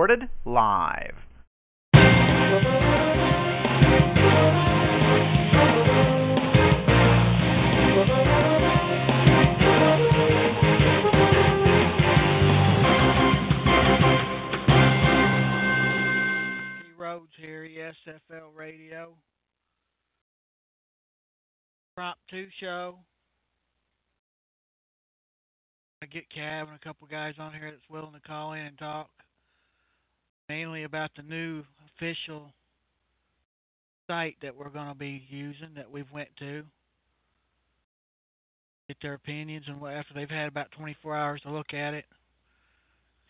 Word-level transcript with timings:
recorded 0.00 0.30
live. 0.46 1.14
Rhodes 16.96 17.28
here, 17.38 17.68
ESFL 17.68 18.54
Radio. 18.56 19.12
Prompt 21.94 22.18
2 22.30 22.46
show. 22.58 22.96
I 26.02 26.06
get 26.06 26.24
Cav 26.34 26.68
and 26.68 26.76
a 26.76 26.78
couple 26.78 27.06
guys 27.06 27.34
on 27.38 27.52
here 27.52 27.70
that's 27.70 27.82
willing 27.90 28.14
to 28.14 28.20
call 28.26 28.54
in 28.54 28.60
and 28.60 28.78
talk 28.78 29.10
mainly 30.50 30.82
about 30.82 31.12
the 31.16 31.22
new 31.22 31.62
official 31.96 32.50
site 34.08 34.34
that 34.42 34.56
we're 34.56 34.68
going 34.68 34.88
to 34.88 34.96
be 34.96 35.22
using 35.28 35.68
that 35.76 35.88
we've 35.88 36.10
went 36.12 36.28
to. 36.40 36.64
Get 38.88 38.96
their 39.00 39.14
opinions 39.14 39.66
and 39.68 39.76
after 39.76 40.12
they've 40.12 40.28
had 40.28 40.48
about 40.48 40.72
24 40.76 41.16
hours 41.16 41.40
to 41.42 41.52
look 41.52 41.72
at 41.72 41.94
it. 41.94 42.04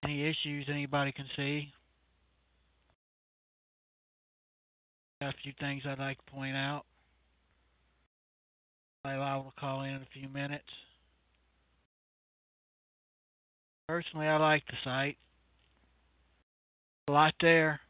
Any 0.03 0.27
issues 0.27 0.67
anybody 0.71 1.13
can 1.13 1.27
see. 1.37 1.69
Got 5.21 5.35
a 5.35 5.39
few 5.43 5.53
things 5.61 5.83
I'd 5.87 5.99
like 5.99 6.17
to 6.25 6.33
point 6.33 6.57
out. 6.57 6.85
I 9.05 9.37
will 9.37 9.53
call 9.61 9.83
in 9.83 9.91
in 9.91 9.97
a 9.97 10.09
few 10.15 10.29
minutes. 10.31 10.65
Personally, 13.89 14.27
I 14.27 14.39
like 14.39 14.63
the 14.69 14.77
site. 14.85 15.19
A 17.11 17.13
lot 17.13 17.35
there. 17.41 17.81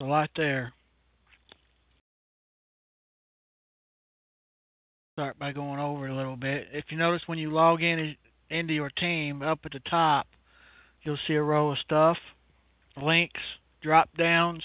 A 0.00 0.04
lot 0.04 0.30
there. 0.34 0.72
Start 5.14 5.38
by 5.38 5.52
going 5.52 5.78
over 5.78 6.08
a 6.08 6.16
little 6.16 6.34
bit. 6.34 6.66
If 6.72 6.86
you 6.90 6.98
notice 6.98 7.22
when 7.26 7.38
you 7.38 7.52
log 7.52 7.84
in 7.84 8.16
into 8.50 8.74
your 8.74 8.90
team, 8.90 9.42
up 9.42 9.60
at 9.64 9.70
the 9.70 9.80
top, 9.88 10.26
you'll 11.04 11.18
see 11.28 11.34
a 11.34 11.42
row 11.42 11.70
of 11.70 11.78
stuff, 11.78 12.16
links, 13.00 13.40
drop 13.80 14.08
downs 14.18 14.64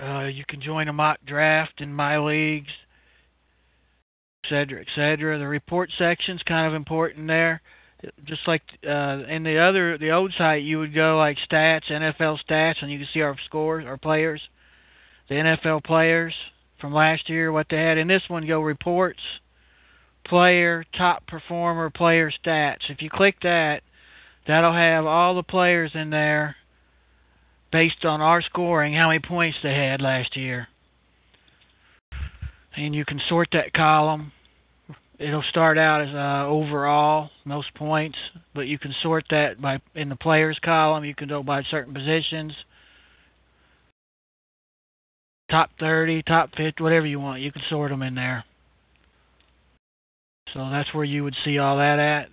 uh, 0.00 0.26
you 0.26 0.44
can 0.48 0.60
join 0.60 0.86
a 0.86 0.92
mock 0.92 1.18
draft 1.26 1.80
in 1.80 1.92
my 1.92 2.18
leagues, 2.18 2.70
etc., 4.44 4.82
etc. 4.82 5.38
The 5.40 5.48
report 5.48 5.90
section's 5.98 6.42
kind 6.44 6.68
of 6.68 6.74
important 6.74 7.26
there. 7.26 7.60
Just 8.24 8.46
like 8.46 8.62
uh, 8.86 9.22
in 9.28 9.42
the 9.42 9.58
other, 9.58 9.98
the 9.98 10.10
old 10.10 10.32
site, 10.36 10.62
you 10.62 10.78
would 10.78 10.94
go 10.94 11.16
like 11.18 11.38
stats, 11.50 11.90
NFL 11.90 12.38
stats, 12.48 12.82
and 12.82 12.90
you 12.90 12.98
can 12.98 13.08
see 13.12 13.20
our 13.20 13.36
scores, 13.46 13.84
our 13.86 13.96
players, 13.96 14.40
the 15.28 15.34
NFL 15.34 15.84
players 15.84 16.34
from 16.80 16.92
last 16.92 17.28
year, 17.28 17.52
what 17.52 17.66
they 17.70 17.76
had. 17.76 17.98
In 17.98 18.08
this 18.08 18.22
one, 18.28 18.46
go 18.46 18.60
reports, 18.60 19.20
player, 20.26 20.84
top 20.96 21.26
performer, 21.26 21.90
player 21.90 22.32
stats. 22.44 22.90
If 22.90 23.00
you 23.02 23.10
click 23.10 23.36
that, 23.42 23.82
that'll 24.46 24.72
have 24.72 25.06
all 25.06 25.34
the 25.34 25.42
players 25.42 25.92
in 25.94 26.10
there 26.10 26.56
based 27.72 28.04
on 28.04 28.20
our 28.20 28.42
scoring, 28.42 28.94
how 28.94 29.08
many 29.08 29.20
points 29.20 29.58
they 29.62 29.74
had 29.74 30.00
last 30.00 30.36
year. 30.36 30.68
And 32.76 32.94
you 32.94 33.04
can 33.04 33.20
sort 33.28 33.48
that 33.52 33.72
column. 33.72 34.32
It'll 35.18 35.44
start 35.50 35.78
out 35.78 36.02
as 36.02 36.14
uh, 36.14 36.48
overall 36.48 37.30
most 37.44 37.72
points, 37.74 38.18
but 38.54 38.62
you 38.62 38.78
can 38.78 38.94
sort 39.02 39.24
that 39.30 39.60
by 39.60 39.78
in 39.94 40.08
the 40.08 40.16
players 40.16 40.58
column. 40.64 41.04
You 41.04 41.14
can 41.14 41.28
go 41.28 41.42
by 41.42 41.62
certain 41.70 41.94
positions, 41.94 42.52
top 45.50 45.70
30, 45.78 46.22
top 46.22 46.50
50, 46.56 46.82
whatever 46.82 47.06
you 47.06 47.20
want. 47.20 47.42
You 47.42 47.52
can 47.52 47.62
sort 47.70 47.90
them 47.90 48.02
in 48.02 48.14
there. 48.14 48.44
So 50.52 50.68
that's 50.70 50.92
where 50.92 51.04
you 51.04 51.24
would 51.24 51.36
see 51.44 51.58
all 51.58 51.78
that 51.78 51.98
at. 51.98 52.28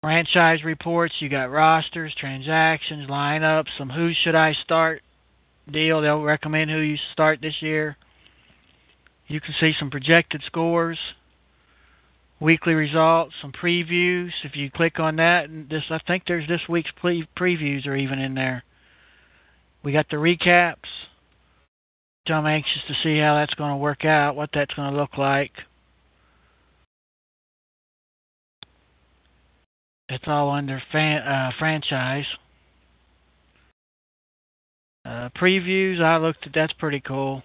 franchise 0.00 0.64
reports. 0.64 1.14
You 1.20 1.28
got 1.28 1.50
rosters, 1.50 2.14
transactions, 2.18 3.08
lineups, 3.08 3.68
some 3.78 3.90
who 3.90 4.12
should 4.24 4.34
I 4.34 4.54
start 4.64 5.02
deal. 5.70 6.00
They'll 6.00 6.22
recommend 6.22 6.70
who 6.70 6.78
you 6.78 6.96
start 7.12 7.40
this 7.40 7.60
year. 7.60 7.96
You 9.30 9.40
can 9.40 9.54
see 9.60 9.72
some 9.78 9.90
projected 9.90 10.42
scores, 10.44 10.98
weekly 12.40 12.74
results, 12.74 13.32
some 13.40 13.52
previews. 13.52 14.32
If 14.42 14.56
you 14.56 14.72
click 14.72 14.98
on 14.98 15.16
that, 15.16 15.48
and 15.48 15.68
this 15.68 15.84
I 15.88 16.00
think 16.04 16.24
there's 16.26 16.48
this 16.48 16.62
week's 16.68 16.90
pre- 16.96 17.28
previews 17.38 17.86
are 17.86 17.94
even 17.94 18.18
in 18.18 18.34
there. 18.34 18.64
We 19.84 19.92
got 19.92 20.08
the 20.10 20.16
recaps. 20.16 20.88
I'm 22.26 22.44
anxious 22.44 22.82
to 22.88 22.94
see 23.04 23.18
how 23.20 23.36
that's 23.36 23.54
going 23.54 23.70
to 23.70 23.76
work 23.76 24.04
out, 24.04 24.34
what 24.34 24.50
that's 24.52 24.74
going 24.74 24.92
to 24.92 24.98
look 24.98 25.16
like. 25.16 25.52
It's 30.08 30.24
all 30.26 30.50
under 30.50 30.82
fan, 30.90 31.22
uh, 31.22 31.52
franchise. 31.56 32.26
Uh, 35.04 35.28
previews, 35.40 36.00
I 36.02 36.16
looked 36.16 36.46
at 36.46 36.52
that's 36.52 36.72
pretty 36.72 37.00
cool. 37.00 37.44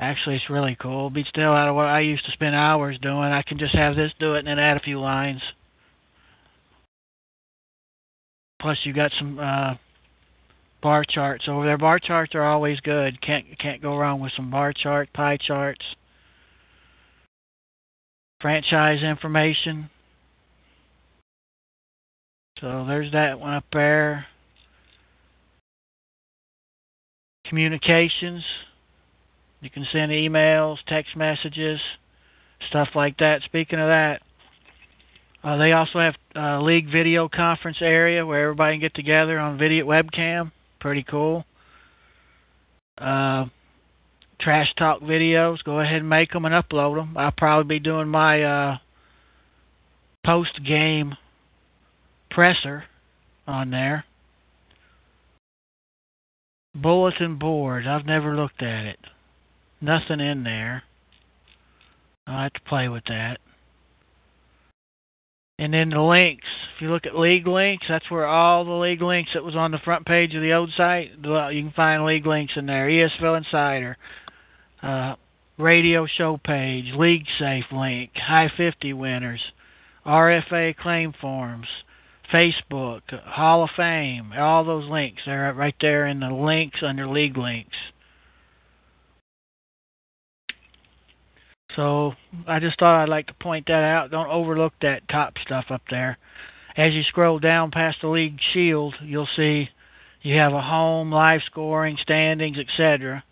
Actually, 0.00 0.36
it's 0.36 0.48
really 0.48 0.76
cool. 0.80 1.10
Beats 1.10 1.30
the 1.34 1.40
hell 1.40 1.54
out 1.54 1.68
of 1.68 1.74
what 1.74 1.86
I 1.86 2.00
used 2.00 2.24
to 2.26 2.32
spend 2.32 2.54
hours 2.54 2.98
doing. 3.00 3.32
I 3.32 3.42
can 3.42 3.58
just 3.58 3.74
have 3.74 3.96
this 3.96 4.12
do 4.20 4.34
it 4.34 4.40
and 4.40 4.48
then 4.48 4.58
add 4.58 4.76
a 4.76 4.80
few 4.80 5.00
lines. 5.00 5.42
Plus, 8.60 8.78
you 8.84 8.92
got 8.92 9.12
some 9.18 9.38
uh, 9.38 9.74
bar 10.82 11.04
charts 11.04 11.46
over 11.48 11.64
there. 11.64 11.78
Bar 11.78 11.98
charts 11.98 12.34
are 12.34 12.44
always 12.44 12.78
good. 12.80 13.20
Can't 13.20 13.58
can't 13.58 13.82
go 13.82 13.96
wrong 13.96 14.20
with 14.20 14.32
some 14.36 14.50
bar 14.50 14.72
chart, 14.72 15.12
pie 15.12 15.36
charts. 15.36 15.84
Franchise 18.40 19.02
information. 19.02 19.90
So 22.60 22.84
there's 22.86 23.12
that 23.12 23.38
one 23.40 23.54
up 23.54 23.64
there. 23.72 24.26
Communications. 27.48 28.44
You 29.60 29.70
can 29.70 29.86
send 29.90 30.12
emails, 30.12 30.76
text 30.86 31.16
messages, 31.16 31.80
stuff 32.68 32.88
like 32.94 33.18
that. 33.18 33.42
Speaking 33.44 33.80
of 33.80 33.88
that, 33.88 34.20
uh, 35.42 35.56
they 35.56 35.72
also 35.72 35.98
have 36.00 36.14
a 36.34 36.62
league 36.62 36.90
video 36.90 37.28
conference 37.28 37.78
area 37.80 38.24
where 38.24 38.42
everybody 38.44 38.74
can 38.74 38.80
get 38.80 38.94
together 38.94 39.38
on 39.38 39.58
video 39.58 39.86
webcam. 39.86 40.52
Pretty 40.80 41.02
cool. 41.02 41.44
Uh, 42.96 43.46
trash 44.40 44.72
talk 44.76 45.00
videos. 45.00 45.62
Go 45.64 45.80
ahead 45.80 46.00
and 46.00 46.08
make 46.08 46.32
them 46.32 46.44
and 46.44 46.54
upload 46.54 46.96
them. 46.96 47.16
I'll 47.16 47.32
probably 47.32 47.78
be 47.78 47.82
doing 47.82 48.08
my 48.08 48.42
uh, 48.42 48.78
post 50.24 50.60
game 50.64 51.16
presser 52.30 52.84
on 53.46 53.70
there. 53.70 54.04
Bulletin 56.74 57.38
board. 57.38 57.86
I've 57.86 58.06
never 58.06 58.36
looked 58.36 58.62
at 58.62 58.86
it. 58.86 58.98
Nothing 59.80 60.20
in 60.20 60.42
there. 60.44 60.82
i 62.26 62.44
have 62.44 62.52
to 62.52 62.60
play 62.62 62.88
with 62.88 63.04
that. 63.06 63.38
And 65.60 65.74
then 65.74 65.90
the 65.90 66.00
links. 66.00 66.46
If 66.76 66.82
you 66.82 66.90
look 66.90 67.06
at 67.06 67.18
league 67.18 67.46
links, 67.46 67.86
that's 67.88 68.08
where 68.10 68.26
all 68.26 68.64
the 68.64 68.70
league 68.70 69.02
links 69.02 69.30
that 69.34 69.42
was 69.42 69.56
on 69.56 69.72
the 69.72 69.78
front 69.78 70.06
page 70.06 70.34
of 70.34 70.42
the 70.42 70.52
old 70.52 70.70
site, 70.76 71.10
you 71.16 71.62
can 71.62 71.72
find 71.74 72.04
league 72.04 72.26
links 72.26 72.52
in 72.56 72.66
there. 72.66 72.88
ESFL 72.88 73.38
Insider, 73.38 73.96
uh, 74.82 75.16
radio 75.58 76.06
show 76.06 76.38
page, 76.44 76.94
League 76.96 77.26
Safe 77.40 77.64
link, 77.72 78.12
High 78.14 78.50
50 78.56 78.92
winners, 78.92 79.40
RFA 80.06 80.76
claim 80.76 81.12
forms, 81.20 81.66
Facebook, 82.32 83.02
Hall 83.24 83.64
of 83.64 83.70
Fame, 83.76 84.32
all 84.38 84.64
those 84.64 84.88
links. 84.88 85.22
They're 85.26 85.52
right 85.54 85.74
there 85.80 86.06
in 86.06 86.20
the 86.20 86.30
links 86.30 86.78
under 86.82 87.08
league 87.08 87.36
links. 87.36 87.76
So 91.76 92.14
I 92.46 92.60
just 92.60 92.78
thought 92.78 93.02
I'd 93.02 93.08
like 93.08 93.26
to 93.26 93.34
point 93.34 93.66
that 93.66 93.84
out. 93.84 94.10
Don't 94.10 94.28
overlook 94.28 94.72
that 94.82 95.08
top 95.08 95.34
stuff 95.44 95.66
up 95.70 95.82
there. 95.90 96.18
As 96.76 96.92
you 96.94 97.02
scroll 97.02 97.38
down 97.38 97.70
past 97.70 97.98
the 98.02 98.08
league 98.08 98.38
shield, 98.52 98.94
you'll 99.02 99.28
see 99.36 99.68
you 100.22 100.36
have 100.36 100.52
a 100.52 100.62
home, 100.62 101.12
live 101.12 101.40
scoring, 101.46 101.96
standings, 102.00 102.58
etc. 102.58 103.24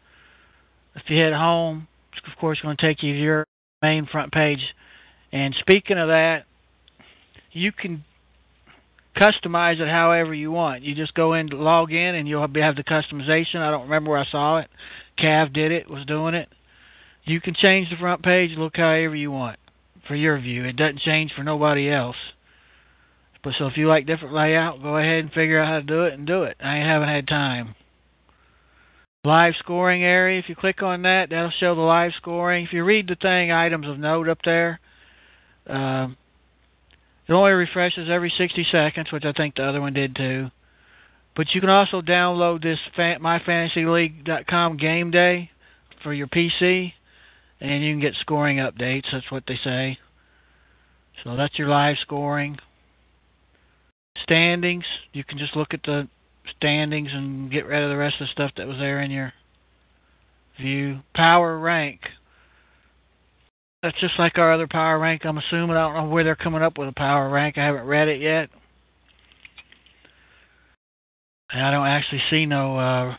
If 0.94 1.02
you 1.08 1.16
hit 1.16 1.32
home, 1.32 1.88
it's 2.12 2.26
of 2.30 2.38
course 2.38 2.60
going 2.60 2.76
to 2.76 2.86
take 2.86 3.02
you 3.02 3.12
to 3.12 3.18
your 3.18 3.46
main 3.82 4.06
front 4.06 4.32
page. 4.32 4.60
And 5.32 5.54
speaking 5.60 5.98
of 5.98 6.08
that, 6.08 6.44
you 7.52 7.72
can 7.72 8.04
customize 9.16 9.80
it 9.80 9.88
however 9.88 10.34
you 10.34 10.50
want. 10.50 10.82
You 10.82 10.94
just 10.94 11.14
go 11.14 11.34
in, 11.34 11.48
log 11.48 11.92
in, 11.92 12.14
and 12.14 12.28
you'll 12.28 12.42
have 12.42 12.76
the 12.76 12.84
customization. 12.84 13.56
I 13.56 13.70
don't 13.70 13.84
remember 13.84 14.10
where 14.10 14.20
I 14.20 14.26
saw 14.30 14.58
it. 14.58 14.68
Cav 15.18 15.52
did 15.52 15.72
it, 15.72 15.88
was 15.90 16.04
doing 16.04 16.34
it. 16.34 16.48
You 17.26 17.40
can 17.40 17.54
change 17.54 17.90
the 17.90 17.96
front 17.96 18.22
page, 18.22 18.52
look 18.56 18.76
however 18.76 19.14
you 19.14 19.30
want. 19.30 19.58
for 20.06 20.14
your 20.14 20.38
view. 20.38 20.64
It 20.64 20.76
doesn't 20.76 21.00
change 21.00 21.32
for 21.34 21.42
nobody 21.42 21.90
else. 21.90 22.16
But 23.42 23.54
so 23.58 23.66
if 23.66 23.76
you 23.76 23.88
like 23.88 24.06
different 24.06 24.34
layout, 24.34 24.80
go 24.80 24.96
ahead 24.96 25.24
and 25.24 25.32
figure 25.32 25.60
out 25.60 25.66
how 25.66 25.80
to 25.80 25.82
do 25.82 26.04
it 26.04 26.14
and 26.14 26.24
do 26.26 26.44
it. 26.44 26.56
I 26.60 26.76
haven't 26.76 27.08
had 27.08 27.26
time. 27.26 27.74
Live 29.24 29.54
scoring 29.58 30.04
area, 30.04 30.38
if 30.38 30.48
you 30.48 30.54
click 30.54 30.84
on 30.84 31.02
that, 31.02 31.30
that'll 31.30 31.50
show 31.58 31.74
the 31.74 31.80
live 31.80 32.12
scoring. 32.16 32.64
If 32.64 32.72
you 32.72 32.84
read 32.84 33.08
the 33.08 33.16
thing, 33.16 33.50
items 33.50 33.88
of 33.88 33.98
note 33.98 34.28
up 34.28 34.38
there, 34.44 34.78
uh, 35.68 36.08
it 37.26 37.32
only 37.32 37.50
refreshes 37.50 38.08
every 38.08 38.32
60 38.38 38.64
seconds, 38.70 39.10
which 39.10 39.24
I 39.24 39.32
think 39.32 39.56
the 39.56 39.64
other 39.64 39.80
one 39.80 39.94
did 39.94 40.14
too. 40.14 40.50
But 41.34 41.52
you 41.52 41.60
can 41.60 41.70
also 41.70 42.00
download 42.00 42.62
this 42.62 42.78
MyFantasyLeague.com 42.96 44.76
game 44.76 45.10
day 45.10 45.50
for 46.04 46.14
your 46.14 46.28
PC, 46.28 46.92
and 47.60 47.84
you 47.84 47.92
can 47.92 48.00
get 48.00 48.14
scoring 48.20 48.58
updates. 48.58 49.06
That's 49.12 49.30
what 49.30 49.44
they 49.46 49.58
say. 49.62 49.98
So 51.24 51.36
that's 51.36 51.58
your 51.58 51.68
live 51.68 51.96
scoring. 52.02 52.58
Standings, 54.22 54.84
you 55.12 55.24
can 55.24 55.38
just 55.38 55.56
look 55.56 55.72
at 55.72 55.82
the 55.84 56.08
standings 56.56 57.08
and 57.12 57.50
get 57.50 57.66
rid 57.66 57.82
of 57.82 57.90
the 57.90 57.96
rest 57.96 58.16
of 58.20 58.26
the 58.26 58.32
stuff 58.32 58.52
that 58.56 58.66
was 58.66 58.78
there 58.78 59.00
in 59.00 59.10
your 59.10 59.32
view. 60.60 61.00
Power 61.14 61.58
rank. 61.58 62.00
That's 63.82 63.98
just 64.00 64.18
like 64.18 64.38
our 64.38 64.52
other 64.52 64.66
power 64.66 64.98
rank. 64.98 65.24
I'm 65.24 65.38
assuming 65.38 65.76
I 65.76 65.86
don't 65.86 65.94
know 65.94 66.10
where 66.10 66.24
they're 66.24 66.34
coming 66.34 66.62
up 66.62 66.78
with 66.78 66.88
a 66.88 66.92
power 66.92 67.28
rank. 67.28 67.58
I 67.58 67.64
haven't 67.64 67.86
read 67.86 68.08
it 68.08 68.20
yet. 68.20 68.48
And 71.50 71.62
I 71.62 71.70
don't 71.70 71.86
actually 71.86 72.22
see 72.30 72.46
no 72.46 72.78
uh, 72.78 73.16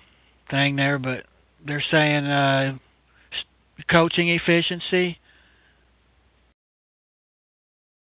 thing 0.50 0.76
there, 0.76 1.00
but 1.00 1.24
they're 1.66 1.84
saying 1.90 2.26
uh, 2.26 2.78
coaching 3.90 4.30
efficiency. 4.30 5.18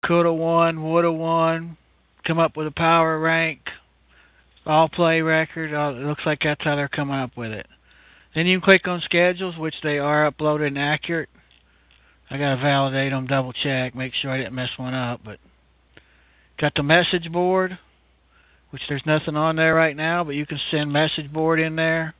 Coulda 0.05 0.31
won, 0.31 0.83
woulda 0.83 1.11
won. 1.11 1.77
Come 2.25 2.39
up 2.39 2.57
with 2.57 2.67
a 2.67 2.71
power 2.71 3.19
rank. 3.19 3.59
All 4.65 4.89
play 4.89 5.21
record. 5.21 5.73
Uh, 5.73 5.97
it 5.97 6.05
looks 6.05 6.23
like 6.25 6.39
that's 6.43 6.63
how 6.63 6.75
they're 6.75 6.87
coming 6.87 7.15
up 7.15 7.31
with 7.37 7.51
it. 7.51 7.67
Then 8.35 8.45
you 8.45 8.59
can 8.59 8.65
click 8.69 8.87
on 8.87 9.01
schedules, 9.05 9.57
which 9.57 9.75
they 9.81 9.97
are 9.97 10.29
uploaded 10.29 10.67
and 10.67 10.77
accurate. 10.77 11.29
I 12.29 12.37
gotta 12.37 12.61
validate 12.61 13.11
them, 13.11 13.27
double 13.27 13.53
check, 13.53 13.95
make 13.95 14.13
sure 14.13 14.31
I 14.31 14.37
didn't 14.37 14.53
mess 14.53 14.69
one 14.75 14.93
up. 14.93 15.21
But 15.23 15.39
got 16.59 16.73
the 16.75 16.83
message 16.83 17.31
board 17.31 17.77
which 18.69 18.81
there's 18.89 19.05
nothing 19.05 19.35
on 19.35 19.55
there 19.55 19.73
right 19.73 19.95
now, 19.95 20.23
but 20.23 20.35
you 20.35 20.45
can 20.45 20.59
send 20.71 20.91
message 20.91 21.31
board 21.31 21.59
in 21.59 21.75
there 21.75 22.13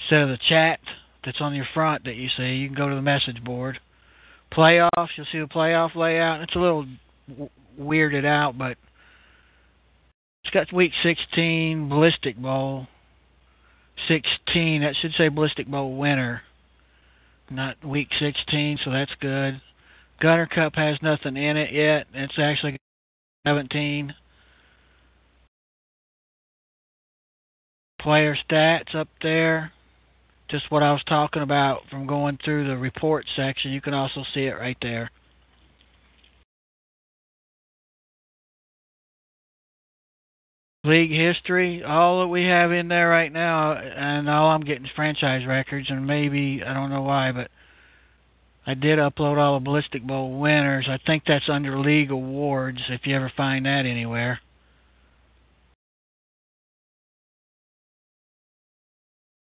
instead 0.00 0.22
of 0.22 0.28
the 0.28 0.38
chat 0.48 0.80
that's 1.24 1.40
on 1.40 1.54
your 1.54 1.66
front 1.74 2.04
that 2.04 2.16
you 2.16 2.28
see. 2.36 2.54
You 2.54 2.68
can 2.68 2.76
go 2.76 2.88
to 2.88 2.94
the 2.94 3.02
message 3.02 3.42
board. 3.42 3.78
Playoffs, 4.52 5.08
you'll 5.16 5.26
see 5.32 5.40
the 5.40 5.46
playoff 5.46 5.94
layout. 5.94 6.42
It's 6.42 6.54
a 6.54 6.58
little 6.58 6.86
w- 7.28 7.50
weirded 7.80 8.26
out, 8.26 8.58
but 8.58 8.76
it's 10.44 10.52
got 10.52 10.72
week 10.72 10.92
16 11.02 11.88
Ballistic 11.88 12.36
Bowl. 12.36 12.86
16, 14.08 14.82
that 14.82 14.94
should 15.00 15.12
say 15.16 15.28
Ballistic 15.28 15.68
Bowl 15.68 15.96
winner, 15.96 16.42
not 17.50 17.82
week 17.84 18.08
16, 18.18 18.80
so 18.84 18.90
that's 18.90 19.12
good. 19.20 19.60
Gunner 20.20 20.46
Cup 20.46 20.74
has 20.74 20.96
nothing 21.02 21.36
in 21.36 21.56
it 21.56 21.72
yet. 21.72 22.06
It's 22.14 22.38
actually 22.38 22.76
17. 23.46 24.14
player 28.02 28.36
stats 28.50 28.94
up 28.94 29.08
there. 29.22 29.72
Just 30.52 30.70
what 30.70 30.82
I 30.82 30.92
was 30.92 31.02
talking 31.08 31.40
about 31.40 31.80
from 31.90 32.06
going 32.06 32.38
through 32.44 32.68
the 32.68 32.76
report 32.76 33.24
section. 33.34 33.72
You 33.72 33.80
can 33.80 33.94
also 33.94 34.22
see 34.34 34.42
it 34.42 34.52
right 34.52 34.76
there. 34.82 35.10
League 40.84 41.10
history, 41.10 41.82
all 41.82 42.20
that 42.20 42.26
we 42.26 42.44
have 42.44 42.70
in 42.70 42.88
there 42.88 43.08
right 43.08 43.32
now, 43.32 43.72
and 43.72 44.28
all 44.28 44.50
I'm 44.50 44.60
getting 44.60 44.84
is 44.84 44.90
franchise 44.94 45.46
records, 45.46 45.88
and 45.88 46.06
maybe, 46.06 46.62
I 46.62 46.74
don't 46.74 46.90
know 46.90 47.02
why, 47.02 47.32
but 47.32 47.50
I 48.66 48.74
did 48.74 48.98
upload 48.98 49.38
all 49.38 49.58
the 49.58 49.64
Ballistic 49.64 50.06
Bowl 50.06 50.38
winners. 50.38 50.86
I 50.86 50.98
think 51.06 51.22
that's 51.24 51.48
under 51.48 51.78
League 51.78 52.10
Awards, 52.10 52.80
if 52.90 53.06
you 53.06 53.16
ever 53.16 53.32
find 53.34 53.64
that 53.64 53.86
anywhere. 53.86 54.40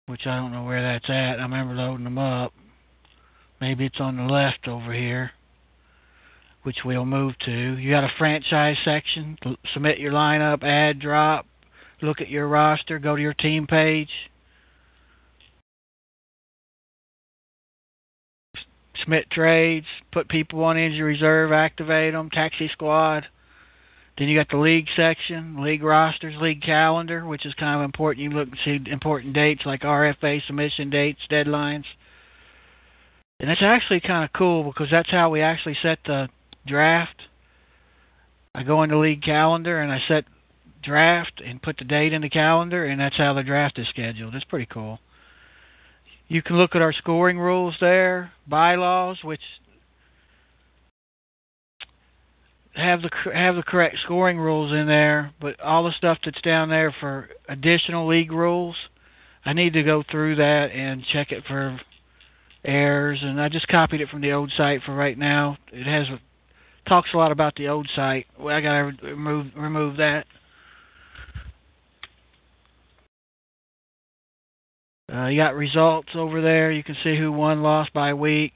Which 0.09 0.27
I 0.27 0.37
don't 0.37 0.53
know 0.53 0.65
where 0.65 0.83
that's 0.83 1.09
at. 1.09 1.39
I 1.39 1.43
remember 1.43 1.75
loading 1.75 2.05
them 2.05 2.19
up. 2.19 2.53
Maybe 3.61 3.85
it's 3.87 4.01
on 4.01 4.17
the 4.17 4.23
left 4.23 4.67
over 4.67 4.93
here, 4.93 5.33
which 6.63 6.79
we'll 6.85 7.05
move 7.05 7.35
to. 7.45 7.51
You 7.51 7.91
got 7.91 8.05
a 8.05 8.13
franchise 8.17 8.77
section. 8.85 9.37
Submit 9.75 9.99
your 9.99 10.13
lineup, 10.13 10.63
add, 10.63 11.01
drop, 11.01 11.47
look 12.01 12.21
at 12.21 12.29
your 12.29 12.49
roster, 12.49 12.99
go 12.99 13.17
to 13.17 13.23
your 13.23 13.35
team 13.35 13.67
page. 13.67 14.09
Submit 19.01 19.31
trades, 19.31 19.87
put 20.13 20.29
people 20.29 20.65
on 20.65 20.79
injury 20.79 21.15
reserve, 21.15 21.53
activate 21.53 22.15
them, 22.15 22.31
taxi 22.31 22.69
squad. 22.73 23.25
Then 24.19 24.29
you 24.29 24.37
got 24.37 24.49
the 24.51 24.57
league 24.57 24.89
section, 24.97 25.63
league 25.63 25.83
rosters, 25.83 26.35
league 26.41 26.63
calendar, 26.63 27.25
which 27.25 27.47
is 27.47 27.55
kind 27.55 27.81
of 27.81 27.85
important. 27.85 28.25
You 28.25 28.37
look 28.37 28.49
and 28.49 28.59
see 28.65 28.91
important 28.91 29.33
dates 29.33 29.63
like 29.65 29.83
RFA 29.83 30.45
submission 30.47 30.91
dates, 30.91 31.21
deadlines. 31.31 31.85
And 33.39 33.49
it's 33.49 33.63
actually 33.63 34.01
kind 34.01 34.25
of 34.25 34.33
cool 34.33 34.65
because 34.65 34.89
that's 34.91 35.11
how 35.11 35.31
we 35.31 35.41
actually 35.41 35.77
set 35.81 36.01
the 36.05 36.29
draft. 36.67 37.15
I 38.57 38.65
go 38.65 38.83
into 38.83 38.99
league 38.99 39.23
calendar 39.23 39.81
and 39.81 39.93
I 39.93 40.01
set 40.09 40.25
draft 40.83 41.41
and 41.45 41.63
put 41.63 41.77
the 41.79 41.85
date 41.85 42.13
in 42.13 42.23
the 42.23 42.31
calendar, 42.31 42.87
and 42.87 43.01
that's 43.01 43.17
how 43.17 43.35
the 43.35 43.45
draft 43.45 43.79
is 43.79 43.87
scheduled. 43.89 44.35
It's 44.35 44.45
pretty 44.45 44.67
cool. 44.67 44.99
You 46.27 46.43
can 46.43 46.57
look 46.57 46.75
at 46.75 46.83
our 46.83 46.93
scoring 46.93 47.39
rules 47.39 47.77
there, 47.81 48.33
bylaws, 48.49 49.19
which 49.23 49.41
have 52.79 53.03
the 53.03 53.11
have 53.35 53.57
the 53.57 53.63
correct 53.63 53.97
scoring 54.05 54.39
rules 54.39 54.73
in 54.73 54.87
there, 54.87 55.33
but 55.41 55.59
all 55.61 55.85
the 55.85 55.93
stuff 55.99 56.19
that's 56.25 56.41
down 56.43 56.69
there 56.69 56.95
for 57.01 57.29
additional 57.49 58.07
league 58.07 58.33
rules, 58.33 58.77
I 59.45 59.53
need 59.53 59.73
to 59.73 59.83
go 59.83 60.05
through 60.09 60.37
that 60.37 60.71
and 60.73 61.05
check 61.13 61.33
it 61.33 61.45
for 61.47 61.79
errors. 62.65 63.19
And 63.23 63.41
I 63.41 63.49
just 63.49 63.69
copied 63.69 64.01
it 64.01 64.09
from 64.09 64.21
the 64.21 64.33
old 64.33 64.53
site 64.57 64.83
for 64.87 64.95
right 64.95 65.19
now. 65.19 65.59
It 65.73 65.87
has 65.87 66.07
talks 66.87 67.11
a 67.13 67.17
lot 67.17 67.33
about 67.33 67.55
the 67.57 67.69
old 67.69 67.89
site. 67.95 68.27
Well, 68.39 68.57
I 68.57 68.61
gotta 68.61 68.93
remove 69.03 69.47
remove 69.57 69.97
that. 69.97 70.25
Uh, 75.13 75.27
you 75.27 75.41
got 75.41 75.55
results 75.55 76.11
over 76.15 76.43
there. 76.43 76.71
You 76.71 76.85
can 76.85 76.97
see 77.03 77.17
who 77.17 77.33
won, 77.33 77.63
lost 77.63 77.93
by 77.95 78.13
week 78.13 78.53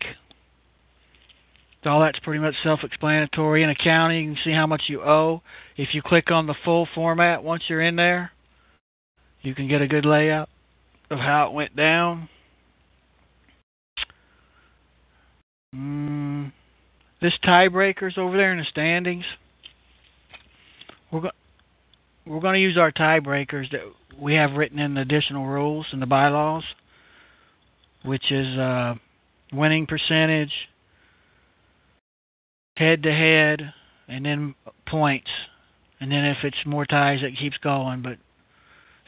all 1.86 2.00
that's 2.00 2.18
pretty 2.20 2.40
much 2.40 2.54
self-explanatory. 2.62 3.62
In 3.62 3.70
accounting, 3.70 4.24
you 4.24 4.34
can 4.34 4.44
see 4.44 4.52
how 4.52 4.66
much 4.66 4.82
you 4.86 5.02
owe. 5.02 5.42
If 5.76 5.90
you 5.92 6.02
click 6.02 6.30
on 6.30 6.46
the 6.46 6.54
full 6.64 6.86
format 6.94 7.42
once 7.42 7.64
you're 7.68 7.80
in 7.80 7.96
there, 7.96 8.32
you 9.42 9.54
can 9.54 9.68
get 9.68 9.82
a 9.82 9.88
good 9.88 10.04
layout 10.04 10.48
of 11.10 11.18
how 11.18 11.48
it 11.48 11.52
went 11.52 11.74
down. 11.76 12.28
Mm, 15.74 16.52
this 17.20 17.32
tiebreakers 17.44 18.18
over 18.18 18.36
there 18.36 18.52
in 18.52 18.58
the 18.58 18.64
standings. 18.70 19.24
We're 21.10 21.20
going 21.20 21.32
we're 22.26 22.40
going 22.40 22.54
to 22.54 22.60
use 22.60 22.78
our 22.78 22.92
tiebreakers 22.92 23.70
that 23.72 23.80
we 24.20 24.34
have 24.34 24.52
written 24.52 24.78
in 24.78 24.94
the 24.94 25.00
additional 25.00 25.46
rules 25.46 25.86
and 25.90 26.00
the 26.00 26.06
bylaws, 26.06 26.62
which 28.04 28.30
is 28.30 28.46
uh, 28.58 28.94
winning 29.52 29.86
percentage, 29.86 30.52
head 32.82 33.02
to 33.04 33.12
head, 33.12 33.72
and 34.08 34.24
then 34.24 34.54
points, 34.86 35.30
and 36.00 36.10
then 36.10 36.24
if 36.24 36.38
it's 36.42 36.66
more 36.66 36.84
ties, 36.84 37.20
it 37.22 37.38
keeps 37.38 37.56
going. 37.58 38.02
But 38.02 38.18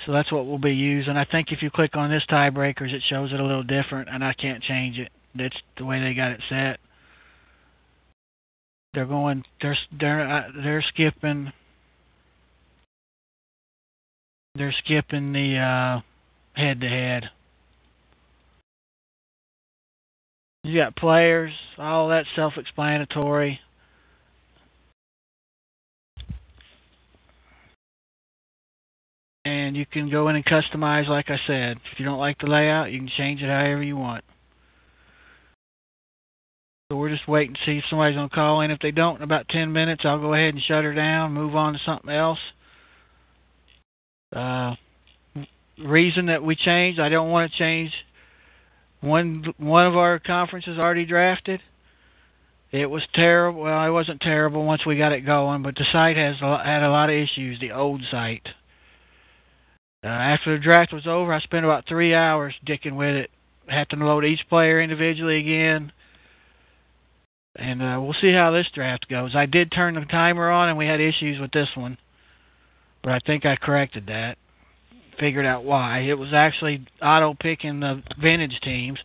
so 0.07 0.13
that's 0.13 0.31
what 0.31 0.47
we'll 0.47 0.59
be 0.59 0.73
using. 0.73 1.17
I 1.17 1.25
think 1.25 1.49
if 1.51 1.63
you 1.63 1.71
click 1.71 1.97
on 1.97 2.11
this 2.11 2.25
tiebreakers, 2.31 2.93
it 2.93 3.03
shows 3.09 3.33
it 3.33 3.41
a 3.41 3.45
little 3.45 3.63
different, 3.63 4.09
and 4.11 4.25
I 4.25 4.33
can't 4.35 4.63
change 4.63 4.99
it. 4.99 5.11
That's 5.35 5.57
the 5.79 5.85
way 5.85 6.01
they 6.01 6.15
got 6.15 6.31
it 6.31 6.41
set. 6.49 6.79
They're 8.95 9.07
going. 9.07 9.45
They're 9.61 9.79
they're 9.99 10.31
uh, 10.31 10.43
they're 10.63 10.85
skipping. 10.89 11.53
They're 14.55 14.75
skipping 14.85 15.33
the 15.33 15.57
uh, 15.59 16.01
head 16.53 16.81
to 16.81 16.89
head. 16.89 17.25
You 20.63 20.81
got 20.81 20.97
players, 20.97 21.53
all 21.77 22.09
that 22.09 22.25
self-explanatory. 22.37 23.61
And 29.45 29.77
you 29.77 29.85
can 29.85 30.11
go 30.11 30.29
in 30.29 30.37
and 30.37 30.45
customize, 30.45 31.09
like 31.09 31.29
I 31.29 31.39
said. 31.47 31.77
If 31.93 31.99
you 31.99 32.05
don't 32.05 32.19
like 32.19 32.39
the 32.39 32.47
layout, 32.47 32.93
you 32.93 32.99
can 32.99 33.11
change 33.17 33.43
it 33.43 33.49
however 33.49 33.83
you 33.83 33.97
want. 33.97 34.25
So 36.91 36.97
we're 36.97 37.11
just 37.11 37.29
waiting 37.29 37.55
to 37.55 37.61
see 37.65 37.79
if 37.79 37.85
somebody's 37.91 38.17
to 38.17 38.29
call 38.29 38.61
in. 38.61 38.71
If 38.71 38.81
they 38.81 38.91
don't 38.91 39.17
in 39.17 39.23
about 39.23 39.49
10 39.49 39.73
minutes, 39.73 40.03
I'll 40.05 40.21
go 40.21 40.35
ahead 40.35 40.55
and 40.55 40.63
shut 40.63 40.85
her 40.85 40.95
down, 40.95 41.33
move 41.33 41.55
on 41.57 41.75
to 41.75 41.79
something 41.85 42.11
else. 42.11 42.39
Uh, 44.35 44.75
reason 45.79 46.27
that 46.27 46.43
we 46.43 46.57
changed, 46.57 47.01
I 47.01 47.09
don't 47.09 47.31
want 47.31 47.51
to 47.51 47.59
change. 47.59 47.93
One 49.01 49.45
one 49.59 49.87
of 49.87 49.97
our 49.97 50.19
conferences 50.19 50.79
already 50.79 51.05
drafted. 51.05 51.61
It 52.73 52.87
was 52.87 53.03
terrible. 53.15 53.63
Well, 53.63 53.85
it 53.85 53.91
wasn't 53.91 54.21
terrible 54.21 54.65
once 54.65 54.85
we 54.87 54.97
got 54.97 55.13
it 55.13 55.21
going, 55.21 55.63
but 55.63 55.77
the 55.77 55.85
site 55.93 56.17
has 56.17 56.37
had 56.41 56.83
a 56.83 56.91
lot 56.91 57.11
of 57.11 57.17
issues. 57.17 57.61
The 57.61 57.73
old 57.73 58.03
site. 58.11 58.47
Uh, 60.05 60.09
after 60.09 60.55
the 60.57 60.63
draft 60.63 60.93
was 60.93 61.07
over, 61.07 61.33
I 61.33 61.41
spent 61.41 61.65
about 61.65 61.89
three 61.89 62.15
hours 62.15 62.55
dicking 62.67 62.97
with 62.97 63.17
it. 63.17 63.31
Had 63.67 63.89
to 63.91 63.97
load 63.97 64.27
each 64.27 64.47
player 64.51 64.83
individually 64.83 65.41
again. 65.41 65.91
And 67.57 67.83
uh, 67.83 67.99
we'll 68.03 68.17
see 68.21 68.33
how 68.33 68.51
this 68.51 68.67
draft 68.75 69.09
goes. 69.09 69.35
I 69.35 69.47
did 69.47 69.73
turn 69.73 69.95
the 69.95 70.03
timer 70.03 70.51
on, 70.51 70.69
and 70.69 70.77
we 70.77 70.87
had 70.87 71.01
issues 71.01 71.41
with 71.41 71.53
this 71.53 71.71
one. 71.75 71.97
But 73.03 73.13
I 73.13 73.21
think 73.21 73.47
I 73.47 73.57
corrected 73.57 74.07
that. 74.09 74.37
Figured 75.19 75.47
out 75.47 75.65
why. 75.65 76.01
It 76.01 76.19
was 76.19 76.35
actually 76.35 76.87
auto 77.01 77.35
picking 77.41 77.81
the 77.81 78.03
vintage 78.21 78.61
teams 78.63 78.99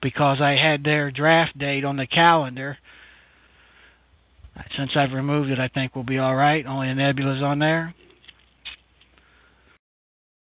because 0.00 0.40
I 0.40 0.52
had 0.52 0.84
their 0.84 1.10
draft 1.10 1.58
date 1.58 1.84
on 1.84 1.96
the 1.96 2.06
calendar. 2.06 2.78
Since 4.76 4.92
I've 4.94 5.12
removed 5.12 5.50
it, 5.50 5.58
I 5.58 5.68
think 5.68 5.94
we'll 5.94 6.04
be 6.04 6.18
all 6.18 6.36
right. 6.36 6.64
Only 6.64 6.88
the 6.88 6.94
nebula's 6.94 7.42
on 7.42 7.58
there 7.58 7.94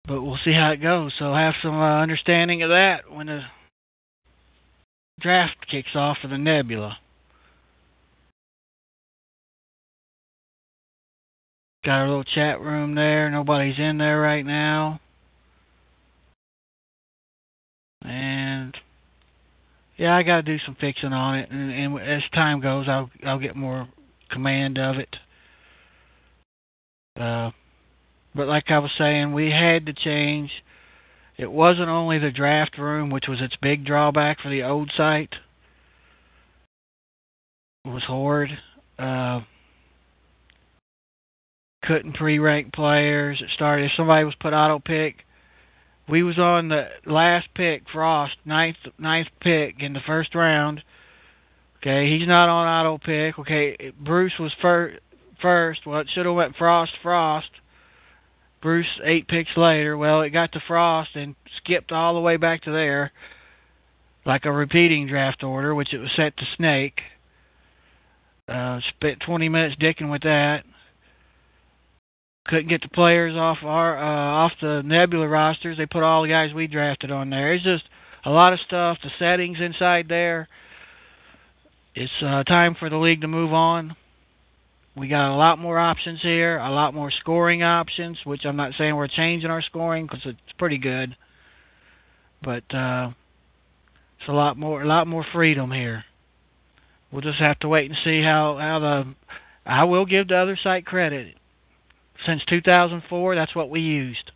but 0.06 0.22
we'll 0.22 0.38
see 0.44 0.52
how 0.52 0.70
it 0.70 0.82
goes. 0.82 1.12
So 1.18 1.32
have 1.34 1.54
some 1.62 1.74
uh, 1.74 2.00
understanding 2.00 2.62
of 2.62 2.70
that 2.70 3.10
when 3.10 3.26
the 3.26 3.42
draft 5.20 5.56
kicks 5.70 5.94
off 5.94 6.18
for 6.20 6.28
the 6.28 6.38
Nebula. 6.38 6.96
Got 11.84 12.04
a 12.04 12.08
little 12.08 12.24
chat 12.24 12.60
room 12.60 12.94
there. 12.94 13.30
Nobody's 13.30 13.78
in 13.78 13.98
there 13.98 14.20
right 14.20 14.44
now. 14.44 15.00
And 18.02 18.76
yeah, 19.96 20.16
I 20.16 20.22
got 20.22 20.36
to 20.36 20.42
do 20.42 20.58
some 20.64 20.76
fixing 20.80 21.12
on 21.12 21.38
it, 21.38 21.50
and, 21.50 21.70
and 21.70 22.00
as 22.00 22.22
time 22.34 22.60
goes, 22.60 22.86
I'll 22.88 23.10
I'll 23.26 23.38
get 23.38 23.54
more 23.54 23.86
command 24.30 24.78
of 24.78 24.96
it. 24.96 25.16
Uh, 27.20 27.50
but 28.34 28.46
like 28.46 28.70
I 28.70 28.78
was 28.78 28.90
saying, 28.96 29.32
we 29.32 29.50
had 29.50 29.86
to 29.86 29.92
change. 29.92 30.50
It 31.36 31.50
wasn't 31.50 31.88
only 31.88 32.18
the 32.18 32.30
draft 32.30 32.78
room, 32.78 33.10
which 33.10 33.26
was 33.28 33.40
its 33.40 33.56
big 33.62 33.84
drawback 33.84 34.40
for 34.40 34.50
the 34.50 34.62
old 34.62 34.92
site. 34.96 35.34
It 37.84 37.88
was 37.88 38.04
Horde. 38.04 38.50
Uh, 38.98 39.40
couldn't 41.82 42.12
pre-rank 42.12 42.72
players. 42.72 43.40
It 43.40 43.48
started 43.54 43.86
if 43.86 43.92
somebody 43.96 44.24
was 44.24 44.34
put 44.38 44.52
auto 44.52 44.78
pick. 44.78 45.24
We 46.08 46.22
was 46.22 46.38
on 46.38 46.68
the 46.68 46.88
last 47.06 47.48
pick, 47.54 47.84
Frost, 47.92 48.34
ninth 48.44 48.76
ninth 48.98 49.28
pick 49.40 49.76
in 49.80 49.92
the 49.92 50.00
first 50.06 50.34
round. 50.34 50.82
Okay, 51.78 52.10
he's 52.10 52.28
not 52.28 52.48
on 52.48 52.66
auto 52.66 52.98
pick. 52.98 53.38
Okay, 53.38 53.92
Bruce 53.98 54.32
was 54.38 54.52
fir- 54.60 54.98
first. 55.40 55.86
Well, 55.86 56.00
it 56.00 56.08
should 56.12 56.26
have 56.26 56.34
went 56.34 56.56
Frost, 56.56 56.92
Frost. 57.02 57.48
Bruce 58.62 58.86
eight 59.04 59.26
picks 59.28 59.56
later. 59.56 59.96
Well, 59.96 60.22
it 60.22 60.30
got 60.30 60.52
to 60.52 60.62
Frost 60.66 61.10
and 61.14 61.34
skipped 61.58 61.92
all 61.92 62.14
the 62.14 62.20
way 62.20 62.36
back 62.36 62.62
to 62.62 62.72
there, 62.72 63.12
like 64.26 64.44
a 64.44 64.52
repeating 64.52 65.06
draft 65.06 65.42
order, 65.42 65.74
which 65.74 65.94
it 65.94 65.98
was 65.98 66.10
set 66.14 66.36
to 66.36 66.44
Snake. 66.56 67.00
Uh, 68.48 68.80
spent 68.96 69.20
20 69.20 69.48
minutes 69.48 69.76
dicking 69.80 70.10
with 70.10 70.22
that. 70.22 70.64
Couldn't 72.46 72.68
get 72.68 72.82
the 72.82 72.88
players 72.88 73.36
off 73.36 73.58
our 73.62 73.96
uh, 73.96 74.44
off 74.44 74.52
the 74.60 74.82
Nebula 74.84 75.28
rosters. 75.28 75.76
They 75.76 75.86
put 75.86 76.02
all 76.02 76.22
the 76.22 76.28
guys 76.28 76.52
we 76.52 76.66
drafted 76.66 77.10
on 77.10 77.30
there. 77.30 77.54
It's 77.54 77.64
just 77.64 77.84
a 78.24 78.30
lot 78.30 78.52
of 78.52 78.60
stuff. 78.66 78.98
The 79.02 79.10
settings 79.18 79.58
inside 79.60 80.08
there. 80.08 80.48
It's 81.94 82.12
uh, 82.22 82.42
time 82.44 82.76
for 82.78 82.90
the 82.90 82.96
league 82.96 83.20
to 83.20 83.28
move 83.28 83.52
on. 83.52 83.94
We 84.96 85.08
got 85.08 85.32
a 85.32 85.36
lot 85.36 85.58
more 85.58 85.78
options 85.78 86.20
here, 86.20 86.58
a 86.58 86.70
lot 86.70 86.94
more 86.94 87.10
scoring 87.10 87.62
options, 87.62 88.18
which 88.24 88.44
I'm 88.44 88.56
not 88.56 88.72
saying 88.76 88.96
we're 88.96 89.08
changing 89.08 89.50
our 89.50 89.62
scoring 89.62 90.06
because 90.06 90.22
it's 90.24 90.38
pretty 90.58 90.78
good, 90.78 91.16
but 92.42 92.64
uh, 92.74 93.10
it's 94.18 94.28
a 94.28 94.32
lot 94.32 94.58
more, 94.58 94.82
a 94.82 94.86
lot 94.86 95.06
more 95.06 95.24
freedom 95.32 95.70
here. 95.70 96.04
We'll 97.12 97.22
just 97.22 97.38
have 97.38 97.58
to 97.60 97.68
wait 97.68 97.90
and 97.90 97.98
see 98.04 98.22
how 98.22 98.58
how 98.60 98.78
the. 98.78 99.14
I 99.64 99.84
will 99.84 100.06
give 100.06 100.28
the 100.28 100.36
other 100.36 100.58
site 100.60 100.86
credit. 100.86 101.36
Since 102.26 102.42
2004, 102.48 103.34
that's 103.34 103.54
what 103.54 103.70
we 103.70 103.80
used. 103.80 104.30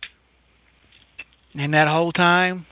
In 1.53 1.71
that 1.71 1.87
whole 1.87 2.11
time, 2.11 2.65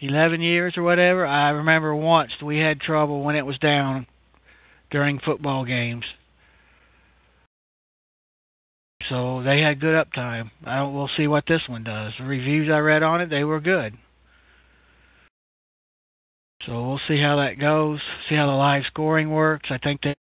11 0.00 0.40
years 0.40 0.74
or 0.76 0.82
whatever, 0.82 1.26
I 1.26 1.50
remember 1.50 1.94
once 1.94 2.32
we 2.42 2.58
had 2.58 2.80
trouble 2.80 3.22
when 3.22 3.36
it 3.36 3.46
was 3.46 3.58
down 3.58 4.06
during 4.90 5.20
football 5.20 5.64
games. 5.64 6.04
So 9.08 9.42
they 9.44 9.60
had 9.60 9.80
good 9.80 9.94
uptime. 9.94 10.50
I 10.64 10.76
don't, 10.76 10.94
we'll 10.94 11.10
see 11.16 11.26
what 11.26 11.44
this 11.46 11.62
one 11.68 11.84
does. 11.84 12.12
The 12.18 12.24
reviews 12.24 12.70
I 12.70 12.78
read 12.78 13.02
on 13.02 13.20
it, 13.20 13.30
they 13.30 13.44
were 13.44 13.60
good. 13.60 13.94
So 16.66 16.88
we'll 16.88 17.00
see 17.06 17.20
how 17.20 17.36
that 17.36 17.60
goes. 17.60 18.00
See 18.28 18.34
how 18.34 18.46
the 18.46 18.52
live 18.52 18.82
scoring 18.88 19.30
works. 19.30 19.68
I 19.70 19.78
think 19.78 20.02
that 20.02 20.16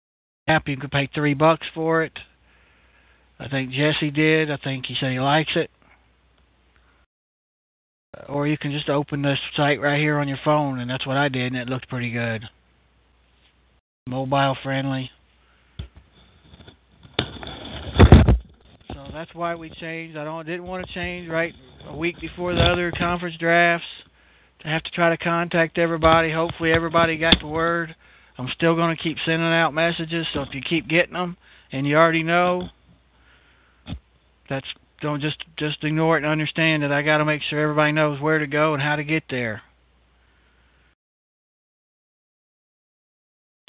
app 0.47 0.67
you 0.67 0.75
could 0.75 0.91
pay 0.91 1.09
three 1.13 1.33
bucks 1.33 1.65
for 1.73 2.03
it. 2.03 2.11
I 3.39 3.47
think 3.47 3.71
Jesse 3.71 4.11
did. 4.11 4.51
I 4.51 4.57
think 4.57 4.85
he 4.85 4.95
said 4.99 5.11
he 5.11 5.19
likes 5.19 5.51
it. 5.55 5.69
Or 8.27 8.47
you 8.47 8.57
can 8.57 8.71
just 8.71 8.89
open 8.89 9.21
this 9.21 9.39
site 9.55 9.81
right 9.81 9.99
here 9.99 10.19
on 10.19 10.27
your 10.27 10.39
phone, 10.43 10.79
and 10.79 10.89
that's 10.89 11.07
what 11.07 11.17
I 11.17 11.29
did, 11.29 11.53
and 11.53 11.55
it 11.55 11.69
looked 11.69 11.89
pretty 11.89 12.11
good. 12.11 12.43
Mobile 14.07 14.55
friendly. 14.61 15.09
Uh, 19.03 19.11
that's 19.11 19.33
why 19.33 19.55
we 19.55 19.69
changed. 19.69 20.17
I 20.17 20.23
don't 20.23 20.45
didn't 20.45 20.65
want 20.65 20.85
to 20.85 20.93
change 20.93 21.29
right 21.29 21.53
a 21.87 21.95
week 21.95 22.19
before 22.21 22.53
the 22.53 22.61
other 22.61 22.91
conference 22.91 23.35
drafts. 23.37 23.87
To 24.61 24.69
have 24.69 24.83
to 24.83 24.91
try 24.91 25.09
to 25.09 25.17
contact 25.17 25.77
everybody. 25.77 26.31
Hopefully 26.31 26.71
everybody 26.71 27.17
got 27.17 27.35
the 27.41 27.47
word. 27.47 27.93
I'm 28.37 28.47
still 28.55 28.75
going 28.75 28.95
to 28.95 29.01
keep 29.01 29.17
sending 29.25 29.45
out 29.45 29.73
messages. 29.73 30.25
So 30.33 30.41
if 30.41 30.49
you 30.53 30.61
keep 30.61 30.87
getting 30.87 31.13
them 31.13 31.35
and 31.71 31.85
you 31.85 31.97
already 31.97 32.23
know, 32.23 32.69
that's 34.49 34.65
don't 35.01 35.21
just 35.21 35.37
just 35.57 35.83
ignore 35.83 36.17
it 36.17 36.23
and 36.23 36.31
understand 36.31 36.83
that 36.83 36.91
I 36.91 37.01
got 37.01 37.17
to 37.17 37.25
make 37.25 37.41
sure 37.49 37.59
everybody 37.59 37.91
knows 37.91 38.21
where 38.21 38.39
to 38.39 38.47
go 38.47 38.73
and 38.73 38.81
how 38.81 38.95
to 38.95 39.03
get 39.03 39.23
there. 39.29 39.61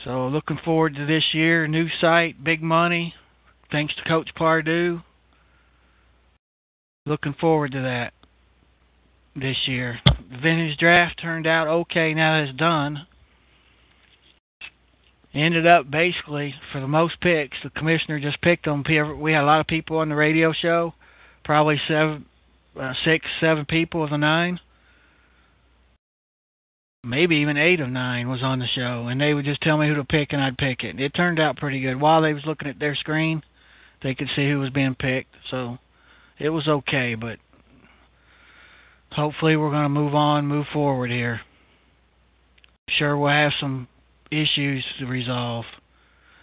So 0.04 0.28
looking 0.28 0.58
forward 0.64 0.94
to 0.96 1.06
this 1.06 1.24
year, 1.32 1.66
new 1.66 1.88
site, 2.00 2.44
big 2.44 2.62
money. 2.62 3.14
Thanks 3.72 3.94
to 3.96 4.08
Coach 4.08 4.28
Pardue. 4.36 5.00
Looking 7.06 7.34
forward 7.38 7.72
to 7.72 7.82
that 7.82 8.14
this 9.36 9.56
year. 9.66 10.00
The 10.30 10.38
vintage 10.38 10.78
draft 10.78 11.20
turned 11.20 11.46
out 11.46 11.66
okay 11.66 12.14
now 12.14 12.38
that 12.38 12.48
it's 12.48 12.58
done. 12.58 13.06
Ended 15.34 15.66
up 15.66 15.90
basically 15.90 16.54
for 16.72 16.80
the 16.80 16.88
most 16.88 17.20
picks, 17.20 17.56
the 17.62 17.70
commissioner 17.70 18.20
just 18.20 18.40
picked 18.40 18.64
them. 18.64 18.84
We 19.20 19.32
had 19.32 19.42
a 19.42 19.46
lot 19.46 19.60
of 19.60 19.66
people 19.66 19.98
on 19.98 20.08
the 20.08 20.14
radio 20.14 20.52
show, 20.52 20.94
probably 21.44 21.80
seven, 21.88 22.24
uh, 22.80 22.94
six, 23.04 23.26
seven 23.40 23.66
people 23.66 24.04
of 24.04 24.10
the 24.10 24.16
nine, 24.16 24.60
maybe 27.04 27.36
even 27.36 27.56
eight 27.56 27.80
of 27.80 27.90
nine 27.90 28.28
was 28.28 28.42
on 28.42 28.58
the 28.60 28.66
show, 28.66 29.08
and 29.08 29.20
they 29.20 29.34
would 29.34 29.44
just 29.44 29.60
tell 29.60 29.76
me 29.76 29.88
who 29.88 29.94
to 29.96 30.04
pick, 30.04 30.32
and 30.32 30.42
I'd 30.42 30.56
pick 30.56 30.84
it. 30.84 30.98
It 30.98 31.12
turned 31.14 31.38
out 31.38 31.56
pretty 31.56 31.80
good. 31.80 32.00
While 32.00 32.22
they 32.22 32.32
was 32.32 32.46
looking 32.46 32.68
at 32.68 32.78
their 32.78 32.94
screen, 32.94 33.42
they 34.02 34.14
could 34.14 34.28
see 34.34 34.48
who 34.48 34.60
was 34.60 34.70
being 34.70 34.94
picked. 34.94 35.34
So 35.50 35.78
it 36.38 36.48
was 36.50 36.66
okay, 36.66 37.14
but 37.14 37.38
hopefully 39.12 39.56
we're 39.56 39.70
going 39.70 39.84
to 39.84 39.88
move 39.88 40.14
on, 40.14 40.46
move 40.46 40.66
forward 40.72 41.10
here. 41.10 41.40
Sure, 42.88 43.16
we'll 43.16 43.30
have 43.30 43.52
some 43.60 43.88
issues 44.30 44.84
to 44.98 45.06
resolve. 45.06 45.64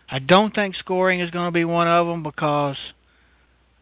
I 0.10 0.20
don't 0.20 0.54
think 0.54 0.76
scoring 0.76 1.22
is 1.22 1.32
going 1.32 1.48
to 1.48 1.52
be 1.52 1.66
one 1.66 1.88
of 1.88 2.08
them 2.08 2.24
because 2.24 2.76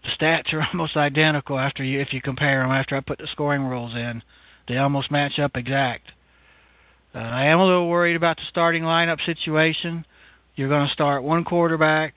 the 0.04 0.10
stats 0.10 0.54
are 0.54 0.66
almost 0.74 0.98
identical 0.98 1.58
after 1.58 1.84
you 1.84 2.00
if 2.00 2.14
you 2.14 2.22
compare 2.22 2.62
them. 2.62 2.72
After 2.72 2.96
I 2.96 3.02
put 3.02 3.18
the 3.18 3.28
scoring 3.32 3.64
rules 3.64 3.96
in, 3.96 4.22
they 4.68 4.78
almost 4.78 5.12
match 5.12 5.40
up 5.40 5.52
exact. 5.56 6.12
Uh, 7.14 7.20
I 7.20 7.46
am 7.46 7.60
a 7.60 7.66
little 7.66 7.90
worried 7.90 8.16
about 8.16 8.38
the 8.38 8.44
starting 8.50 8.84
lineup 8.84 9.18
situation. 9.26 10.06
You're 10.56 10.70
going 10.70 10.88
to 10.88 10.94
start 10.94 11.24
one 11.24 11.44
quarterback, 11.44 12.16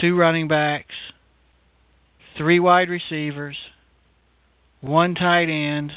two 0.00 0.16
running 0.16 0.48
backs, 0.48 0.94
three 2.36 2.60
wide 2.60 2.88
receivers, 2.88 3.56
one 4.80 5.14
tight 5.14 5.48
end, 5.48 5.92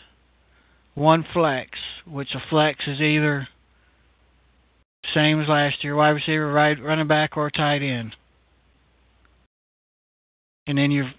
one 0.95 1.25
flex, 1.33 1.71
which 2.07 2.29
a 2.33 2.39
flex 2.49 2.79
is 2.87 2.99
either 2.99 3.47
Same 5.13 5.41
as 5.41 5.47
last 5.47 5.83
year. 5.83 5.95
Wide 5.95 6.09
receiver, 6.09 6.51
right, 6.51 6.77
running 6.81 7.07
back, 7.07 7.35
or 7.37 7.49
tight 7.49 7.81
end. 7.81 8.15
And 10.67 10.77
then 10.77 10.91
your 10.91 11.11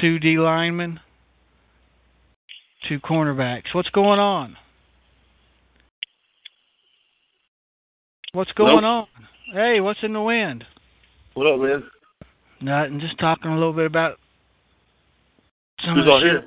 two 0.00 0.18
D 0.18 0.38
linemen, 0.38 1.00
two 2.88 3.00
cornerbacks. 3.00 3.74
What's 3.74 3.90
going 3.90 4.20
on? 4.20 4.56
What's 8.32 8.52
going 8.52 8.82
Nope. 8.82 9.08
on? 9.18 9.28
Hey, 9.52 9.80
what's 9.80 10.00
in 10.02 10.12
the 10.12 10.22
wind? 10.22 10.64
What 11.34 11.46
up, 11.46 11.60
man? 11.60 11.82
Nothing. 12.62 13.00
Just 13.00 13.18
talking 13.18 13.50
a 13.50 13.54
little 13.54 13.72
bit 13.72 13.86
about 13.86 14.18
some 15.84 15.94
Who's 15.96 16.02
of 16.02 16.06
the 16.06 16.12
on 16.12 16.20
shit. 16.22 16.30
here? 16.30 16.46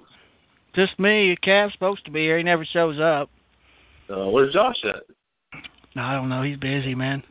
Just 0.88 1.00
me. 1.00 1.36
Cav's 1.42 1.74
supposed 1.74 2.06
to 2.06 2.12
be 2.12 2.22
here. 2.22 2.38
He 2.38 2.44
never 2.44 2.66
shows 2.66 3.00
up. 3.00 3.30
Uh, 4.10 4.30
where's 4.30 4.54
Josh 4.54 4.76
at? 4.86 5.04
No, 5.96 6.04
I 6.04 6.14
don't 6.14 6.30
know. 6.30 6.44
He's 6.44 6.58
busy, 6.58 6.96
man. 6.96 7.24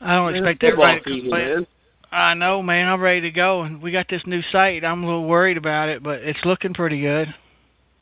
I 0.00 0.14
don't 0.14 0.32
Man, 0.32 0.44
expect 0.46 0.64
everybody 0.64 1.00
to 1.00 1.10
season, 1.10 1.30
man. 1.30 1.66
I 2.10 2.34
know, 2.34 2.62
man. 2.62 2.88
I'm 2.88 3.00
ready 3.00 3.20
to 3.20 3.30
go, 3.30 3.62
and 3.62 3.80
we 3.82 3.92
got 3.92 4.06
this 4.08 4.22
new 4.26 4.40
site. 4.50 4.84
I'm 4.84 5.02
a 5.04 5.06
little 5.06 5.26
worried 5.28 5.56
about 5.58 5.88
it, 5.90 6.02
but 6.02 6.20
it's 6.20 6.38
looking 6.44 6.72
pretty 6.74 7.00
good. 7.00 7.28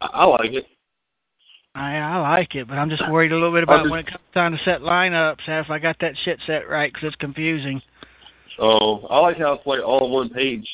I, 0.01 0.07
I 0.07 0.25
like 0.25 0.53
it. 0.53 0.65
I 1.75 1.97
I 1.97 2.17
like 2.19 2.55
it, 2.55 2.67
but 2.69 2.79
I'm 2.79 2.89
just 2.89 3.03
worried 3.11 3.33
a 3.33 3.35
little 3.35 3.53
bit 3.53 3.65
about 3.65 3.81
just- 3.83 3.91
when 3.91 4.01
it 4.01 4.07
comes 4.07 4.21
time 4.33 4.57
to 4.57 4.65
set 4.65 4.81
lineups. 4.81 5.41
and 5.47 5.65
If 5.65 5.71
I 5.71 5.79
got 5.79 5.97
that 6.01 6.15
shit 6.25 6.39
set 6.47 6.69
right, 6.69 6.93
because 6.93 7.09
it's 7.09 7.17
confusing. 7.17 7.83
Oh, 8.59 9.07
I 9.09 9.19
like 9.21 9.38
how 9.38 9.55
it's 9.55 9.67
like 9.67 9.81
all 9.85 10.11
one 10.11 10.31
page. 10.31 10.67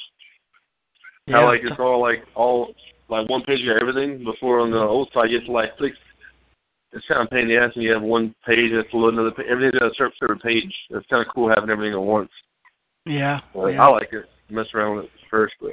How 1.28 1.46
like 1.46 1.60
it's 1.62 1.78
all 1.78 2.00
like 2.00 2.22
all 2.34 2.74
like 3.08 3.28
one 3.28 3.42
page 3.42 3.60
of 3.66 3.76
everything. 3.80 4.24
Before 4.24 4.60
on 4.60 4.70
the 4.70 4.76
mm-hmm. 4.76 4.88
old 4.88 5.10
side, 5.14 5.30
you 5.30 5.38
have 5.38 5.46
to 5.46 5.52
like 5.52 5.70
six. 5.80 5.96
It's 6.92 7.04
kind 7.08 7.22
of 7.22 7.26
a 7.26 7.30
pain 7.30 7.42
in 7.42 7.48
the 7.48 7.56
ass, 7.56 7.72
and 7.74 7.82
you 7.82 7.92
have 7.92 8.02
one 8.02 8.34
page 8.46 8.70
that's 8.74 8.92
a 8.92 8.96
little 8.96 9.10
another. 9.10 9.32
pa- 9.32 9.42
Everything's 9.50 9.80
on 9.82 9.88
a 9.88 9.94
separate, 9.94 10.14
separate 10.20 10.42
page. 10.42 10.72
It's 10.90 11.06
kind 11.08 11.26
of 11.26 11.32
cool 11.34 11.48
having 11.48 11.70
everything 11.70 11.94
at 11.94 12.00
once. 12.00 12.30
yeah. 13.04 13.40
Like, 13.54 13.74
yeah. 13.74 13.82
I 13.82 13.88
like 13.88 14.12
it. 14.12 14.26
Mess 14.50 14.66
around 14.74 14.96
with 14.96 15.06
it 15.06 15.10
first, 15.30 15.54
but 15.60 15.72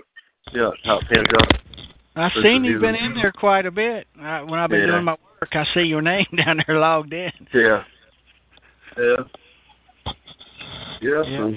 yeah, 0.54 0.70
how 0.86 1.00
it 1.00 1.06
pans 1.14 1.28
out. 1.34 1.62
I've 2.16 2.32
seen 2.42 2.64
you've 2.64 2.82
been 2.82 2.96
in 2.96 3.14
there 3.16 3.32
quite 3.32 3.66
a 3.66 3.72
bit. 3.72 4.08
I, 4.20 4.42
when 4.42 4.60
I've 4.60 4.70
been 4.70 4.82
Yeah. 4.82 4.88
doing 4.88 5.04
my 5.06 5.18
work, 5.40 5.50
I 5.54 5.66
see 5.74 5.82
your 5.82 6.02
name 6.14 6.26
down 6.36 6.62
there 6.66 6.80
logged 6.80 7.14
in. 7.14 7.32
Yeah. 7.54 7.84
Yeah. 8.98 9.16
Yeah. 11.02 11.24
Yeah. 11.28 11.38
So, 11.38 11.54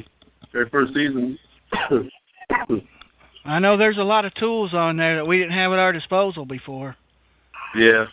very 0.55 0.71
first 0.71 0.95
season. 0.95 1.39
I 3.45 3.59
know 3.59 3.77
there's 3.77 3.99
a 3.99 4.03
lot 4.03 4.25
of 4.25 4.33
tools 4.35 4.73
on 4.73 4.97
there 4.97 5.17
that 5.17 5.27
we 5.27 5.37
didn't 5.39 5.53
have 5.53 5.73
at 5.73 5.79
our 5.79 5.93
disposal 5.93 6.47
before. 6.47 6.97
yeah. 7.77 8.07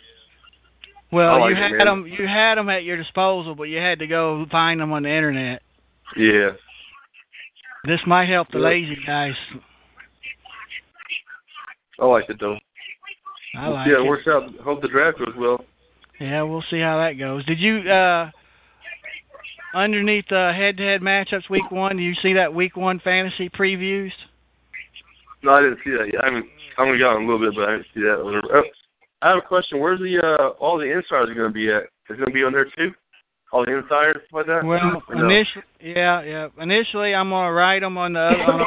Well, 1.10 1.40
like 1.40 1.50
you 1.50 1.56
had 1.56 1.72
man. 1.72 1.86
them. 1.86 2.06
You 2.06 2.26
had 2.26 2.54
them 2.56 2.70
at 2.70 2.84
your 2.84 2.96
disposal, 2.96 3.54
but 3.54 3.64
you 3.64 3.76
had 3.78 3.98
to 3.98 4.06
go 4.06 4.46
find 4.50 4.80
them 4.80 4.92
on 4.92 5.02
the 5.02 5.10
internet. 5.10 5.60
Yeah. 6.16 6.50
This 7.84 8.00
might 8.06 8.28
help 8.30 8.48
the 8.50 8.58
Yeah. 8.58 8.64
lazy 8.64 8.96
guys. 9.06 9.34
I 12.00 12.06
like 12.06 12.24
it 12.30 12.38
though. 12.40 12.56
I 13.56 13.68
like 13.68 13.86
how 13.88 13.92
it. 13.92 14.00
it 14.00 14.06
works 14.08 14.26
out. 14.26 14.44
Hope 14.64 14.80
the 14.80 14.88
draft 14.88 15.18
goes 15.18 15.34
well. 15.36 15.62
Yeah, 16.18 16.42
we'll 16.42 16.64
see 16.70 16.80
how 16.80 16.96
that 16.98 17.18
goes. 17.18 17.44
Did 17.44 17.58
you 17.60 17.80
uh 17.90 18.30
underneath 19.74 20.26
the 20.28 20.52
head-to-head 20.54 21.00
matchups 21.00 21.50
week 21.50 21.70
one? 21.70 21.96
Do 21.96 22.02
you 22.02 22.14
see 22.22 22.34
that 22.34 22.52
week 22.52 22.76
one 22.76 23.00
fantasy 23.00 23.48
previews? 23.48 24.12
No, 25.42 25.54
I 25.54 25.62
didn't 25.62 25.78
see 25.84 25.90
that 25.90 26.06
yet. 26.12 26.22
I 26.22 26.26
haven't. 26.26 26.46
I 26.78 26.82
only 26.82 26.98
got 26.98 27.16
a 27.16 27.20
little 27.20 27.38
bit, 27.38 27.54
but 27.54 27.68
I 27.68 27.72
didn't 27.72 27.86
see 27.94 28.00
that. 28.00 28.20
Uh, 28.20 28.62
I 29.22 29.28
have 29.30 29.38
a 29.38 29.46
question. 29.46 29.80
Where's 29.80 30.00
the 30.00 30.18
uh 30.18 30.48
all 30.58 30.78
the 30.78 30.84
insiders 30.84 31.34
going 31.36 31.48
to 31.48 31.50
be 31.50 31.70
at? 31.70 31.82
Is 31.82 32.10
it 32.10 32.16
going 32.18 32.28
to 32.28 32.32
be 32.32 32.44
on 32.44 32.52
there 32.52 32.66
too? 32.76 32.92
All 33.52 33.64
the 33.64 33.76
insiders 33.76 34.22
like 34.32 34.46
that? 34.46 34.64
Well, 34.64 35.02
no? 35.10 35.26
initially, 35.26 35.64
yeah, 35.80 36.22
yeah. 36.22 36.48
Initially, 36.58 37.14
I'm 37.14 37.30
gonna 37.30 37.52
write 37.52 37.80
them 37.82 37.98
on 37.98 38.14
the 38.14 38.20
on 38.20 38.66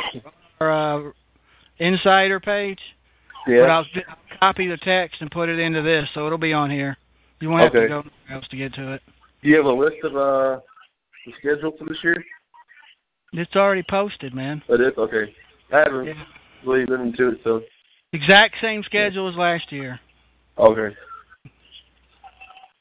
our 0.60 1.08
uh, 1.08 1.12
insider 1.80 2.40
page, 2.40 2.80
but 3.46 3.52
yeah. 3.52 3.62
I'll, 3.64 3.86
I'll 4.08 4.40
copy 4.40 4.68
the 4.68 4.78
text 4.78 5.22
and 5.22 5.32
put 5.32 5.50
it 5.50 5.60
into 5.60 5.82
this, 5.82 6.08
so 6.14 6.28
it'll 6.28 6.38
be 6.38 6.54
on 6.54 6.70
here. 6.70 6.98
You 7.42 7.50
won't 7.50 7.64
have 7.64 7.74
to 7.74 7.88
go 7.88 8.00
anywhere 8.00 8.12
else 8.32 8.48
to 8.50 8.58
get 8.58 8.74
to 8.76 8.94
it. 8.94 9.02
Do 9.42 9.50
you 9.50 9.58
have 9.58 9.66
a 9.66 9.70
list 9.70 9.98
of 10.04 10.16
uh 10.16 10.60
the 11.26 11.32
schedule 11.40 11.72
for 11.78 11.86
this 11.86 11.98
year? 12.04 12.24
It's 13.34 13.56
already 13.56 13.84
posted, 13.90 14.34
man. 14.34 14.62
It 14.70 14.82
is 14.82 14.98
okay. 14.98 15.34
I 15.74 15.80
haven't 15.80 16.06
Yeah. 16.06 16.26
really 16.64 16.86
been 16.86 17.02
into 17.02 17.30
it, 17.30 17.40
so 17.44 17.64
Exact 18.14 18.56
same 18.62 18.82
schedule 18.84 19.28
as 19.28 19.36
last 19.36 19.72
year. 19.72 20.00
okay. 20.58 20.96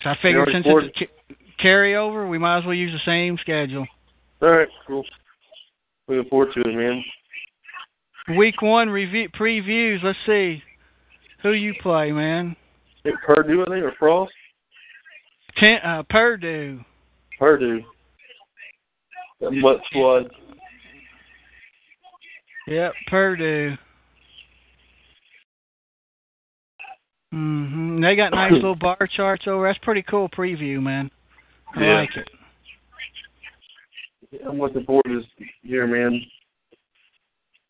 So 0.03 0.11
I 0.11 0.15
figured 0.17 0.49
since 0.53 0.67
it's 0.69 1.01
a 1.31 1.35
carryover, 1.63 2.29
we 2.29 2.39
might 2.39 2.59
as 2.59 2.65
well 2.65 2.75
use 2.75 2.93
the 2.93 2.99
same 3.11 3.39
schedule. 3.39 3.87
All 4.43 4.51
right, 4.51 4.69
cool. 4.87 5.05
Looking 6.07 6.29
forward 6.29 6.53
to 6.55 6.61
it, 6.61 6.75
man. 6.75 7.03
Week 8.37 8.61
one 8.63 8.91
review 8.91 9.29
previews. 9.31 10.03
Let's 10.03 10.19
see 10.27 10.63
who 11.43 11.53
you 11.53 11.75
play, 11.83 12.13
man. 12.13 12.55
Purdue, 13.27 13.63
I 13.63 13.65
think, 13.71 13.85
or 13.85 13.93
Frost. 13.99 14.33
Ten, 15.57 15.79
uh, 15.83 16.03
Purdue. 16.09 16.81
Purdue. 17.39 17.83
Mutt 19.53 19.81
squad. 19.91 20.31
Yep, 22.67 22.93
Purdue. 23.09 23.77
Mm-hmm. 27.35 28.01
They 28.03 28.17
got 28.17 28.33
nice 28.33 28.53
little 28.53 28.75
bar 28.77 29.09
charts 29.15 29.45
over. 29.47 29.67
That's 29.67 29.79
pretty 29.83 30.03
cool 30.03 30.29
preview, 30.29 30.83
man. 30.83 31.11
I 31.75 31.83
Yeah. 31.85 31.95
like 32.01 32.17
it. 32.17 32.29
I'm 34.49 34.59
looking 34.59 34.85
forward 34.85 35.05
to 35.07 35.21
this 35.39 35.49
year, 35.63 35.87
man. 35.87 36.21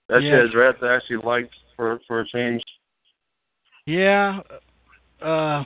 That 0.08 0.22
Yeah. 0.22 0.37
shit 0.37 0.44
is 0.46 0.50
draft 0.52 0.82
I 0.82 0.96
actually 0.96 1.16
liked 1.18 1.54
for 1.76 1.98
for 2.06 2.20
a 2.20 2.26
change. 2.28 2.62
Yeah. 3.87 4.40
Uh 5.20 5.64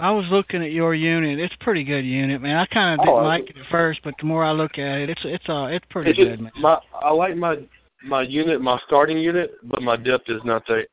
I 0.00 0.10
was 0.10 0.24
looking 0.30 0.62
at 0.64 0.72
your 0.72 0.94
unit. 0.94 1.38
It's 1.38 1.54
a 1.60 1.64
pretty 1.64 1.84
good 1.84 2.04
unit, 2.04 2.40
man. 2.40 2.56
I 2.56 2.66
kind 2.66 2.98
of 3.00 3.04
didn't 3.04 3.16
like 3.22 3.42
like 3.42 3.50
it 3.50 3.56
at 3.58 3.70
first, 3.70 4.00
but 4.02 4.14
the 4.18 4.26
more 4.26 4.44
I 4.44 4.52
look 4.52 4.72
at 4.78 4.98
it, 4.98 5.10
it's 5.10 5.20
it's 5.24 5.44
uh 5.48 5.64
it's 5.66 5.84
pretty 5.90 6.10
It's 6.10 6.18
just 6.18 6.30
good, 6.30 6.40
man. 6.40 6.52
my 6.60 6.78
I 7.00 7.12
like 7.12 7.36
my 7.36 7.56
my 8.06 8.22
unit, 8.22 8.60
my 8.62 8.78
starting 8.86 9.18
unit, 9.18 9.50
but 9.64 9.82
my 9.82 9.96
depth 9.96 10.24
is 10.28 10.40
not 10.44 10.66
that. 10.68 10.86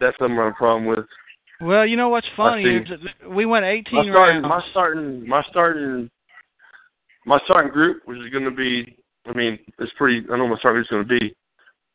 That's 0.00 0.16
something 0.18 0.38
I'm 0.38 0.54
problem 0.54 0.86
with. 0.86 1.04
Well, 1.60 1.86
you 1.86 1.96
know 1.96 2.08
what's 2.08 2.26
funny? 2.36 2.64
is 2.64 2.88
that 2.88 3.30
We 3.30 3.46
went 3.46 3.64
My 3.64 3.70
18 3.70 3.84
starting, 3.92 4.12
rounds. 4.14 4.46
my 4.48 4.62
starting, 4.70 5.28
my 5.28 5.42
starting, 5.50 6.10
my 7.26 7.38
starting 7.44 7.72
group, 7.72 8.02
which 8.06 8.18
is 8.18 8.30
going 8.32 8.44
to 8.44 8.50
be. 8.50 8.96
I 9.26 9.32
mean, 9.32 9.58
it's 9.78 9.92
pretty. 9.96 10.22
I 10.32 10.36
know 10.36 10.46
my 10.48 10.58
starting 10.58 10.82
group's 10.82 10.90
going 10.90 11.08
to 11.08 11.20
be. 11.20 11.34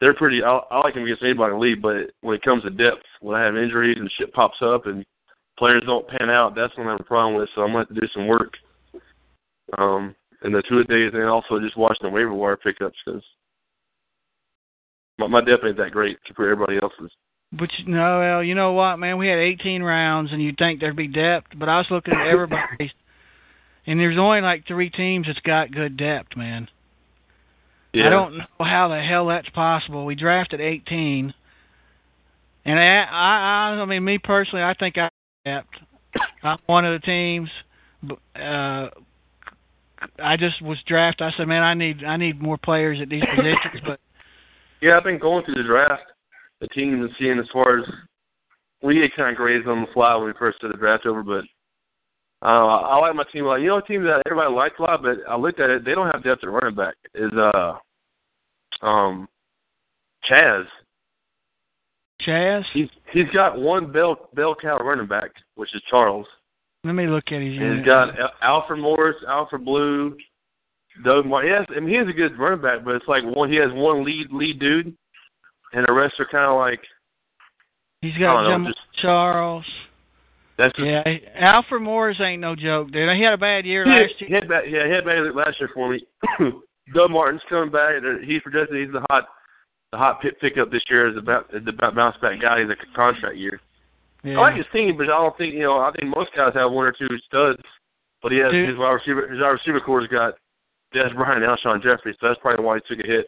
They're 0.02 0.14
pretty. 0.14 0.42
I, 0.44 0.60
I 0.72 0.80
like 0.80 0.94
them 0.94 1.04
against 1.04 1.24
anybody 1.24 1.54
in 1.54 1.60
the 1.60 1.64
league, 1.66 1.82
but 1.82 2.12
when 2.22 2.36
it 2.36 2.42
comes 2.42 2.64
to 2.64 2.70
depth, 2.70 3.04
when 3.22 3.40
I 3.40 3.46
have 3.46 3.56
injuries 3.56 3.98
and 4.00 4.10
shit 4.18 4.34
pops 4.34 4.58
up 4.62 4.86
and 4.88 5.06
players 5.60 5.84
don't 5.86 6.08
pan 6.08 6.30
out, 6.30 6.56
that's 6.56 6.76
when 6.78 6.88
I 6.88 6.92
have 6.92 7.02
a 7.02 7.04
problem 7.04 7.36
with. 7.36 7.50
So 7.54 7.62
I'm 7.62 7.74
going 7.74 7.86
to 7.86 7.94
have 7.94 7.96
to 7.96 8.02
do 8.02 8.14
some 8.14 8.28
work. 8.28 8.54
Um, 9.78 10.16
and 10.42 10.56
the 10.56 10.64
two 10.68 10.84
days, 10.86 11.12
and 11.14 11.24
also 11.26 11.60
just 11.60 11.78
watching 11.78 12.04
the 12.04 12.10
waiver 12.10 12.34
wire 12.34 12.58
pickups 12.58 12.98
because 13.06 13.22
my, 15.20 15.28
my 15.28 15.42
depth 15.42 15.64
ain't 15.66 15.78
that 15.78 15.92
great 15.92 16.18
compared 16.26 16.48
to 16.48 16.52
everybody 16.54 16.80
else's. 16.82 17.12
But 17.52 17.70
you 17.78 17.94
know, 17.94 18.20
well, 18.20 18.44
you 18.44 18.56
know 18.56 18.74
what, 18.74 18.98
man? 18.98 19.18
We 19.18 19.28
had 19.28 19.40
18 19.40 19.84
rounds, 19.84 20.32
and 20.32 20.42
you'd 20.42 20.58
think 20.58 20.80
there'd 20.80 20.96
be 20.96 21.08
depth, 21.08 21.48
but 21.58 21.68
I 21.68 21.78
was 21.78 21.88
looking 21.90 22.14
at 22.14 22.28
everybody's, 22.28 22.92
and 23.88 24.00
there's 24.00 24.18
only 24.18 24.42
like 24.42 24.68
three 24.68 24.90
teams 24.90 25.28
that's 25.28 25.40
got 25.40 25.72
good 25.72 25.98
depth, 25.98 26.38
man. 26.38 26.68
Yeah. 27.94 28.08
I 28.08 28.10
don't 28.12 28.38
know 28.38 28.46
how 28.60 28.88
the 28.88 29.02
hell 29.02 29.28
that's 29.28 29.50
possible. 29.50 30.06
We 30.06 30.14
drafted 30.14 30.62
18, 30.62 31.34
and 32.66 32.80
I, 32.80 32.86
I, 32.86 33.82
I, 33.82 33.86
mean, 33.86 34.04
me 34.04 34.20
personally, 34.20 34.64
I 34.64 34.76
think 34.76 34.98
I. 34.98 35.10
I'm 35.46 36.58
one 36.66 36.86
of 36.86 37.00
the 37.00 37.06
teams. 37.06 37.50
Uh, 38.36 38.90
I 40.24 40.38
just 40.38 40.62
was 40.62 40.78
drafted. 40.88 41.28
I 41.28 41.38
said, 41.38 41.48
man, 41.48 41.64
I 41.64 41.74
need, 41.74 42.04
I 42.04 42.18
need 42.18 42.42
more 42.42 42.58
players 42.58 43.00
at 43.02 43.10
these 43.10 43.24
positions, 43.36 43.82
but 43.86 44.00
Yeah, 44.82 44.98
I've 44.98 45.04
been 45.04 45.20
going 45.20 45.44
through 45.44 45.56
the 45.56 45.68
draft, 45.68 46.04
the 46.62 46.68
teams, 46.70 47.02
and 47.02 47.10
seeing 47.20 47.38
as 47.38 47.48
far 47.52 47.80
as 47.80 47.86
we 48.82 48.96
get 48.96 49.16
kind 49.16 49.32
of 49.32 49.36
grazed 49.36 49.68
on 49.68 49.82
the 49.82 49.92
fly 49.94 50.16
when 50.16 50.28
we 50.28 50.34
first 50.40 50.62
did 50.62 50.72
the 50.72 50.78
draft 50.78 51.06
over, 51.06 51.22
but 51.22 51.44
uh, 52.42 52.66
I 52.66 52.98
like 52.98 53.16
my 53.16 53.26
team 53.34 53.46
a 53.46 53.50
lot. 53.50 53.56
You 53.58 53.68
know, 53.68 53.78
a 53.80 53.84
team 53.84 54.04
that 54.04 54.22
everybody 54.26 54.54
likes 54.54 54.80
a 54.80 54.84
lot, 54.84 55.04
but 55.04 55.18
I 55.28 55.36
looked 55.36 55.60
at 55.60 55.70
it, 55.70 55.84
they 55.84 55.94
don't 55.94 56.10
have 56.10 56.24
depth 56.24 56.44
at 56.44 56.50
running 56.50 56.76
back. 56.76 56.96
Is 57.14 57.32
uh, 57.34 57.74
um, 58.82 59.28
Chaz. 60.30 60.66
Chaz. 62.26 62.64
He's 62.74 62.90
he's 63.12 63.30
got 63.34 63.60
one 63.60 63.92
bell 63.92 64.30
bell 64.34 64.56
cow 64.60 64.78
running 64.78 65.08
back, 65.08 65.32
which 65.56 65.74
is 65.76 65.82
Charles. 65.90 66.26
Let 66.84 66.94
me 66.94 67.08
look 67.08 67.26
at 67.28 67.42
his 67.42 67.58
And 67.58 67.78
he's 67.80 67.86
got 67.86 68.18
Al- 68.20 68.32
Alfred 68.42 68.80
Morris, 68.80 69.16
Alfred 69.28 69.66
Blue, 69.66 70.16
Doug 71.04 71.26
Martin. 71.26 71.52
Yes, 71.52 71.66
I 71.76 71.80
mean 71.80 71.90
he 71.90 71.96
has 71.96 72.08
a 72.08 72.14
good 72.14 72.38
running 72.40 72.62
back, 72.62 72.84
but 72.86 72.96
it's 72.96 73.08
like 73.08 73.24
one 73.24 73.50
he 73.52 73.58
has 73.58 73.70
one 73.74 74.04
lead 74.06 74.28
lead 74.32 74.60
dude, 74.60 74.96
and 75.74 75.86
the 75.88 75.94
rest 75.94 76.16
are 76.20 76.28
kind 76.32 76.46
of 76.46 76.58
like 76.58 76.80
He's 78.02 78.18
got 78.18 78.44
know, 78.44 78.66
just- 78.68 78.80
Charles. 79.02 79.66
That's 80.58 80.74
just, 80.76 80.86
Yeah, 80.88 81.04
Alfred 81.36 81.82
Morris 81.82 82.18
ain't 82.20 82.42
no 82.42 82.54
joke, 82.56 82.92
dude. 82.92 83.10
He 83.16 83.24
had 83.24 83.34
a 83.34 83.38
bad 83.38 83.66
year 83.66 83.86
he, 83.86 83.92
last 83.92 84.14
he 84.20 84.26
year. 84.28 84.40
had 84.42 84.50
bad, 84.50 84.64
yeah, 84.70 84.86
he 84.88 84.92
had 84.92 85.06
bad 85.06 85.34
last 85.36 85.58
year 85.60 85.70
for 85.74 85.90
me. 85.90 86.06
Doug 86.94 87.12
Martin's 87.12 87.42
coming 87.50 87.72
back. 87.72 87.94
He's 88.26 88.42
projected 88.42 88.76
he's 88.84 88.92
the 88.94 89.06
hot 89.10 89.26
the 89.92 89.98
hot 89.98 90.22
pick 90.22 90.40
pickup 90.40 90.72
this 90.72 90.84
year 90.90 91.10
is 91.10 91.18
about 91.18 91.54
is 91.54 91.64
about 91.68 91.96
bounce 91.96 92.16
back 92.22 92.40
guy. 92.42 92.62
He's 92.62 92.70
a 92.70 92.96
contract 92.96 93.38
year. 93.38 93.60
Yeah. 94.24 94.38
I 94.38 94.42
like 94.42 94.56
his 94.58 94.66
team, 94.74 94.98
but 94.98 95.06
I 95.06 95.18
don't 95.18 95.38
think 95.38 95.54
you 95.54 95.62
know. 95.62 95.80
I 95.80 95.92
think 95.92 96.14
most 96.16 96.30
guys 96.36 96.54
have 96.56 96.72
one 96.72 96.86
or 96.86 96.92
two 96.92 97.08
studs, 97.28 97.62
but 98.22 98.32
he 98.32 98.40
has 98.40 98.52
Dude. 98.52 98.70
his 98.70 98.78
wide 98.78 98.92
receiver. 98.92 99.28
His 99.30 99.40
wide 99.42 99.50
receiver 99.50 99.80
core's 99.80 100.08
got 100.08 100.36
Dez 100.94 101.16
Bryant 101.16 101.44
and 101.44 101.58
Alshon 101.58 101.82
Jeffery, 101.82 102.16
so 102.20 102.28
that's 102.28 102.40
probably 102.42 102.66
why 102.66 102.78
he 102.78 102.96
took 102.96 103.04
a 103.04 103.08
hit 103.08 103.28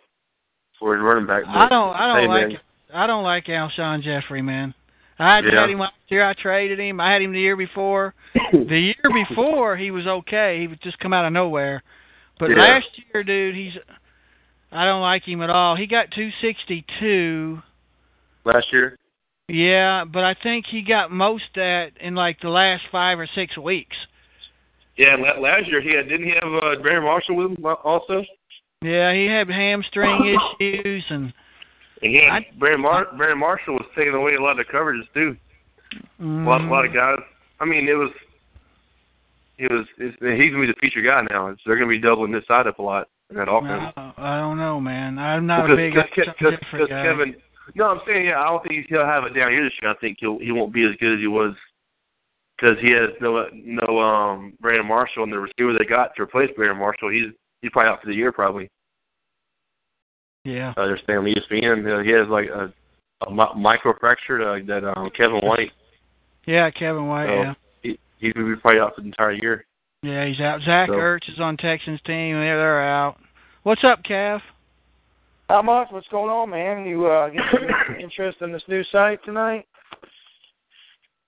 for 0.80 0.96
his 0.96 1.04
running 1.04 1.28
back. 1.28 1.44
I 1.48 1.68
don't 1.70 1.96
I 1.96 2.08
don't 2.08 2.22
hey, 2.24 2.28
like 2.28 2.48
man. 2.50 2.58
I 2.94 3.08
don't 3.08 3.24
like 3.24 3.46
Alshon 3.46 4.04
Jeffery, 4.04 4.42
man. 4.42 4.74
I 5.18 5.36
had, 5.36 5.46
Yeah. 5.46 5.62
had 5.62 5.70
him 5.70 5.80
last 5.80 5.94
year. 6.08 6.26
I 6.26 6.34
traded 6.34 6.80
him. 6.80 7.00
I 7.00 7.12
had 7.14 7.22
him 7.22 7.32
the 7.32 7.40
year 7.40 7.56
before. 7.56 8.14
The 8.52 8.80
year 8.80 9.26
before, 9.30 9.78
he 9.78 9.92
was 9.92 10.06
okay. 10.08 10.60
He 10.60 10.68
would 10.68 10.82
just 10.82 11.00
come 11.00 11.14
out 11.14 11.26
of 11.26 11.32
nowhere. 11.32 11.84
But 12.40 12.50
Yeah. 12.50 12.58
last 12.62 12.88
year, 13.14 13.24
dude, 13.24 13.56
he's. 13.56 13.74
I 14.72 14.86
don't 14.86 15.02
like 15.02 15.24
him 15.24 15.42
at 15.42 15.50
all. 15.50 15.76
He 15.76 15.86
got 15.86 16.12
262. 16.12 17.62
last 18.46 18.68
year. 18.72 18.98
Yeah, 19.50 20.06
but 20.06 20.24
I 20.24 20.34
think 20.42 20.66
he 20.66 20.82
got 20.82 21.12
most 21.12 21.44
that 21.56 21.92
in 22.00 22.16
like 22.16 22.40
the 22.42 22.50
last 22.50 22.84
five 22.92 23.20
or 23.20 23.28
six 23.36 23.58
weeks. 23.58 23.96
Yeah, 24.98 25.18
la- 25.20 25.42
last 25.42 25.68
year 25.68 25.82
he 25.82 25.94
had 25.94 26.08
didn't 26.08 26.26
he 26.26 26.34
have 26.42 26.54
uh, 26.64 26.82
Brandon 26.82 27.04
Marshall 27.04 27.36
with 27.36 27.58
him 27.58 27.66
also? 27.84 28.24
Yeah, 28.82 29.14
he 29.14 29.26
had 29.26 29.50
hamstring 29.50 30.38
issues 30.60 31.04
and. 31.10 31.34
And 32.02 32.12
he 32.14 32.22
had 32.24 32.44
I- 32.64 32.78
Mar- 32.78 33.10
Brandon 33.18 33.38
Marshall 33.40 33.74
was 33.74 33.86
taking 33.96 34.14
away 34.14 34.36
a 34.36 34.42
lot 34.42 34.58
of 34.60 34.66
the 34.66 34.72
coverages 34.72 35.04
too. 35.14 35.36
A 36.22 36.24
lot, 36.24 36.62
a 36.62 36.66
lot 36.66 36.86
of 36.86 36.92
mm, 36.92 36.96
guys. 36.96 37.26
I 37.60 37.66
mean, 37.66 37.90
it 37.90 37.94
was. 37.94 38.12
It 39.58 39.70
was. 39.70 39.86
It's, 39.98 40.16
he's 40.20 40.52
gonna 40.52 40.66
be 40.66 40.72
the 40.72 40.80
feature 40.80 41.02
guy 41.02 41.22
now. 41.30 41.48
It's, 41.48 41.62
they're 41.66 41.76
gonna 41.76 41.90
be 41.90 42.00
doubling 42.00 42.32
this 42.32 42.48
side 42.48 42.68
up 42.68 42.80
a 42.80 42.82
lot 42.82 43.10
in 43.32 43.38
that 43.38 43.50
offense. 43.50 43.94
I, 43.98 44.14
I 44.18 44.40
don't 44.40 44.58
know, 44.58 44.80
man. 44.80 45.18
I'm 45.18 45.48
not 45.48 45.68
because, 45.68 45.74
a 45.74 45.78
big 45.78 45.94
because, 45.94 46.36
because, 46.38 46.60
because. 46.72 46.88
Kevin. 46.90 47.36
No, 47.76 47.86
I'm 47.86 48.02
saying 48.06 48.26
yeah. 48.26 48.42
I 48.42 48.46
don't 48.46 48.64
think 48.68 48.86
he'll 48.90 49.06
have 49.06 49.24
a 49.24 49.30
down 49.34 49.52
year 49.52 49.64
this 49.64 49.74
year. 49.82 49.92
I 49.92 49.96
think 49.96 50.18
he'll 50.20 50.40
he 50.40 50.52
won't 50.52 50.74
be 50.74 50.84
as 50.84 50.96
good 51.00 51.14
as 51.14 51.20
he 51.20 51.28
was 51.28 51.56
because 52.58 52.78
he 52.82 52.92
has 52.92 53.10
no 53.22 53.48
no 53.54 54.00
um 54.00 54.54
Brandon 54.60 54.86
Marshall 54.86 55.24
and 55.24 55.32
the 55.32 55.40
receiver 55.40 55.78
they 55.78 55.86
got 55.86 56.16
to 56.16 56.24
replace 56.24 56.50
Brandon 56.56 56.78
Marshall. 56.78 57.10
He's 57.10 57.32
he's 57.62 57.72
probably 57.72 57.90
out 57.90 58.02
for 58.02 58.08
the 58.08 58.16
year 58.16 58.32
probably. 58.32 58.70
Yeah. 60.44 60.74
Saying 60.76 61.20
on 61.20 61.26
ESPN 61.26 62.00
uh, 62.00 62.04
he 62.04 62.12
has 62.12 62.28
like 62.28 62.50
a, 62.50 62.74
a 63.26 63.56
micro 63.56 63.94
fracture 64.00 64.42
uh, 64.42 64.60
that 64.68 64.84
um 64.84 65.10
Kevin 65.16 65.40
White. 65.40 65.72
Yeah, 66.46 66.70
Kevin 66.72 67.08
White. 67.08 67.28
So, 67.28 67.34
yeah. 67.34 67.54
He 67.84 68.00
he's 68.20 68.34
gonna 68.34 68.54
be 68.54 68.60
probably 68.60 68.82
out 68.82 68.96
for 68.96 69.02
the 69.02 69.08
entire 69.08 69.34
year. 69.34 69.66
Yeah, 70.04 70.26
he's 70.26 70.40
out. 70.40 70.62
Zach 70.64 70.90
So- 70.90 70.96
Ertz 70.96 71.30
is 71.32 71.40
on 71.40 71.58
Texans 71.58 72.02
team. 72.02 72.36
They're 72.36 72.58
they're 72.58 72.84
out. 72.84 73.18
What's 73.64 73.84
up, 73.84 74.02
Cav? 74.04 74.42
How 75.48 75.62
much? 75.62 75.90
What's 75.92 76.08
going 76.08 76.32
on, 76.32 76.50
man? 76.50 76.86
You 76.88 77.06
uh, 77.06 77.30
get 77.30 77.42
some 77.52 77.96
interest 78.00 78.42
in 78.42 78.52
this 78.52 78.64
new 78.68 78.84
site 78.92 79.24
tonight? 79.24 79.68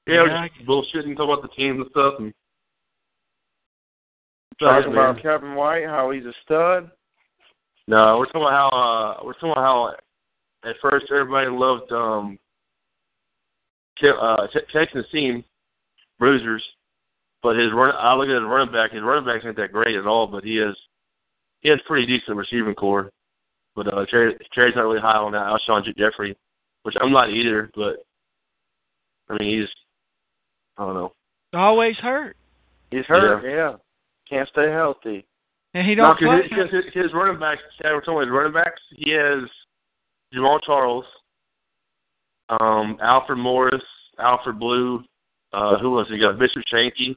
Yeah, 0.08 0.22
we're 0.24 0.28
Yeah, 0.30 0.48
just 0.48 0.68
bullshitting, 0.68 1.16
talking 1.16 1.34
about 1.34 1.42
the 1.44 1.50
teams 1.50 1.80
and 1.82 1.90
stuff, 1.92 2.16
and 2.20 2.34
Talking 4.60 4.94
man. 4.94 5.10
about 5.12 5.22
Kevin 5.22 5.56
White, 5.56 5.86
how 5.86 6.12
he's 6.12 6.26
a 6.26 6.34
stud. 6.44 6.90
No, 7.88 8.18
we're 8.18 8.26
talking 8.28 8.42
about 8.42 8.72
how 8.72 8.78
uh, 9.22 9.26
we're 9.26 9.34
talking 9.34 9.52
about 9.52 9.64
how 9.64 9.96
at 10.70 10.76
first 10.82 11.06
everybody 11.12 11.48
loved 11.50 11.92
um, 11.92 12.40
Ke- 14.00 14.18
uh, 14.20 14.48
Texans 14.72 15.06
team 15.12 15.44
bruisers, 16.18 16.64
but 17.44 17.58
his 17.58 17.72
run. 17.74 17.94
I 17.98 18.16
look 18.16 18.30
at 18.30 18.36
his 18.42 18.44
running 18.44 18.74
back. 18.74 18.92
His 18.94 19.04
running 19.04 19.26
backs 19.26 19.44
ain't 19.46 19.58
that 19.58 19.74
great 19.74 19.96
at 19.96 20.08
all, 20.08 20.26
but 20.28 20.44
he 20.44 20.56
has 20.56 20.76
he 21.62 21.70
has 21.70 21.80
pretty 21.86 22.08
decent 22.08 22.38
receiving 22.38 22.74
core. 22.74 23.12
But 23.76 23.94
uh, 23.94 24.06
Terry, 24.10 24.36
Terry's 24.54 24.76
not 24.76 24.84
really 24.84 25.02
high 25.02 25.18
on 25.18 25.34
that. 25.34 25.46
Alshon 25.46 25.84
Jeffery, 25.98 26.36
which 26.84 26.96
I'm 27.02 27.12
not 27.12 27.30
either. 27.30 27.70
But 27.76 27.98
I 29.30 29.38
mean, 29.38 29.60
he's 29.60 29.70
I 30.78 30.86
don't 30.86 30.96
know. 30.96 31.14
Always 31.54 31.96
hurt, 31.98 32.36
He's 32.90 33.06
hurt, 33.06 33.44
yeah. 33.46 33.76
Can't 34.28 34.50
stay 34.50 34.72
healthy. 34.72 35.24
and 35.76 35.88
he 35.88 35.94
don't 35.94 36.18
because 36.18 36.42
play. 36.50 36.62
his, 36.64 36.86
his, 36.86 37.04
his 37.04 37.14
running 37.14 37.40
backs, 37.40 37.62
yeah, 37.84 37.92
we're 37.92 38.00
talking 38.00 38.14
about 38.14 38.22
his 38.26 38.32
running 38.32 38.54
backs. 38.54 38.82
He 38.96 39.12
has 39.12 39.48
Jamaal 40.34 40.60
Charles, 40.66 41.06
um, 42.50 42.98
Alfred 43.04 43.38
Morris, 43.38 43.84
Alfred 44.18 44.58
Blue. 44.60 45.04
Uh, 45.52 45.78
who 45.78 46.00
else? 46.00 46.08
He 46.10 46.18
got 46.18 46.40
Bishop 46.40 46.64
Sankey. 46.72 47.16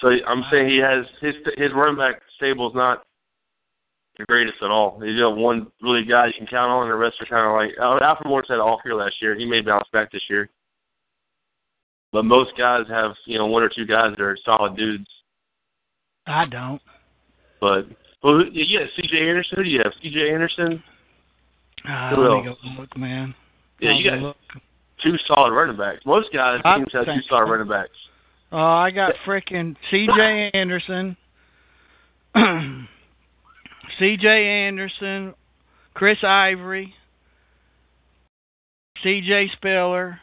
So 0.00 0.08
I'm 0.26 0.44
saying 0.50 0.68
he 0.68 0.78
has 0.78 1.04
his 1.20 1.34
his 1.56 1.72
running 1.74 1.98
back 1.98 2.20
stable 2.36 2.68
is 2.68 2.74
not 2.74 3.02
the 4.18 4.24
greatest 4.26 4.58
at 4.62 4.70
all. 4.70 5.00
He's 5.00 5.18
got 5.18 5.36
one 5.36 5.66
really 5.82 6.04
guy 6.04 6.26
you 6.26 6.32
can 6.36 6.46
count 6.46 6.70
on, 6.70 6.82
and 6.84 6.90
the 6.92 6.96
rest 6.96 7.16
are 7.20 7.26
kind 7.26 7.46
of 7.46 7.54
like 7.54 7.70
uh, 7.80 8.04
Alfred 8.04 8.28
Morris 8.28 8.46
had 8.48 8.58
off 8.58 8.80
year 8.84 8.94
last 8.94 9.14
year. 9.20 9.34
He 9.36 9.44
may 9.44 9.60
bounce 9.60 9.86
back 9.92 10.10
this 10.12 10.22
year, 10.30 10.48
but 12.12 12.24
most 12.24 12.50
guys 12.56 12.82
have 12.88 13.12
you 13.26 13.38
know 13.38 13.46
one 13.46 13.62
or 13.62 13.68
two 13.68 13.86
guys 13.86 14.10
that 14.16 14.20
are 14.22 14.38
solid 14.44 14.76
dudes. 14.76 15.06
I 16.26 16.46
don't. 16.46 16.80
But 17.60 17.86
well, 18.22 18.34
who- 18.38 18.50
yeah, 18.52 18.86
C.J. 18.96 19.18
Anderson. 19.18 19.56
Who 19.56 19.64
do 19.64 19.70
you 19.70 19.80
have? 19.82 19.92
C.J. 20.02 20.30
Anderson. 20.32 20.82
Uh, 21.88 22.14
Who 22.14 22.22
let 22.22 22.42
me 22.42 22.48
else? 22.48 22.58
go 22.62 22.80
look, 22.82 22.96
man. 22.96 23.34
Yeah, 23.80 23.92
you 23.96 24.10
got 24.10 24.18
look. 24.18 24.36
two 25.02 25.14
solid 25.26 25.52
running 25.54 25.76
backs. 25.76 26.00
Most 26.04 26.28
guys 26.32 26.60
to 26.62 26.68
have 26.68 27.06
two 27.06 27.20
solid 27.28 27.46
running 27.50 27.68
backs. 27.68 27.90
Oh, 28.50 28.56
I 28.56 28.90
got 28.90 29.12
frickin' 29.26 29.76
C.J. 29.90 30.50
Anderson, 30.54 31.16
C.J. 33.98 34.26
Anderson, 34.26 35.34
Chris 35.94 36.18
Ivory, 36.22 36.94
C.J. 39.02 39.50
Spiller, 39.56 40.20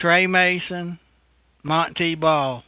Tre 0.00 0.26
Mason, 0.26 0.98
Montee 1.62 2.16
Ball. 2.16 2.64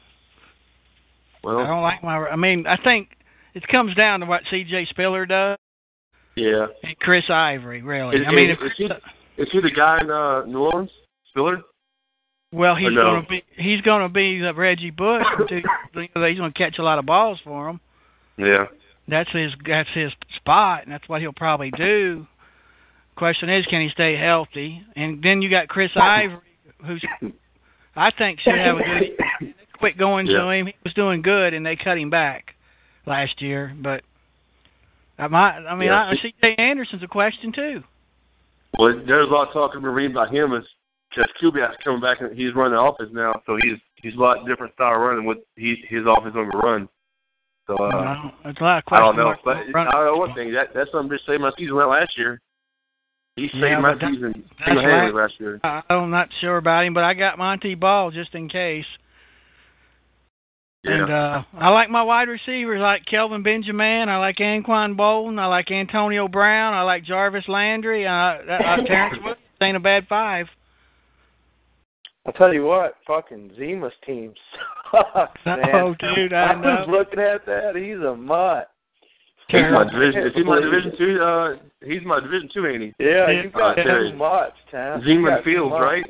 Well, 1.43 1.59
I 1.59 1.67
don't 1.67 1.83
like 1.83 2.03
my. 2.03 2.17
I 2.29 2.37
mean, 2.37 2.67
I 2.67 2.77
think 2.83 3.09
it 3.55 3.67
comes 3.69 3.95
down 3.97 4.21
to 4.21 4.27
what 4.27 4.43
C.J. 4.51 4.87
Spiller 4.91 5.27
does 5.27 5.59
yeah. 6.39 6.67
and 6.83 6.99
Chris 7.01 7.25
Ivory. 7.29 7.83
Really, 7.83 8.17
Is, 8.17 8.23
I 8.27 8.33
mean, 8.33 8.51
is, 8.51 8.57
if, 8.61 8.67
is, 8.67 8.73
he, 8.77 9.43
is 9.43 9.49
he 9.53 9.61
the 9.61 9.71
guy 9.71 9.99
in 10.01 10.11
uh, 10.11 10.45
New 10.47 10.61
Orleans? 10.61 10.91
Spiller? 11.31 11.63
Well, 12.53 12.75
he's 12.77 12.91
no? 12.93 13.03
gonna 13.03 13.27
be 13.29 13.43
he's 13.57 13.81
gonna 13.83 14.09
be 14.09 14.41
the 14.41 14.55
Reggie 14.55 14.91
Bush. 14.91 15.25
until- 15.39 15.63
he's 15.95 16.39
gonna 16.39 16.53
catch 16.53 16.79
a 16.79 16.83
lot 16.83 16.99
of 16.99 17.07
balls 17.07 17.39
for 17.45 17.69
him. 17.69 17.81
Yeah. 18.37 18.67
That's 19.07 19.31
his 19.31 19.53
that's 19.67 19.89
his 19.95 20.13
spot, 20.37 20.85
and 20.85 20.93
that's 20.93 21.09
what 21.09 21.21
he'll 21.21 21.33
probably 21.33 21.71
do. 21.71 22.27
Question 23.17 23.49
is, 23.49 23.67
can 23.67 23.81
he 23.81 23.89
stay 23.89 24.17
healthy? 24.17 24.83
And 24.95 25.23
then 25.23 25.43
you 25.43 25.51
got 25.51 25.69
Chris 25.69 25.91
Ivory, 25.97 26.39
who's 26.87 27.05
I 27.97 28.11
think 28.13 28.41
should 28.41 28.55
have 28.55 28.77
a 28.77 28.83
good 29.41 29.55
quit 29.79 29.99
going 29.99 30.27
to 30.27 30.49
him. 30.51 30.67
He 30.67 30.75
was 30.85 30.95
doing 30.95 31.23
good, 31.23 31.53
and 31.55 31.65
they 31.67 31.75
cut 31.77 31.99
him 31.99 32.11
back 32.11 32.55
last 33.07 33.43
year. 33.43 33.75
But 33.81 34.03
I 35.19 35.27
might, 35.27 35.59
I 35.67 35.75
mean, 35.75 35.89
Yeah. 35.89 36.11
I, 36.11 36.15
C.J. 36.23 36.55
Anderson's 36.59 37.03
a 37.03 37.09
question 37.09 37.53
too. 37.53 37.83
Well, 38.79 39.03
there's 39.05 39.29
a 39.29 39.33
lot 39.33 39.49
of 39.49 39.53
talk 39.55 39.73
I've 39.75 39.83
been 39.83 39.91
reading 39.91 40.13
about 40.13 40.33
him 40.33 40.55
is 40.55 40.65
because 41.11 41.31
Kubiak's 41.43 41.77
coming 41.85 42.01
back 42.01 42.21
and 42.21 42.37
he's 42.37 42.55
running 42.55 42.75
the 42.75 42.81
offense 42.81 43.11
now, 43.13 43.41
so 43.47 43.57
he's 43.63 43.79
he's 43.97 44.15
a 44.15 44.19
lot 44.19 44.47
different 44.47 44.75
style 44.75 44.95
of 44.95 45.01
running 45.01 45.25
what 45.25 45.39
he 45.57 45.77
his 45.89 46.05
offense 46.07 46.35
going 46.35 46.51
to 46.51 46.59
run. 46.59 46.89
So 47.67 47.75
uh, 47.75 47.91
Well, 47.93 48.33
There's 48.45 48.57
a 48.61 48.65
lot 48.65 48.79
of 48.87 48.93
I 48.93 48.99
don't 48.99 49.17
know, 49.17 49.35
but 49.45 49.57
on 49.57 49.75
I 49.89 49.93
don't 49.93 50.05
know 50.07 50.17
one 50.17 50.35
thing. 50.35 50.53
That 50.55 50.69
that's 50.75 50.91
something 50.93 51.11
that 51.11 51.21
saved 51.27 51.43
my 51.43 51.51
season 51.59 51.77
last 51.77 52.13
year. 52.17 52.41
He 53.37 53.49
saved 53.53 53.63
Yeah, 53.63 53.81
my 53.81 53.95
that- 53.95 54.11
season 54.11 54.45
right. 54.67 55.15
last 55.15 55.35
year. 55.39 55.61
I, 55.63 55.83
I'm 55.91 56.11
not 56.11 56.29
sure 56.41 56.57
about 56.57 56.85
him, 56.85 56.95
but 56.95 57.05
I 57.05 57.15
got 57.15 57.39
Montee 57.39 57.75
Ball 57.75 58.11
just 58.11 58.35
in 58.35 58.49
case. 58.49 58.87
Yeah. 60.85 60.93
And 60.93 61.11
uh 61.13 61.43
I 61.55 61.71
like 61.71 61.91
my 61.91 62.03
wide 62.03 62.29
receivers. 62.29 62.79
I 62.79 62.83
like 62.83 63.05
Kelvin 63.07 63.43
Benjamin. 63.43 64.09
I 64.09 64.17
like 64.19 64.37
Anquan 64.37 64.97
Boldin. 64.97 65.39
I 65.41 65.47
like 65.47 65.71
Antonio 65.71 66.29
Brown. 66.29 66.73
I 66.73 66.83
like 66.83 67.05
Jarvis 67.05 67.45
Landry. 67.49 68.07
Uh, 68.07 68.13
uh 68.13 68.77
Terrence 68.87 69.19
Williams 69.23 69.41
ain't 69.61 69.77
a 69.77 69.81
bad 69.81 70.07
five. 70.09 70.47
I'll 72.29 72.35
tell 72.35 72.53
you 72.53 72.65
what, 72.65 72.97
fucking 73.07 73.53
Zima's 73.59 73.91
team 74.05 74.35
sucks, 74.93 75.41
man. 75.47 75.61
Oh, 75.73 75.95
dude, 76.15 76.35
I 76.35 76.55
was 76.55 76.87
know. 76.87 76.93
looking 76.99 77.21
at 77.21 77.47
that. 77.47 77.75
He's 77.75 78.05
a 78.07 78.15
mutt. 78.15 78.71
He's 79.49 79.63
my 79.73 79.85
division. 79.91 80.27
Is 80.27 80.33
he 80.35 80.45
my 80.45 80.61
division 80.61 80.93
two? 80.99 81.19
Uh, 81.23 81.57
he's 81.83 82.03
my 82.05 82.21
division 82.21 82.51
two, 82.53 82.67
ain't 82.67 82.83
he? 82.83 82.93
Yeah, 83.03 83.31
Yeah, 83.31 83.43
you 83.45 83.51
got 83.51 83.79
I 83.79 83.83
tell 83.83 84.05
you. 84.05 84.11
two 84.11 84.17
mutts, 84.19 84.53
Tam. 84.71 85.01
You 85.03 85.21
Zeman 85.21 85.43
Fields, 85.43 85.71
mutts. 85.71 85.81
right? 85.81 86.05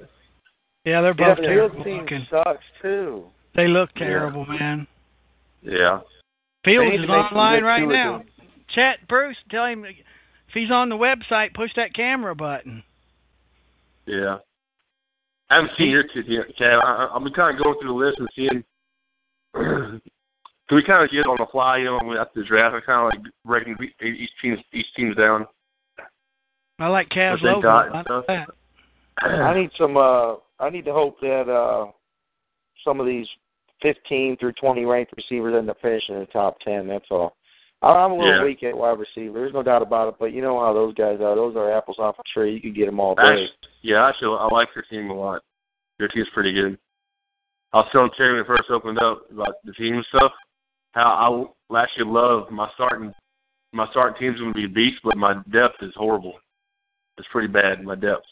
Yeah, 0.84 1.02
they're 1.02 1.14
Yeah, 1.16 1.28
both 1.28 1.36
the 1.36 1.42
terrible 1.46 1.84
Fields 1.84 2.08
team 2.10 2.18
looking. 2.18 2.26
sucks 2.30 2.64
too. 2.82 3.24
They 3.54 3.68
look 3.68 3.90
Yeah. 3.94 4.06
terrible, 4.08 4.44
man. 4.44 4.88
Yeah. 5.62 6.00
Fields 6.64 6.94
is 6.96 7.00
to 7.02 7.06
make 7.06 7.28
some 7.28 7.38
online 7.38 7.62
right 7.62 7.86
now. 7.86 8.18
them. 8.18 8.26
Chat 8.74 9.06
Bruce, 9.08 9.36
tell 9.52 9.66
him 9.66 9.84
if 9.84 9.94
he's 10.52 10.72
on 10.72 10.88
the 10.88 10.96
website, 10.96 11.54
push 11.54 11.70
that 11.76 11.94
camera 11.94 12.34
button. 12.34 12.82
Yeah. 14.06 14.38
I 15.50 15.56
haven't 15.56 15.72
seen 15.78 15.90
your 15.90 16.04
kid 16.04 16.26
yet, 16.28 16.46
Cav. 16.60 16.82
I, 16.84 17.08
I've 17.14 17.22
been 17.24 17.32
kind 17.32 17.56
of 17.56 17.62
going 17.62 17.78
through 17.80 17.88
the 17.88 17.94
list 17.94 18.18
and 18.18 18.28
seeing. 18.36 18.64
Can 20.68 20.76
we 20.76 20.82
kind 20.84 21.02
of 21.02 21.10
get 21.10 21.26
on 21.26 21.36
the 21.38 21.46
fly, 21.50 21.78
you 21.78 21.84
know, 21.86 21.98
after 22.20 22.40
the 22.42 22.46
draft? 22.46 22.74
I 22.76 22.80
kind 22.84 23.00
of 23.14 23.22
like 23.24 23.32
breaking 23.46 23.76
each 24.02 24.30
team's 24.42 24.58
each 24.74 24.86
team's 24.94 25.16
down. 25.16 25.46
I 26.78 26.88
like 26.88 27.08
Cav's 27.08 27.42
What 27.42 27.54
logo. 27.56 27.62
got 27.62 28.06
I 28.10 28.20
like. 28.28 28.48
I 29.22 29.58
need 29.58 29.70
some. 29.78 29.96
uh 29.96 30.34
I 30.60 30.68
need 30.70 30.84
to 30.84 30.92
hope 30.92 31.18
that 31.20 31.48
uh 31.50 31.90
some 32.84 33.00
of 33.00 33.06
these 33.06 33.26
15 33.82 34.36
through 34.36 34.52
20 34.60 34.84
ranked 34.84 35.12
receivers 35.16 35.54
end 35.56 35.70
up 35.70 35.78
finishing 35.80 36.16
in 36.16 36.20
the 36.20 36.26
top 36.26 36.58
10. 36.60 36.86
That's 36.86 37.06
all. 37.10 37.34
I- 37.82 38.04
I'm 38.04 38.12
a 38.12 38.16
little 38.16 38.34
Yeah. 38.34 38.44
weak 38.44 38.62
at 38.64 38.76
wide 38.76 38.98
receiver. 38.98 39.38
There's 39.38 39.52
no 39.52 39.62
doubt 39.62 39.82
about 39.82 40.08
it. 40.08 40.16
But 40.18 40.32
you 40.32 40.42
know 40.42 40.58
how 40.58 40.72
those 40.72 40.94
guys 40.94 41.20
are. 41.20 41.34
Those 41.36 41.56
are 41.56 41.70
apples 41.70 41.98
off 41.98 42.18
a 42.18 42.22
tree. 42.24 42.52
You 42.54 42.60
can 42.60 42.72
get 42.72 42.86
them 42.86 42.98
all 42.98 43.14
day. 43.14 43.22
Actually, 43.22 43.52
yeah, 43.82 44.06
actually, 44.06 44.36
I 44.36 44.46
like 44.46 44.74
your 44.74 44.84
team 44.84 45.10
a 45.10 45.14
lot. 45.14 45.42
Your 45.98 46.08
team's 46.08 46.28
pretty 46.30 46.52
good. 46.52 46.78
I 47.72 47.78
was 47.78 47.88
telling 47.92 48.10
Terry 48.16 48.32
when 48.32 48.40
it 48.40 48.46
first 48.46 48.70
opened 48.70 48.98
up 48.98 49.30
about 49.30 49.56
the 49.64 49.72
team 49.74 50.02
stuff. 50.08 50.32
How 50.94 51.54
I 51.70 51.82
actually 51.82 52.06
love 52.06 52.50
my 52.50 52.68
starting 52.74 53.14
my 53.72 53.86
starting 53.90 54.18
team's 54.18 54.40
going 54.40 54.52
to 54.54 54.56
be 54.56 54.64
a 54.64 54.68
beast, 54.68 55.00
but 55.04 55.16
my 55.16 55.34
depth 55.50 55.82
is 55.82 55.94
horrible. 55.94 56.40
It's 57.18 57.28
pretty 57.28 57.48
bad 57.48 57.84
my 57.84 57.94
depth. 57.94 58.26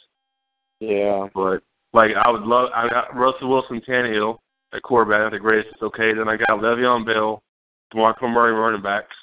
Yeah. 0.80 1.28
But 1.34 1.62
like 1.92 2.12
I 2.16 2.30
would 2.30 2.42
love 2.42 2.70
I 2.74 2.88
got 2.88 3.14
Russell 3.14 3.50
Wilson, 3.50 3.80
Tannehill 3.82 4.38
at 4.72 4.82
quarterback. 4.82 5.20
That's 5.20 5.34
the 5.34 5.38
greatest. 5.40 5.74
It's 5.74 5.82
okay. 5.82 6.14
Then 6.14 6.28
I 6.28 6.36
got 6.36 6.60
Le'Veon 6.60 7.04
Bell, 7.04 7.42
DeMarco 7.94 8.28
Murray 8.32 8.52
running 8.52 8.82
backs. 8.82 9.14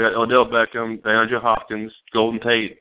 I 0.00 0.10
got 0.10 0.16
Odell 0.18 0.46
Beckham, 0.46 1.00
DeAndre 1.02 1.40
Hopkins, 1.40 1.92
Golden 2.12 2.40
Tate. 2.40 2.78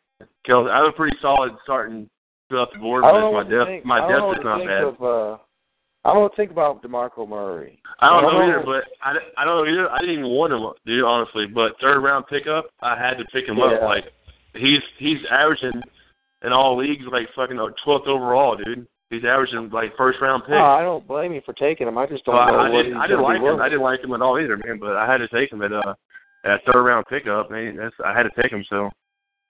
Kelce. 0.48 0.70
I 0.70 0.78
have 0.80 0.88
a 0.88 0.92
pretty 0.92 1.16
solid 1.22 1.52
starting 1.64 2.10
throughout 2.50 2.70
the 2.74 2.80
board, 2.80 3.04
but 3.04 3.32
my 3.32 3.44
depth 3.44 3.68
think. 3.68 3.86
my 3.86 4.00
know 4.00 4.32
depth 4.32 4.40
is 4.40 4.44
not 4.46 4.66
bad. 4.66 4.84
Of, 4.84 5.02
uh, 5.02 5.38
I 6.06 6.14
don't 6.14 6.34
think 6.36 6.52
about 6.52 6.82
DeMarco 6.82 7.28
Murray. 7.28 7.82
I 8.00 8.08
don't 8.10 8.20
I 8.20 8.22
know 8.24 8.32
don't 8.32 8.50
either, 8.50 8.60
know. 8.60 8.66
but 8.66 8.84
I, 9.04 9.16
I 9.38 9.46
don't 9.46 9.66
know 9.66 9.72
either. 9.72 9.92
I 9.92 10.00
didn't 10.00 10.20
even 10.20 10.32
want 10.32 10.54
him, 10.54 10.64
dude, 10.86 11.04
honestly. 11.04 11.46
But 11.46 11.74
third 11.82 12.02
round 12.02 12.26
pickup, 12.28 12.66
I 12.82 12.98
had 12.98 13.18
to 13.18 13.26
pick 13.26 13.48
him 13.48 13.60
up. 13.60 13.82
Like 13.82 14.06
he's 14.54 14.80
he's 14.98 15.20
averaging 15.32 15.82
in 16.44 16.52
all 16.54 16.78
leagues 16.78 17.04
like 17.12 17.28
fucking 17.36 17.58
twelfth 17.84 18.08
overall, 18.08 18.56
dude. 18.58 18.88
He's 19.10 19.26
averaging 19.26 19.70
like 19.72 19.96
first 19.98 20.20
round 20.22 20.44
pick. 20.44 20.52
No, 20.52 20.64
I 20.66 20.82
don't 20.82 21.08
blame 21.08 21.34
you 21.34 21.42
for 21.46 21.54
taking 21.54 21.88
him. 21.88 21.98
I 21.98 22.06
just 22.08 22.26
don't 22.26 22.36
know 22.36 22.42
I 22.60 22.70
what 22.70 22.84
didn't 22.84 22.98
I 22.98 23.08
didn't 23.08 23.24
like 23.24 23.38
him. 23.38 23.44
worth. 23.44 23.60
I 23.62 23.70
didn't 23.70 23.82
like 23.84 24.04
him 24.04 24.14
at 24.14 24.22
all 24.22 24.40
either, 24.40 24.58
man. 24.58 24.80
But 24.80 24.96
I 24.96 25.10
had 25.10 25.18
to 25.18 25.28
take 25.28 25.52
him 25.52 25.62
at 25.62 25.74
uh 25.74 25.96
at 26.46 26.62
third 26.72 26.82
round 26.84 27.06
pickup, 27.10 27.50
man. 27.52 27.76
That's 27.76 27.96
I 28.06 28.16
had 28.16 28.24
to 28.24 28.42
take 28.42 28.52
him. 28.52 28.64
So 28.70 28.90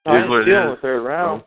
No, 0.06 0.12
Here's 0.12 0.28
what 0.28 0.38
he's 0.44 0.52
still 0.52 0.62
in 0.64 0.70
the 0.70 0.76
third 0.82 1.02
round. 1.02 1.42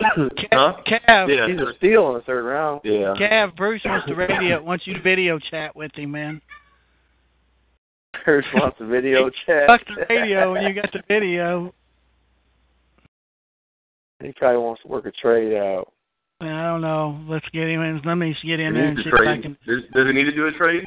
huh? 0.00 0.72
Cav, 0.86 1.28
Yeah. 1.28 1.48
He's 1.48 1.60
a 1.60 1.72
steal 1.78 2.08
in 2.08 2.14
the 2.14 2.22
third 2.26 2.44
round. 2.44 2.80
Yeah. 2.84 3.14
Cav, 3.20 3.56
Bruce 3.56 3.82
wants 3.84 4.06
to 4.06 4.14
radio 4.14 4.62
wants 4.62 4.86
you 4.86 4.94
to 4.94 5.00
video 5.02 5.38
chat 5.38 5.74
with 5.76 5.92
him, 5.94 6.12
man. 6.12 6.40
Bruce 8.24 8.44
wants 8.54 8.76
a 8.80 8.86
video 8.86 9.30
chat. 9.46 9.66
Fuck 9.68 9.80
the 9.86 10.06
radio 10.08 10.52
when 10.52 10.62
you 10.64 10.74
got 10.74 10.90
the 10.92 11.02
video. 11.08 11.72
he 14.22 14.32
probably 14.32 14.58
wants 14.58 14.82
to 14.82 14.88
work 14.88 15.06
a 15.06 15.12
trade 15.12 15.54
out. 15.56 15.92
I 16.40 16.46
don't 16.46 16.80
know. 16.80 17.20
Let's 17.28 17.48
get 17.52 17.68
him 17.68 17.80
in. 17.82 18.00
Let 18.04 18.14
me 18.14 18.36
get 18.44 18.60
in 18.60 18.74
He 18.74 18.80
there 18.80 18.88
and 18.88 18.98
see 18.98 19.04
to 19.04 19.08
if 19.08 19.14
I 19.14 19.18
trade. 19.24 19.42
can. 19.42 19.56
Does, 19.66 19.82
does 19.92 20.06
he 20.06 20.12
need 20.12 20.24
to 20.24 20.32
do 20.34 20.46
a 20.46 20.52
trade? 20.52 20.84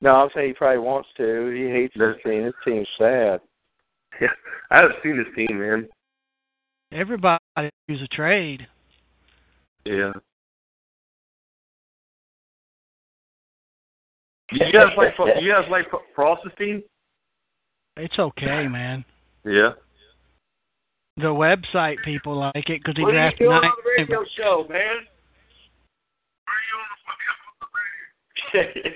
No, 0.00 0.10
I'm 0.10 0.28
saying 0.34 0.48
he 0.48 0.54
probably 0.54 0.78
wants 0.78 1.08
to. 1.16 1.50
He 1.50 1.70
hates 1.70 1.94
this 1.96 2.16
team. 2.24 2.44
This 2.44 2.54
team's 2.64 2.88
sad. 2.98 3.40
Yeah. 4.20 4.28
I 4.70 4.76
haven't 4.78 4.96
seen 5.00 5.16
this 5.16 5.32
team, 5.36 5.60
man. 5.60 5.86
Everybody 6.90 7.38
use 7.86 8.00
a 8.02 8.08
trade. 8.08 8.66
Yeah. 9.84 10.12
You 14.50 14.58
guys 14.74 14.86
like 14.96 15.14
you 15.40 15.52
guys 15.52 15.70
like 15.70 15.86
Frost's 16.16 16.48
team? 16.58 16.82
It's 17.96 18.18
okay, 18.18 18.66
man. 18.66 19.04
Yeah. 19.44 19.70
The 21.16 21.24
website 21.24 21.96
people 22.04 22.38
like 22.38 22.68
it 22.68 22.80
because 22.82 22.94
he 22.96 23.02
What 23.02 23.14
are 23.14 23.30
you 23.30 23.36
doing 23.36 23.52
on 23.52 23.62
the 23.62 24.02
radio 24.02 24.24
show, 24.36 24.66
man? 24.68 25.06
Because 28.52 28.74
they 28.74 28.90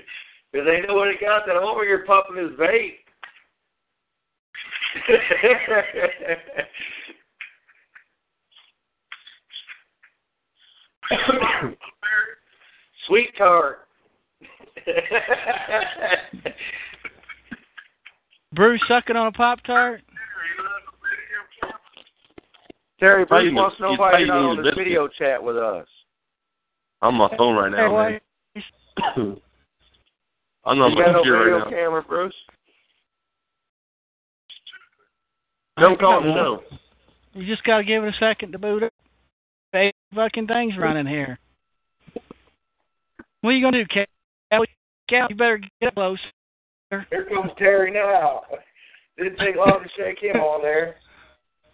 know 0.53 0.95
what 0.95 1.11
he 1.11 1.17
got 1.23 1.45
that 1.45 1.55
over 1.55 1.83
here 1.83 2.05
pumping 2.05 2.37
his 2.37 2.51
vape. 2.51 2.97
Sweet 13.07 13.29
tart. 13.37 13.79
Bruce 18.53 18.81
sucking 18.87 19.15
on 19.15 19.27
a 19.27 19.31
pop 19.31 19.61
tart. 19.63 20.01
Terry 22.99 23.25
Probably 23.25 23.49
Bruce 23.49 23.55
wants 23.55 23.77
to 23.77 23.83
know 23.83 23.89
he's 23.91 23.99
why 23.99 24.09
probably 24.09 24.27
you're 24.27 24.35
not 24.35 24.57
on 24.57 24.63
this 24.63 24.73
video 24.77 25.07
chat 25.07 25.43
with 25.43 25.57
us. 25.57 25.87
I'm 27.01 27.19
on 27.19 27.29
my 27.31 27.37
phone 27.37 27.55
right 27.55 27.71
now, 27.71 27.97
man. 29.17 29.41
I'm 30.65 30.79
on 30.79 30.91
you 30.91 30.97
my 30.97 31.05
got 31.05 31.11
no 31.11 31.17
computer 31.19 31.39
video 31.39 31.57
right 31.59 31.71
now. 31.71 31.77
camera, 31.77 32.03
Bruce? 32.03 32.33
Don't 35.79 35.99
call 35.99 36.21
the 36.21 36.33
show. 36.33 36.63
You 37.33 37.45
just 37.47 37.63
gotta 37.63 37.83
give 37.83 38.03
it 38.03 38.13
a 38.13 38.17
second 38.17 38.51
to 38.51 38.59
boot 38.59 38.83
up. 38.83 38.93
Eight 39.73 39.95
fucking 40.13 40.47
things 40.47 40.77
running 40.77 41.07
here. 41.07 41.39
What 43.41 43.49
are 43.49 43.53
you 43.53 43.65
gonna 43.65 43.83
do, 43.83 43.87
Cal? 43.87 44.05
Cal, 45.09 45.27
you 45.29 45.35
better 45.35 45.59
get 45.81 45.95
close. 45.95 46.19
Here 46.89 47.25
comes 47.27 47.51
Terry 47.57 47.91
now. 47.91 48.43
Didn't 49.17 49.37
take 49.37 49.55
long 49.55 49.83
to 49.83 49.89
shake 49.97 50.19
him 50.21 50.37
on 50.37 50.61
there. 50.61 50.95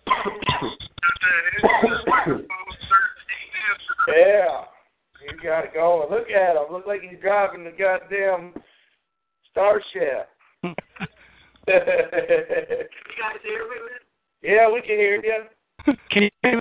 Yeah. 4.08 4.64
You 5.22 5.38
got 5.44 5.66
it 5.66 5.74
going. 5.74 6.10
Look 6.10 6.30
at 6.30 6.56
him. 6.56 6.64
Look 6.72 6.88
like 6.88 7.02
he's 7.02 7.20
driving 7.22 7.64
the 7.64 7.72
goddamn 7.72 8.54
Starship. 9.52 10.30
Can 10.62 10.76
you 11.68 11.76
guys 13.20 13.40
hear 13.44 13.64
me, 13.64 13.78
man? 13.86 14.02
Yeah, 14.42 14.72
we 14.72 14.82
can 14.82 14.98
hear 14.98 15.22
you. 15.24 15.44
Can 16.12 16.24
you 16.24 16.30
hear 16.44 16.56
me? 16.56 16.60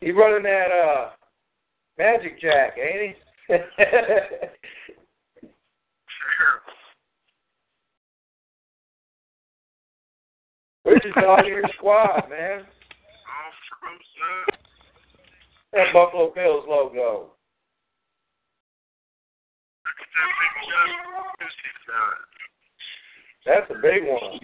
He's 0.00 0.14
running 0.14 0.44
that 0.44 0.70
uh 0.70 1.10
Magic 1.98 2.40
Jack, 2.40 2.76
ain't 2.78 3.16
he? 3.48 3.56
sure. 3.56 3.66
We're 10.84 11.00
just 11.00 11.16
all 11.16 11.44
your 11.44 11.62
squad, 11.76 12.28
man. 12.30 12.66
That 15.76 15.92
Buffalo 15.92 16.32
Bills 16.34 16.64
logo. 16.66 17.32
That's 23.44 23.70
a 23.70 23.74
big 23.82 24.04
one. 24.06 24.40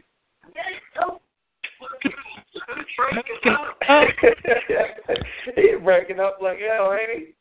He's 5.57 5.83
breaking 5.83 6.21
up 6.21 6.37
like 6.43 6.59
hell, 6.59 6.93
ain't 6.93 7.19
he? 7.19 7.35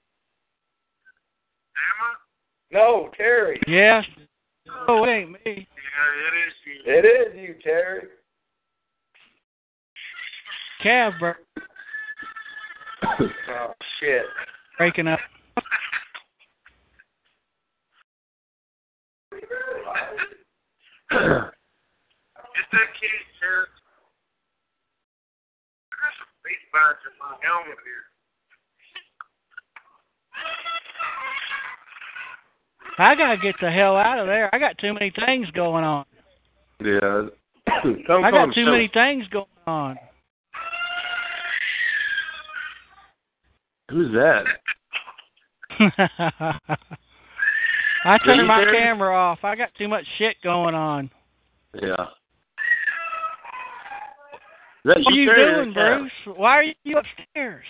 No, 2.71 3.09
Terry. 3.17 3.59
Yes. 3.67 4.05
Oh, 4.87 5.03
it 5.03 5.09
ain't 5.09 5.31
me. 5.31 5.39
Yeah, 5.45 6.07
it 6.23 6.33
is 6.47 6.53
you, 6.65 6.75
It 6.85 7.05
is 7.05 7.35
you, 7.37 7.55
Terry. 7.61 8.03
Cav 10.81 11.19
bro- 11.19 11.33
Oh 13.03 13.73
shit. 13.99 14.23
breaking 14.77 15.07
up. 15.07 15.19
It's 21.11 22.71
that 22.71 22.89
kid, 22.99 23.21
Terry. 23.39 23.65
I 25.91 25.95
got 25.99 26.13
some 26.17 26.31
face 26.43 26.65
bites 26.71 27.03
in 27.05 27.13
my 27.19 27.35
helmet 27.41 27.77
here. 27.83 28.05
I 32.97 33.15
gotta 33.15 33.37
get 33.37 33.55
the 33.61 33.71
hell 33.71 33.97
out 33.97 34.19
of 34.19 34.27
there. 34.27 34.53
I 34.53 34.59
got 34.59 34.77
too 34.77 34.93
many 34.93 35.11
things 35.25 35.49
going 35.51 35.83
on. 35.83 36.05
Yeah. 36.83 37.27
I 37.67 38.31
got 38.31 38.53
too 38.53 38.65
many 38.65 38.89
things 38.93 39.27
going 39.27 39.45
on. 39.65 39.97
Who's 43.91 44.11
that? 44.13 44.45
I 48.05 48.17
turned 48.25 48.47
my 48.47 48.61
there? 48.61 48.73
camera 48.73 49.13
off. 49.15 49.39
I 49.43 49.55
got 49.55 49.69
too 49.77 49.87
much 49.87 50.05
shit 50.17 50.37
going 50.43 50.75
on. 50.75 51.09
Yeah. 51.73 51.95
That 54.85 54.97
What 55.03 55.13
are 55.13 55.15
you 55.15 55.35
doing, 55.35 55.73
yeah. 55.75 55.97
Bruce? 55.97 56.37
Why 56.37 56.57
are 56.57 56.63
you 56.83 56.97
upstairs? 56.97 57.65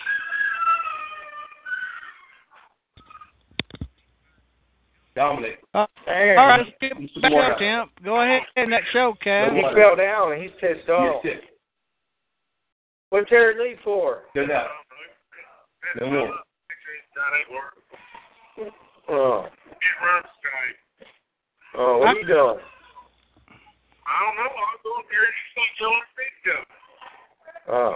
Dominic. 5.14 5.58
Uh, 5.74 5.86
Aaron, 6.06 6.38
All 6.38 6.46
right, 6.46 6.60
let's 6.60 6.70
get 6.80 7.22
back 7.22 7.32
up, 7.32 7.58
Temp. 7.58 7.90
Go 8.02 8.22
ahead 8.22 8.42
and 8.56 8.72
that 8.72 8.82
show, 8.92 9.14
Kev. 9.24 9.54
He 9.54 9.62
fell 9.74 9.94
down 9.96 10.32
and 10.32 10.42
he's 10.42 10.52
pissed 10.58 10.88
off. 10.88 11.22
Get 11.22 11.34
sick. 11.34 11.42
What's 13.10 13.28
Terry 13.28 13.62
leave 13.62 13.78
for? 13.84 14.22
Go 14.34 14.46
down. 14.46 14.68
No 16.00 16.06
more. 16.10 16.28
That 16.28 17.32
ain't 17.38 17.50
working. 17.52 18.72
Oh, 19.08 19.42
Get 19.68 20.06
run 20.06 20.22
Skype. 20.22 21.06
oh, 21.76 21.96
uh, 21.96 21.98
what 21.98 22.08
are 22.16 22.20
you 22.20 22.26
doing? 22.26 22.58
I 24.06 24.16
don't 24.24 24.36
know. 24.36 24.50
I'm 24.50 24.78
going 24.82 25.04
here 25.10 25.22
and 25.22 25.28
uh. 25.28 25.38
you 25.38 25.46
think 25.54 25.70
you're 25.78 25.90
on 25.90 26.06
Facebook. 26.16 26.66
Oh, 27.68 27.94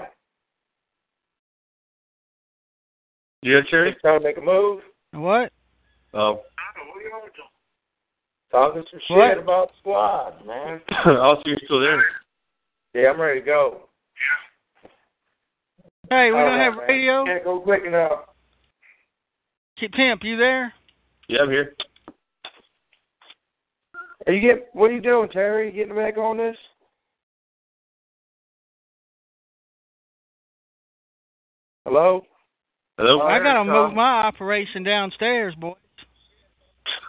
You 3.43 3.61
got 3.61 3.69
Cherry? 3.69 3.93
he's 3.93 4.01
trying 4.01 4.21
to 4.21 4.25
make 4.25 4.37
a 4.39 4.41
move, 4.41 4.81
What? 5.13 5.53
Oh. 6.15 6.41
I 6.59 6.77
don't 6.77 6.87
know. 6.87 6.93
What 6.93 6.99
are 6.99 7.03
you 7.03 7.13
on 7.15 7.23
to? 7.29 7.31
talking 8.51 8.85
some 8.91 9.01
shit 9.09 9.17
What? 9.17 9.39
about 9.39 9.69
the 9.69 9.75
squad, 9.81 10.47
man. 10.47 10.81
I'll 11.21 11.43
see 11.45 11.51
you 11.51 11.57
still 11.65 11.81
there. 11.81 12.03
Yeah, 12.95 13.11
I'm 13.11 13.21
ready 13.21 13.41
to 13.41 13.47
go. 13.47 13.86
Hey, 16.11 16.31
we 16.31 16.39
All 16.39 16.45
don't 16.45 16.59
right, 16.59 16.65
have 16.65 16.77
man. 16.77 16.89
radio. 16.89 17.25
Can't 17.25 17.45
go 17.45 17.61
quick 17.61 17.83
enough. 17.87 18.13
Temp, 19.95 20.23
you 20.25 20.37
there? 20.37 20.73
Yeah, 21.29 21.41
I'm 21.43 21.51
here. 21.51 21.75
Are 24.27 24.33
you 24.33 24.41
get? 24.41 24.69
What 24.73 24.91
are 24.91 24.95
you 24.95 25.01
doing, 25.01 25.29
Terry? 25.29 25.67
You 25.67 25.73
getting 25.73 25.95
back 25.95 26.17
on 26.17 26.39
this? 26.39 26.57
Hello. 31.85 32.23
Hello? 32.99 33.21
All 33.21 33.27
I 33.27 33.39
right, 33.39 33.43
gotta 33.43 33.59
Tom. 33.59 33.69
move 33.69 33.95
my 33.95 34.23
operation 34.23 34.83
downstairs, 34.83 35.55
boy. 35.55 35.75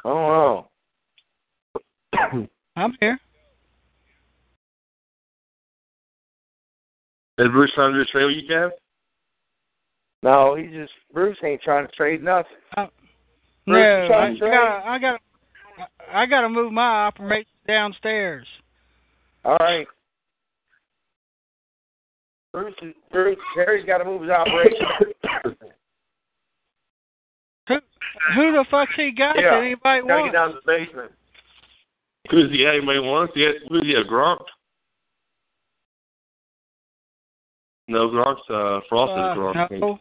Oh 0.03 0.67
no. 2.13 2.47
I'm 2.75 2.93
here. 2.99 3.19
Is 7.39 7.47
Bruce 7.51 7.71
trying 7.75 7.93
to 7.93 7.99
do 7.99 8.01
a 8.01 8.05
trade 8.05 8.25
with 8.25 8.35
you, 8.35 8.49
Kev? 8.51 8.69
No, 10.23 10.55
he 10.55 10.67
just 10.67 10.91
Bruce 11.13 11.37
ain't 11.43 11.61
trying 11.61 11.85
to 11.87 11.91
trade 11.93 12.23
nothing. 12.23 12.51
No, 12.75 12.89
Bruce, 13.65 14.09
you 14.09 14.15
I, 14.15 14.29
to 14.29 14.37
trade? 14.39 14.51
gotta, 14.51 14.87
I 14.87 14.99
gotta, 14.99 15.19
I 16.13 16.25
gotta 16.25 16.49
move 16.49 16.71
my 16.73 17.05
operation 17.07 17.51
downstairs. 17.67 18.47
All 19.45 19.57
right. 19.59 19.87
Bruce, 22.53 22.73
Bruce, 23.11 23.37
Terry's 23.55 23.85
got 23.85 23.99
to 23.99 24.05
move 24.05 24.21
his 24.23 24.31
operation. 24.31 24.79
Who, 27.67 27.75
who 28.33 28.51
the 28.53 28.65
fuck's 28.71 28.93
he 28.95 29.11
got 29.11 29.35
Yeah, 29.35 29.51
that 29.51 29.63
anybody 29.63 30.01
Got 30.01 30.07
to 30.07 30.07
get 30.07 30.07
wants? 30.21 30.33
down 30.33 30.49
to 30.49 30.55
the 30.55 30.61
basement. 30.65 31.11
Who's 32.31 32.51
he? 32.51 32.65
Anybody 32.65 32.99
wants? 32.99 33.33
He 33.35 33.41
had, 33.41 33.55
who's 33.69 33.83
he? 33.83 33.93
A 33.93 34.03
Gronk? 34.03 34.39
No, 37.89 38.09
Gronk's 38.09 38.41
uh, 38.49 38.79
Frosted 38.89 39.17
Uh, 39.19 39.35
Gronk. 39.35 39.71
no. 39.81 39.99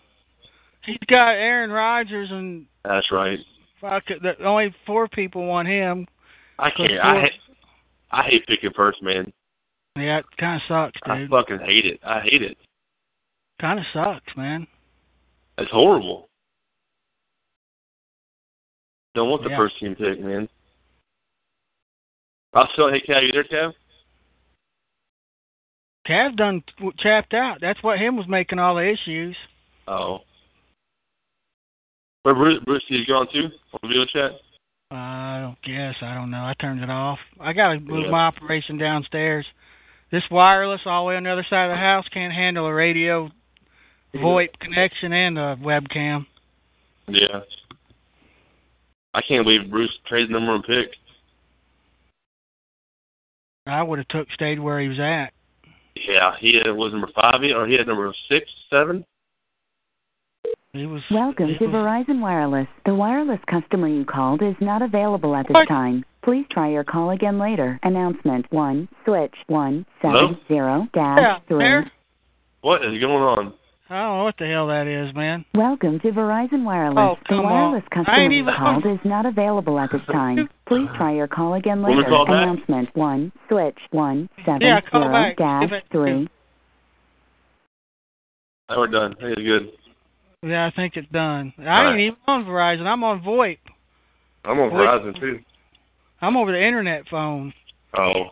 He's 0.87 0.97
got 1.09 1.31
Aaron 1.31 1.71
Rodgers 1.71 2.31
and 2.31 2.67
That's 2.85 3.11
right. 3.11 3.39
fuck 3.81 4.05
the, 4.07 4.43
only 4.45 4.75
four 4.87 5.09
people 5.09 5.45
want 5.47 5.69
him. 5.69 6.07
I 6.59 6.71
can't. 6.71 6.91
four- 6.93 7.01
I 7.03 7.21
hate, 7.23 7.33
I 8.13 8.23
hate 8.23 8.47
picking 8.47 8.71
first, 8.75 9.03
man. 9.03 9.33
Yeah, 9.97 10.19
it 10.19 10.27
kind 10.39 10.57
of 10.57 10.63
sucks, 10.69 11.01
I 11.05 11.27
fucking 11.29 11.59
hate 11.65 11.87
it. 11.87 12.01
I 12.05 12.21
hate 12.21 12.43
it. 12.43 12.57
Kind 13.61 13.79
of 13.81 13.87
sucks, 13.93 14.37
man. 14.37 14.67
It's 15.59 15.71
horrible. 15.71 16.29
Don't 19.15 19.31
want 19.31 19.43
the 19.43 19.51
Yeah. 19.51 19.57
first 19.57 19.79
team 19.81 19.95
pick, 19.97 20.21
man. 20.21 20.49
I'll 22.53 22.69
still. 22.75 22.91
Hey, 22.91 23.01
Cav, 23.01 23.23
you 23.23 23.33
there, 23.33 23.45
Cav? 23.45 23.73
Cav 26.07 26.37
done 26.37 26.63
chapped 26.99 27.35
out. 27.35 27.61
That's 27.61 27.83
what 27.83 27.99
him 27.99 28.17
was 28.17 28.29
making 28.29 28.59
all 28.59 28.75
the 28.77 28.87
issues. 28.87 29.37
Oh. 29.89 30.21
Where 32.27 32.35
Bruce, 32.35 32.61
Bruce, 32.65 32.83
you 32.89 33.07
gone 33.07 33.29
too 33.33 33.45
on 33.73 33.89
video 33.89 34.05
chat? 34.05 34.33
I 34.91 35.39
don't 35.43 35.63
guess. 35.63 35.95
I 36.03 36.13
don't 36.13 36.33
know. 36.33 36.39
I 36.39 36.55
turned 36.61 36.83
it 36.83 36.91
off. 36.91 37.21
I 37.39 37.53
gotta 37.53 37.79
move 37.79 38.07
Yeah. 38.07 38.11
my 38.11 38.27
operation 38.27 38.77
downstairs. 38.79 39.47
This 40.11 40.29
wireless 40.29 40.81
all 40.87 41.05
the 41.05 41.09
way 41.11 41.17
on 41.17 41.23
the 41.23 41.31
other 41.31 41.45
side 41.45 41.67
of 41.67 41.71
the 41.71 41.77
house 41.77 42.05
can't 42.09 42.33
handle 42.33 42.67
a 42.67 42.75
radio, 42.75 43.31
VoIP 44.13 44.59
connection, 44.59 45.13
and 45.13 45.39
a 45.39 45.57
webcam. 45.63 46.27
Yeah. 47.07 47.43
I 49.15 49.23
can't 49.23 49.45
believe 49.45 49.71
Bruce 49.71 49.97
traded 50.09 50.31
number 50.31 50.51
one 50.51 50.65
pick. 50.65 50.97
I 53.67 53.85
would 53.85 54.01
have 54.01 54.09
took 54.09 54.33
stayed 54.33 54.59
where 54.59 54.81
he 54.81 54.89
was 54.89 54.99
at. 54.99 55.33
Yeah, 55.95 56.35
he 56.41 56.61
was 56.67 56.91
number 56.91 57.07
five, 57.15 57.41
or 57.55 57.69
he 57.69 57.75
had 57.75 57.87
number 57.87 58.13
six, 58.29 58.51
seven. 58.69 59.07
He 60.77 60.87
was. 60.87 61.03
Welcome 61.11 61.49
he 61.49 61.59
to 61.59 61.67
was- 61.67 61.75
Verizon 61.75 62.21
Wireless. 62.21 62.69
The 62.85 62.95
wireless 62.95 63.41
customer 63.49 63.89
you 63.89 64.05
called 64.05 64.43
is 64.43 64.55
not 64.61 64.83
available 64.83 65.35
at 65.35 65.47
this 65.49 65.55
What? 65.55 65.69
time. 65.69 66.05
Please 66.23 66.45
try 66.51 66.69
your 66.69 66.85
call 66.85 67.11
again 67.11 67.39
later. 67.39 67.79
Announcement 67.83 68.47
1, 68.53 68.89
switch 69.05 69.35
Hello? 69.49 70.35
170 70.49 70.91
Yeah, 70.95 71.15
dash 71.15 71.41
3. 71.49 71.59
there. 71.59 71.91
What 72.61 72.85
is 72.85 73.01
going 73.01 73.23
on? 73.23 73.53
I 73.89 74.01
don't 74.03 74.19
know 74.19 74.25
what 74.25 74.37
the 74.37 74.47
hell 74.49 74.67
that 74.67 74.89
is, 74.89 75.15
man. 75.15 75.45
Welcome 75.55 76.01
to 76.01 76.11
Verizon 76.11 76.65
Wireless. 76.65 76.99
Oh, 76.99 77.17
the 77.31 77.41
wireless 77.41 77.85
on. 77.97 78.05
Customer 78.05 78.31
you 78.33 78.45
called 78.45 78.85
is 78.85 78.99
not 79.05 79.25
available 79.25 79.79
at 79.79 79.93
this 79.93 80.03
time. 80.13 80.49
Please 80.67 80.89
try 80.97 81.13
your 81.15 81.29
call 81.29 81.55
again 81.55 81.81
Want 81.81 81.93
me 81.95 81.99
later. 81.99 82.11
to 82.11 82.17
call 82.17 82.27
back? 82.27 82.43
Announcement 82.43 82.89
1, 82.97 83.33
switch 83.49 83.79
Yeah, 84.61 84.81
call 84.81 85.03
170 85.03 85.13
back. 85.13 85.37
dash 85.71 85.83
3. 85.93 86.29
Now 88.69 88.79
we're 88.79 88.87
done. 88.89 89.15
I 89.23 89.27
it's 89.27 89.43
good. 89.43 89.71
Yeah, 90.43 90.67
I 90.67 90.71
think 90.75 90.97
it's 90.97 91.11
done. 91.11 91.53
I 91.59 91.63
All 91.63 91.71
ain't 91.71 91.81
right. 91.81 92.01
even 92.01 92.17
on 92.27 92.45
Verizon. 92.45 92.87
I'm 92.87 93.03
on 93.05 93.23
VoIP. 93.23 93.59
I'm 94.45 94.59
on 94.61 94.73
What? 94.73 94.81
Verizon 94.83 95.19
too. 95.21 95.41
I'm 96.21 96.37
over 96.37 96.53
the 96.53 96.63
internet 96.63 97.05
phone. 97.11 97.53
Oh. 97.99 98.27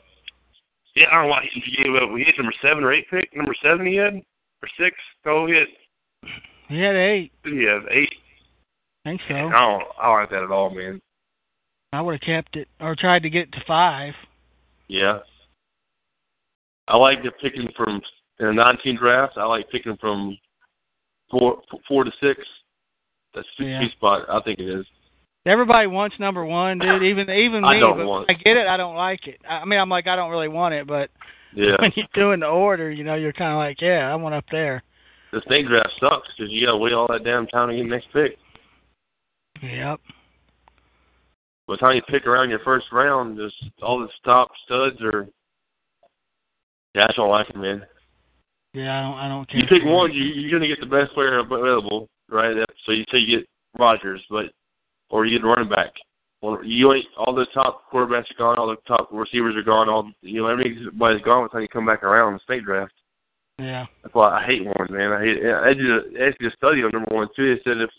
Yeah, 0.97 1.09
I 1.11 1.14
don't 1.17 1.23
know 1.25 1.29
why 1.31 1.45
he 1.53 1.61
he. 1.61 1.83
He 1.83 2.25
had 2.25 2.35
number 2.38 2.53
seven 2.62 2.85
or 2.85 2.93
eight 2.93 3.07
pick. 3.11 3.35
Number 3.35 3.55
seven 3.62 3.87
he 3.87 3.97
had? 3.97 4.14
Or 4.14 4.69
six? 4.79 4.97
Oh, 5.27 5.47
he 5.47 5.55
had, 5.55 6.31
He 6.69 6.81
had 6.81 6.95
eight. 6.97 7.33
have? 7.45 7.83
Eight. 7.90 8.12
I 9.05 9.11
think 9.11 9.21
so. 9.29 9.35
I 9.35 9.40
don't, 9.40 9.83
I 10.01 10.07
don't 10.07 10.21
like 10.21 10.31
that 10.31 10.43
at 10.45 10.51
all, 10.51 10.71
man. 10.71 11.01
I 11.93 12.01
would 12.01 12.14
have 12.14 12.21
kept 12.23 12.57
it 12.57 12.69
or 12.81 12.95
tried 12.97 13.23
to 13.25 13.31
get 13.31 13.49
it 13.49 13.53
to 13.53 13.62
five. 13.67 14.14
Yeah. 14.88 15.19
I 16.88 16.97
like 16.97 17.23
the 17.23 17.31
picking 17.43 17.69
from 17.77 18.01
in 18.40 18.47
a 18.47 18.53
19 18.53 18.97
draft. 18.97 19.35
I 19.37 19.45
like 19.45 19.69
picking 19.71 19.97
from 20.01 20.37
four 21.38 21.61
four 21.88 22.05
to 22.05 22.11
six. 22.23 22.40
That's 23.35 23.47
the 23.59 23.64
Yeah. 23.64 23.81
sweet 23.81 23.92
spot. 23.92 24.27
I 24.29 24.40
think 24.42 24.59
it 24.61 24.68
is. 24.68 24.87
Everybody 25.47 25.87
wants 25.88 26.18
number 26.18 26.44
one, 26.44 26.79
dude. 26.79 27.03
Even 27.11 27.29
even 27.31 27.62
me. 27.62 27.68
I 27.68 27.81
don't 27.81 27.99
but 27.99 28.07
want 28.07 28.31
I 28.31 28.35
get 28.35 28.57
it. 28.57 28.66
I 28.66 28.77
don't 28.77 28.94
like 28.97 29.27
it. 29.27 29.40
I 29.49 29.64
mean, 29.64 29.79
I'm 29.81 29.88
like, 29.90 30.07
I 30.07 30.16
don't 30.16 30.31
really 30.31 30.49
want 30.49 30.75
it, 30.75 30.87
but 30.87 31.11
Yeah. 31.55 31.77
when 31.81 31.92
you're 31.97 32.07
doing 32.14 32.40
the 32.40 32.47
order, 32.47 32.90
you 32.90 33.05
know, 33.05 33.14
you're 33.14 33.33
kind 33.33 33.53
of 33.53 33.59
like, 33.59 33.81
yeah, 33.81 34.11
I 34.11 34.14
want 34.16 34.35
up 34.35 34.44
there. 34.51 34.83
the 35.33 35.42
snake 35.47 35.66
draft 35.66 35.90
sucks 36.01 36.29
because 36.37 36.51
you 36.53 36.64
gotta 36.66 36.79
wait 36.79 36.92
all 36.92 37.09
that 37.09 37.25
damn 37.25 37.47
time 37.49 37.68
to 37.68 37.77
get 37.77 37.83
the 37.83 37.88
next 37.88 38.12
pick. 38.12 38.38
Yep. 39.62 40.01
By 41.66 41.75
the 41.75 41.79
time 41.79 41.97
you 41.97 42.03
pick 42.03 42.26
around 42.26 42.51
your 42.51 42.59
first 42.61 42.87
round, 42.93 43.37
just 43.39 43.55
all 43.82 43.99
the 43.99 44.09
top 44.24 44.51
studs 44.64 45.01
are. 45.03 45.26
Yeah, 46.95 47.07
I 47.09 47.12
don't 47.16 47.30
like 47.30 47.49
it, 47.51 47.57
man. 47.57 47.82
Yeah, 48.75 48.99
I 48.99 49.03
don't. 49.03 49.18
I 49.18 49.29
don't 49.29 49.49
care. 49.49 49.61
You 49.61 49.66
pick 49.68 49.85
one, 49.85 50.12
you 50.12 50.25
you're 50.25 50.51
gonna 50.51 50.68
get 50.68 50.81
the 50.81 50.87
best 50.87 51.14
player 51.14 51.39
available, 51.39 52.09
right? 52.29 52.57
So 52.85 52.93
you 52.93 53.05
say 53.11 53.18
you 53.18 53.39
get 53.39 53.49
Rodgers, 53.79 54.20
but 54.29 54.47
or 55.11 55.25
you 55.25 55.39
get 55.39 55.45
a 55.45 55.49
running 55.49 55.68
back. 55.68 55.93
Well, 56.43 56.62
you 56.64 56.93
ain't 56.93 57.07
all 57.16 57.35
the 57.35 57.47
top 57.55 57.91
quarterbacks 57.91 58.31
are 58.33 58.39
gone, 58.39 58.59
all 58.59 58.66
the 58.66 58.77
top 58.87 59.09
receivers 59.12 59.57
are 59.57 59.62
gone, 59.62 59.89
all 59.89 60.11
you 60.22 60.43
know 60.43 60.49
everybody's 60.49 61.22
gone 61.22 61.45
by 61.45 61.45
the 61.45 61.49
time 61.51 61.62
you 61.62 61.68
come 61.68 61.87
back 61.87 62.03
around 62.03 62.33
in 62.33 62.35
the 62.35 62.41
state 62.41 62.64
draft. 62.64 62.93
Yeah. 63.59 63.87
That's 64.03 64.14
why 64.14 64.41
I 64.41 64.45
hate 64.45 64.64
one, 64.64 64.89
man. 64.91 65.12
I 65.12 65.20
hate. 65.20 65.39
I 65.47 65.72
did 65.72 65.89
a, 65.89 66.27
actually 66.27 66.49
a 66.49 66.57
study 66.57 66.83
on 66.83 66.91
number 66.93 67.14
one 67.14 67.29
too. 67.37 67.55
They 67.55 67.62
said 67.62 67.81
if 67.81 67.91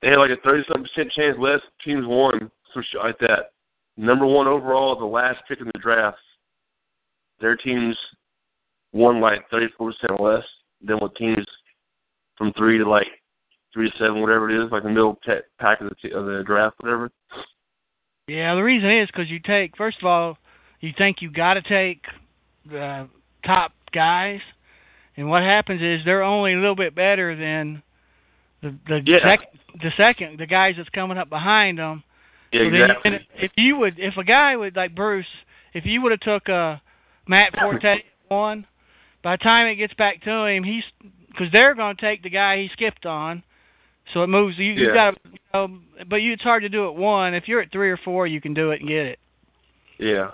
they 0.00 0.08
had 0.08 0.16
like 0.16 0.30
a 0.30 0.40
thirty 0.42 0.64
something 0.66 0.88
percent 0.94 1.12
chance 1.12 1.36
less 1.38 1.60
teams 1.84 2.06
won, 2.06 2.50
some 2.72 2.82
shit 2.90 3.02
like 3.02 3.18
that. 3.18 3.52
Number 3.98 4.24
one 4.24 4.46
overall, 4.46 4.98
the 4.98 5.04
last 5.04 5.40
pick 5.46 5.60
in 5.60 5.66
the 5.66 5.78
draft, 5.78 6.16
their 7.38 7.56
teams 7.56 7.96
won 8.92 9.20
like 9.20 9.48
thirty 9.50 9.66
four 9.76 9.92
percent 9.92 10.20
less 10.20 10.44
than 10.82 10.98
what 10.98 11.14
teams 11.16 11.44
from 12.36 12.52
three 12.54 12.78
to 12.78 12.88
like 12.88 13.06
three 13.74 13.90
to 13.90 13.96
seven, 13.98 14.20
whatever 14.20 14.50
it 14.50 14.64
is, 14.64 14.70
like 14.72 14.82
the 14.82 14.88
middle 14.88 15.18
pa- 15.24 15.42
pack 15.58 15.80
of 15.80 15.88
the 15.90 15.94
t- 15.96 16.14
of 16.14 16.24
the 16.26 16.42
draft, 16.46 16.76
whatever. 16.80 17.10
Yeah. 18.26 18.54
The 18.54 18.62
reason 18.62 18.90
is 18.90 19.08
because 19.08 19.30
you 19.30 19.40
take 19.40 19.76
first 19.76 19.98
of 20.00 20.06
all, 20.06 20.38
you 20.80 20.92
think 20.96 21.20
you 21.20 21.30
got 21.30 21.54
to 21.54 21.62
take 21.62 22.02
the 22.70 23.08
top 23.44 23.72
guys, 23.92 24.40
And 25.16 25.28
what 25.28 25.42
happens 25.42 25.80
is 25.82 26.04
they're 26.04 26.22
only 26.22 26.52
a 26.52 26.58
little 26.58 26.76
bit 26.76 26.94
better 26.94 27.34
than 27.34 27.82
the 28.62 28.74
the 28.86 29.02
Yeah. 29.04 29.28
sec, 29.28 29.40
the 29.82 29.90
second 29.96 30.38
the 30.38 30.46
guys 30.46 30.74
that's 30.76 30.88
coming 30.90 31.18
up 31.18 31.28
behind 31.30 31.78
them. 31.78 32.02
Yeah, 32.52 32.60
So 32.60 32.64
then 32.64 32.74
you 32.74 32.84
exactly. 32.84 33.10
can- 33.10 33.26
if 33.36 33.52
you 33.56 33.76
would, 33.76 33.98
if 33.98 34.16
a 34.16 34.24
guy 34.24 34.56
would 34.56 34.76
like 34.76 34.94
Bruce, 34.94 35.26
if 35.74 35.84
you 35.86 36.00
would 36.02 36.12
have 36.12 36.20
took 36.20 36.48
uh, 36.48 36.76
Matt 37.26 37.58
Forte 37.58 38.02
one, 38.28 38.66
by 39.22 39.34
the 39.34 39.42
time 39.42 39.66
it 39.66 39.76
gets 39.76 39.94
back 39.94 40.22
to 40.22 40.46
him, 40.46 40.64
he's 40.64 40.84
because 41.28 41.48
they're 41.52 41.74
going 41.74 41.96
to 41.96 42.02
take 42.02 42.22
the 42.22 42.30
guy 42.30 42.58
he 42.58 42.68
skipped 42.72 43.06
on, 43.06 43.42
so 44.12 44.22
it 44.22 44.28
moves. 44.28 44.56
You, 44.58 44.72
you 44.72 44.94
got, 44.94 45.14
you 45.24 45.38
know, 45.54 45.78
but 46.08 46.16
you, 46.16 46.32
it's 46.32 46.42
hard 46.42 46.62
to 46.62 46.68
do 46.68 46.88
it 46.88 46.94
one. 46.94 47.34
If 47.34 47.44
you're 47.46 47.60
at 47.60 47.72
three 47.72 47.90
or 47.90 47.98
four, 48.04 48.26
you 48.26 48.40
can 48.40 48.54
do 48.54 48.70
it 48.70 48.80
and 48.80 48.88
get 48.88 49.06
it. 49.06 49.18
Yeah. 49.98 50.30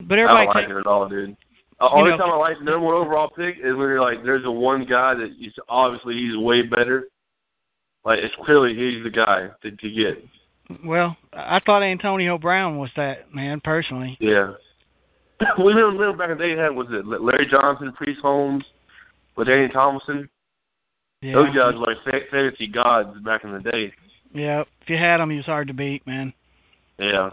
But 0.00 0.18
I 0.18 0.22
everybody, 0.22 0.46
don't 0.46 0.54
like 0.54 0.70
it 0.70 0.76
at 0.76 0.86
all, 0.86 1.08
dude. 1.08 1.36
The 1.78 1.84
uh, 1.84 1.90
only 1.92 2.10
time 2.12 2.30
I 2.30 2.36
like 2.36 2.58
the 2.58 2.64
number 2.64 2.80
one 2.80 2.94
overall 2.94 3.28
pick 3.28 3.56
is 3.58 3.76
when 3.76 3.88
you're 3.88 4.00
like, 4.00 4.24
there's 4.24 4.44
a 4.44 4.50
one 4.50 4.84
guy 4.88 5.14
that 5.14 5.28
he's 5.38 5.52
obviously 5.68 6.14
he's 6.14 6.36
way 6.36 6.62
better. 6.62 7.08
Like 8.04 8.18
it's 8.20 8.34
clearly 8.44 8.70
he's 8.70 9.04
the 9.04 9.10
guy 9.10 9.48
to, 9.62 9.70
to 9.70 9.90
get. 9.90 10.78
well, 10.84 11.16
I 11.32 11.60
thought 11.64 11.82
Antonio 11.82 12.38
Brown 12.38 12.78
was 12.78 12.90
that 12.96 13.32
man 13.34 13.60
personally. 13.62 14.16
Yeah. 14.20 14.52
we 15.58 15.72
remember, 15.72 16.02
remember 16.02 16.16
back 16.18 16.30
in 16.30 16.38
the 16.38 16.44
day 16.44 16.60
had 16.60 16.74
was 16.74 16.88
it 16.90 17.06
Larry 17.06 17.46
Johnson, 17.50 17.92
Priest 17.92 18.20
Holmes, 18.20 18.64
with 19.36 19.48
Danny 19.48 19.68
Thomason. 19.68 20.28
Yeah. 21.22 21.34
Those 21.34 21.54
guys 21.54 21.74
were 21.74 21.86
like 21.86 21.96
fantasy 22.30 22.66
gods 22.66 23.18
back 23.24 23.44
in 23.44 23.52
the 23.52 23.60
day. 23.60 23.92
Yeah. 24.32 24.62
If 24.82 24.88
you 24.88 24.96
had 24.96 25.20
him, 25.20 25.30
he 25.30 25.36
was 25.36 25.46
hard 25.46 25.68
to 25.68 25.74
beat, 25.74 26.06
man. 26.06 26.32
Yeah. 26.98 27.30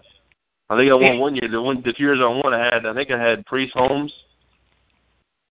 I 0.70 0.78
think 0.78 0.92
I 0.92 0.96
won 0.96 1.20
one 1.20 1.36
year. 1.36 1.50
The 1.50 1.62
one 1.62 1.84
the 1.84 1.94
years 1.98 2.20
I 2.22 2.28
won, 2.28 2.54
I 2.54 2.64
had 2.74 2.86
I 2.86 2.94
think 2.94 3.12
I 3.12 3.22
had 3.22 3.46
Priest 3.46 3.74
Holmes. 3.76 4.12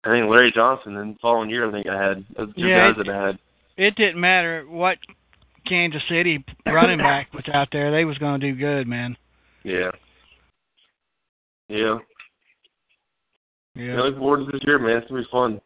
I 0.04 0.10
think 0.10 0.30
Larry 0.30 0.52
Johnson. 0.54 0.96
And 0.96 1.14
the 1.14 1.18
following 1.20 1.50
year, 1.50 1.68
I 1.68 1.72
think 1.72 1.86
I 1.88 2.00
had 2.00 2.24
those 2.36 2.54
two 2.54 2.66
Yeah, 2.66 2.86
guys 2.86 2.94
it- 2.98 3.06
that 3.06 3.12
I 3.12 3.26
had. 3.26 3.38
It 3.76 3.96
didn't 3.96 4.20
matter 4.20 4.66
what 4.68 4.98
Kansas 5.66 6.02
City 6.08 6.44
running 6.66 6.98
back 6.98 7.32
was 7.32 7.44
out 7.52 7.68
there; 7.72 7.90
they 7.90 8.04
was 8.04 8.18
going 8.18 8.38
to 8.40 8.52
do 8.52 8.58
good, 8.58 8.86
man. 8.86 9.16
Yeah. 9.62 9.90
Yeah. 11.68 11.98
Yeah. 13.80 13.94
Yeah. 13.94 14.00
Looking 14.02 14.18
forward 14.20 14.46
to 14.46 14.52
this 14.52 14.60
year, 14.66 14.78
man. 14.78 14.98
It's 14.98 15.08
gonna 15.08 15.22
be 15.22 15.28
fun. 15.30 15.60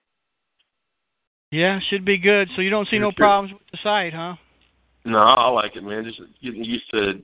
Yeah, 1.50 1.78
should 1.88 2.04
be 2.04 2.18
good. 2.18 2.48
So 2.56 2.62
you 2.62 2.70
don't 2.70 2.88
see 2.88 2.98
no 2.98 3.12
problems 3.12 3.52
with 3.52 3.62
the 3.70 3.78
site, 3.82 4.12
huh? 4.12 4.34
No, 5.04 5.18
I, 5.18 5.34
I 5.34 5.48
like 5.50 5.76
it, 5.76 5.84
man. 5.84 6.04
Just 6.04 6.20
getting 6.42 6.64
used 6.64 6.90
to 6.92 7.22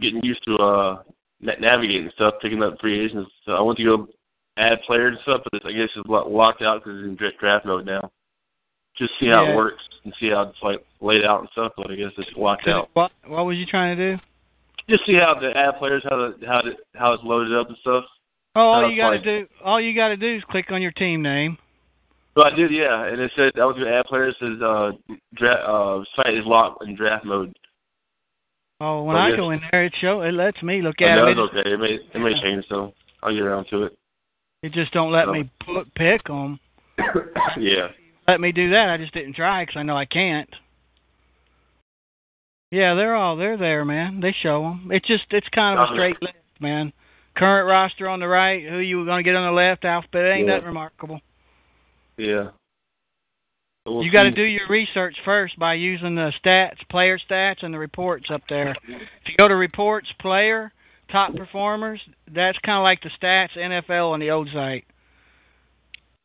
getting 0.00 0.22
used 0.24 0.42
to 0.44 0.56
uh 0.56 1.02
na- 1.40 1.58
navigating 1.60 2.10
stuff, 2.14 2.34
picking 2.42 2.62
up 2.62 2.80
free 2.80 3.04
agents. 3.04 3.30
So 3.44 3.52
I 3.52 3.60
went 3.60 3.78
to 3.78 3.84
go 3.84 4.08
add 4.56 4.78
players 4.86 5.14
and 5.14 5.22
stuff, 5.22 5.46
but 5.52 5.64
I 5.66 5.72
guess 5.72 5.88
it's 5.94 6.08
lo- 6.08 6.28
locked 6.28 6.62
out 6.62 6.82
because 6.84 6.98
it's 6.98 7.08
in 7.08 7.16
draft 7.38 7.64
mode 7.66 7.86
now. 7.86 8.10
Just 8.96 9.12
see 9.20 9.28
how 9.28 9.44
Yeah. 9.44 9.52
it 9.52 9.56
works 9.56 9.82
and 10.04 10.12
see 10.18 10.30
how 10.30 10.42
it's 10.42 10.58
like 10.62 10.84
laid 11.00 11.24
out 11.24 11.40
and 11.40 11.48
stuff. 11.52 11.72
But 11.76 11.90
I 11.90 11.94
guess 11.94 12.12
it's 12.18 12.36
locked 12.36 12.66
out. 12.66 12.90
What 12.94 13.12
What 13.26 13.46
was 13.46 13.56
you 13.56 13.66
trying 13.66 13.96
to 13.96 14.16
do? 14.16 14.22
Just 14.90 15.06
see 15.06 15.14
how 15.14 15.34
the 15.38 15.56
ad 15.56 15.78
players 15.78 16.02
how 16.08 16.16
the 16.16 16.46
how 16.46 16.62
the, 16.62 16.72
how 16.98 17.12
it's 17.12 17.22
loaded 17.24 17.56
up 17.56 17.68
and 17.68 17.76
stuff. 17.78 18.04
Oh, 18.58 18.62
all 18.70 18.90
you 18.90 18.96
got 18.96 19.10
to 19.10 19.20
do, 19.20 19.46
all 19.64 19.80
you 19.80 19.94
got 19.94 20.08
to 20.08 20.16
do 20.16 20.36
is 20.36 20.42
click 20.50 20.66
on 20.72 20.82
your 20.82 20.90
team 20.92 21.22
name. 21.22 21.56
So 22.36 22.42
I 22.44 22.50
did, 22.50 22.70
yeah, 22.72 23.04
and 23.06 23.20
it 23.20 23.30
said 23.36 23.52
I 23.60 23.64
was 23.64 23.76
gonna 23.76 23.90
add 23.90 24.04
players. 24.06 24.34
Says 24.40 24.60
uh, 24.62 24.92
dra- 25.34 25.54
uh, 25.54 26.04
site 26.16 26.34
is 26.34 26.44
locked 26.44 26.84
in 26.84 26.94
draft 26.96 27.24
mode. 27.24 27.56
Oh, 28.80 29.02
when 29.04 29.16
Oh, 29.16 29.18
I 29.20 29.28
yes. 29.28 29.36
go 29.36 29.50
in 29.50 29.60
there, 29.72 29.84
it 29.84 29.92
show 30.00 30.20
it 30.22 30.32
lets 30.32 30.62
me 30.62 30.82
look 30.82 30.96
Oh, 31.00 31.04
at 31.04 31.14
no, 31.16 31.26
it. 31.26 31.30
it's 31.38 31.40
okay. 31.40 31.70
It 31.72 31.78
may 31.80 31.98
it 32.14 32.18
may 32.20 32.40
change, 32.40 32.64
so 32.68 32.94
I'll 33.22 33.32
get 33.32 33.42
around 33.42 33.66
to 33.70 33.84
it. 33.84 33.98
It 34.62 34.72
just 34.72 34.92
don't 34.92 35.12
let 35.12 35.26
So- 35.26 35.32
me 35.32 35.50
put, 35.64 35.92
pick 35.94 36.24
them. 36.24 36.58
yeah. 37.58 37.88
Let 38.28 38.40
me 38.40 38.52
do 38.52 38.70
that. 38.70 38.88
I 38.88 38.96
just 38.98 39.14
didn't 39.14 39.34
try 39.34 39.62
because 39.64 39.78
I 39.78 39.82
know 39.84 39.96
I 39.96 40.04
can't. 40.04 40.48
Yeah, 42.70 42.94
they're 42.94 43.14
all 43.16 43.36
they're 43.36 43.56
there, 43.56 43.84
man. 43.84 44.20
They 44.20 44.32
show 44.42 44.62
them. 44.62 44.90
It's 44.92 45.06
just 45.06 45.24
it's 45.30 45.48
kind 45.48 45.78
of 45.78 45.88
a 45.88 45.92
straight 45.94 46.20
list, 46.20 46.34
man. 46.60 46.92
Current 47.38 47.68
roster 47.68 48.08
on 48.08 48.20
the 48.20 48.26
right, 48.26 48.64
who 48.68 48.78
you 48.78 48.98
were 48.98 49.04
going 49.04 49.22
to 49.22 49.22
get 49.22 49.36
on 49.36 49.46
the 49.46 49.52
left, 49.52 49.84
alphabet. 49.84 50.24
It 50.24 50.28
ain't 50.30 50.48
Yeah. 50.48 50.54
nothing 50.54 50.68
remarkable. 50.68 51.20
Yeah. 52.16 52.50
We'll 53.86 54.02
you 54.02 54.10
got 54.10 54.24
to 54.24 54.30
do 54.30 54.42
your 54.42 54.66
research 54.68 55.16
first 55.24 55.58
by 55.58 55.74
using 55.74 56.14
the 56.14 56.32
stats, 56.44 56.76
player 56.90 57.18
stats, 57.18 57.62
and 57.62 57.72
the 57.72 57.78
reports 57.78 58.30
up 58.30 58.42
there. 58.48 58.74
If 58.86 59.28
you 59.28 59.36
go 59.38 59.48
to 59.48 59.54
reports, 59.54 60.08
player, 60.20 60.72
top 61.10 61.34
performers, 61.34 62.00
that's 62.26 62.58
kind 62.58 62.76
of 62.76 62.82
like 62.82 63.00
the 63.02 63.10
stats 63.10 63.56
NFL 63.56 64.10
on 64.12 64.20
the 64.20 64.30
old 64.30 64.48
site. 64.52 64.84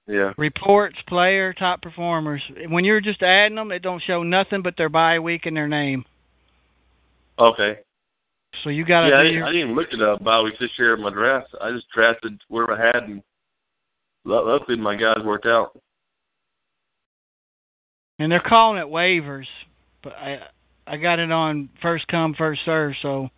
Yeah. 0.07 0.33
Reports, 0.37 0.97
player, 1.07 1.53
top 1.53 1.81
performers. 1.81 2.41
When 2.67 2.83
you're 2.83 2.99
just 2.99 3.21
adding 3.21 3.55
them, 3.55 3.71
it 3.71 3.81
don't 3.81 4.01
show 4.01 4.23
nothing 4.23 4.61
but 4.61 4.75
their 4.77 4.89
bye 4.89 5.19
week 5.19 5.45
and 5.45 5.55
their 5.55 5.69
name. 5.69 6.03
Okay. 7.39 7.79
So 8.63 8.69
you 8.69 8.85
got 8.85 9.01
to 9.01 9.09
Yeah, 9.09 9.15
I 9.19 9.23
didn't, 9.23 9.33
your. 9.35 9.45
I 9.45 9.51
didn't 9.51 9.61
even 9.69 9.75
look 9.75 9.87
it 9.91 10.01
up. 10.01 10.23
bye 10.23 10.41
weeks 10.41 10.57
this 10.59 10.69
year 10.77 10.93
in 10.93 11.01
my 11.01 11.09
draft. 11.11 11.47
I 11.61 11.71
just 11.71 11.89
drafted 11.93 12.39
wherever 12.49 12.73
I 12.73 12.85
had, 12.85 13.03
and 13.03 13.23
lu- 14.25 14.49
luckily 14.49 14.77
my 14.77 14.95
guys 14.95 15.17
worked 15.23 15.45
out. 15.45 15.77
And 18.19 18.31
they're 18.31 18.39
calling 18.39 18.77
it 18.79 18.85
waivers, 18.85 19.47
but 20.03 20.13
I 20.13 20.39
I 20.85 20.97
got 20.97 21.19
it 21.19 21.31
on 21.31 21.69
first 21.81 22.07
come 22.07 22.35
first 22.37 22.61
serve. 22.63 22.93
So 23.01 23.29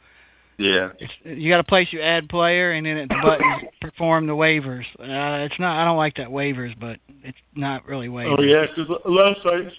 Yeah. 0.57 0.89
it's, 0.99 1.13
you 1.23 1.49
got 1.49 1.57
to 1.57 1.63
place 1.63 1.87
your 1.91 2.03
add 2.03 2.27
player, 2.27 2.73
and 2.73 2.85
then 2.85 2.97
at 2.97 3.07
the 3.09 3.19
button 3.23 3.69
perform 3.81 4.27
the 4.27 4.33
waivers. 4.33 4.83
Uh, 4.99 5.45
it's 5.45 5.59
not. 5.59 5.81
I 5.81 5.85
don't 5.85 5.97
like 5.97 6.15
that 6.17 6.27
waivers, 6.27 6.77
but 6.79 6.97
it's 7.23 7.37
not 7.55 7.85
really 7.85 8.09
waivers. 8.09 8.35
Oh 8.37 8.43
yeah, 8.43 8.65
because 8.67 8.89
a 9.05 9.09
lot 9.09 9.31
of 9.31 9.37
sites, 9.43 9.75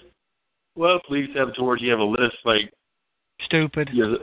a 0.75 0.79
lot 0.79 0.95
of 0.95 1.01
leagues 1.09 1.29
have 1.35 1.49
it 1.49 1.55
towards 1.55 1.81
you 1.81 1.91
have 1.91 1.99
a 1.99 2.03
list 2.03 2.37
like. 2.43 2.73
Stupid. 3.45 3.89
Yeah, 3.93 4.15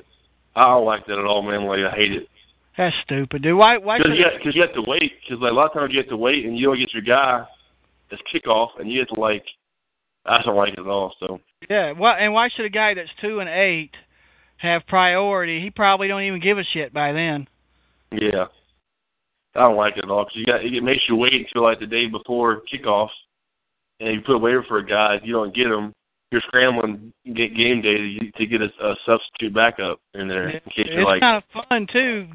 I 0.57 0.69
don't 0.69 0.85
like 0.87 1.07
that 1.07 1.19
at 1.19 1.25
all, 1.25 1.43
man. 1.43 1.65
Like 1.67 1.81
I 1.81 1.95
hate 1.97 2.13
it. 2.13 2.29
That's 2.77 2.95
stupid, 3.05 3.43
dude. 3.43 3.57
Why? 3.57 3.79
Why? 3.79 3.99
Because 3.99 4.13
you, 4.19 4.25
cause 4.43 4.55
you 4.55 4.63
have 4.63 4.75
to 4.75 4.83
wait. 4.87 5.13
Because 5.23 5.41
like, 5.41 5.53
a 5.53 5.55
lot 5.55 5.67
of 5.67 5.73
times 5.75 5.93
you 5.93 6.01
have 6.01 6.09
to 6.09 6.17
wait, 6.17 6.45
and 6.45 6.57
you 6.59 6.67
don't 6.67 6.79
get 6.79 6.93
your 6.93 7.03
guy 7.03 7.45
that's 8.11 8.23
kickoff, 8.35 8.69
and 8.79 8.91
you 8.91 9.01
have 9.01 9.09
to 9.09 9.21
like. 9.21 9.45
I 10.27 10.41
don't 10.43 10.57
like 10.57 10.73
it 10.73 10.79
at 10.79 10.87
all. 10.87 11.15
So 11.21 11.39
yeah. 11.69 11.93
Well, 11.93 12.15
And 12.19 12.33
why 12.33 12.49
should 12.49 12.65
a 12.65 12.71
guy 12.71 12.95
that's 12.95 13.11
two 13.21 13.41
and 13.41 13.49
eight 13.49 13.91
have 14.57 14.87
priority? 14.87 15.61
He 15.61 15.71
probably 15.71 16.09
don't 16.09 16.23
even 16.23 16.41
give 16.41 16.59
a 16.59 16.65
shit 16.73 16.95
by 16.95 17.13
then. 17.13 17.47
yeah, 18.11 18.47
I 19.55 19.61
don't 19.61 19.77
like 19.77 19.97
it 19.99 20.05
at 20.05 20.11
all. 20.11 20.25
Because 20.25 20.37
you 20.37 20.47
got 20.47 20.65
it 20.65 20.83
makes 20.83 21.03
you 21.09 21.17
wait 21.17 21.35
until 21.35 21.63
like 21.65 21.79
the 21.81 21.87
day 21.87 22.07
before 22.07 22.63
kickoff, 22.73 23.11
and 24.01 24.15
you 24.15 24.21
put 24.23 24.37
a 24.37 24.39
waiver 24.39 24.65
for 24.67 24.79
a 24.79 24.87
guy. 24.87 25.17
If 25.17 25.23
you 25.25 25.35
don't 25.35 25.55
get 25.55 25.67
him, 25.67 25.93
you're 26.35 26.43
scrambling 26.49 27.13
get 27.35 27.57
game 27.57 27.81
day 27.81 27.97
to, 27.97 28.31
to 28.39 28.47
get 28.47 28.61
a, 28.61 28.69
a 28.85 28.95
substitute 29.07 29.55
backup 29.55 30.01
in 30.15 30.27
there 30.27 30.49
in 30.49 30.61
case 30.71 30.87
you're 30.91 31.01
it's 31.01 31.07
like, 31.07 31.21
kind 31.21 31.43
of 31.43 31.65
fun 31.69 31.87
too, 31.93 32.27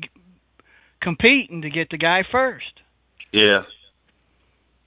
competing 1.01 1.61
to 1.61 1.69
get 1.69 1.89
the 1.89 1.97
guy 1.97 2.23
first. 2.31 2.65
yeah. 3.33 3.61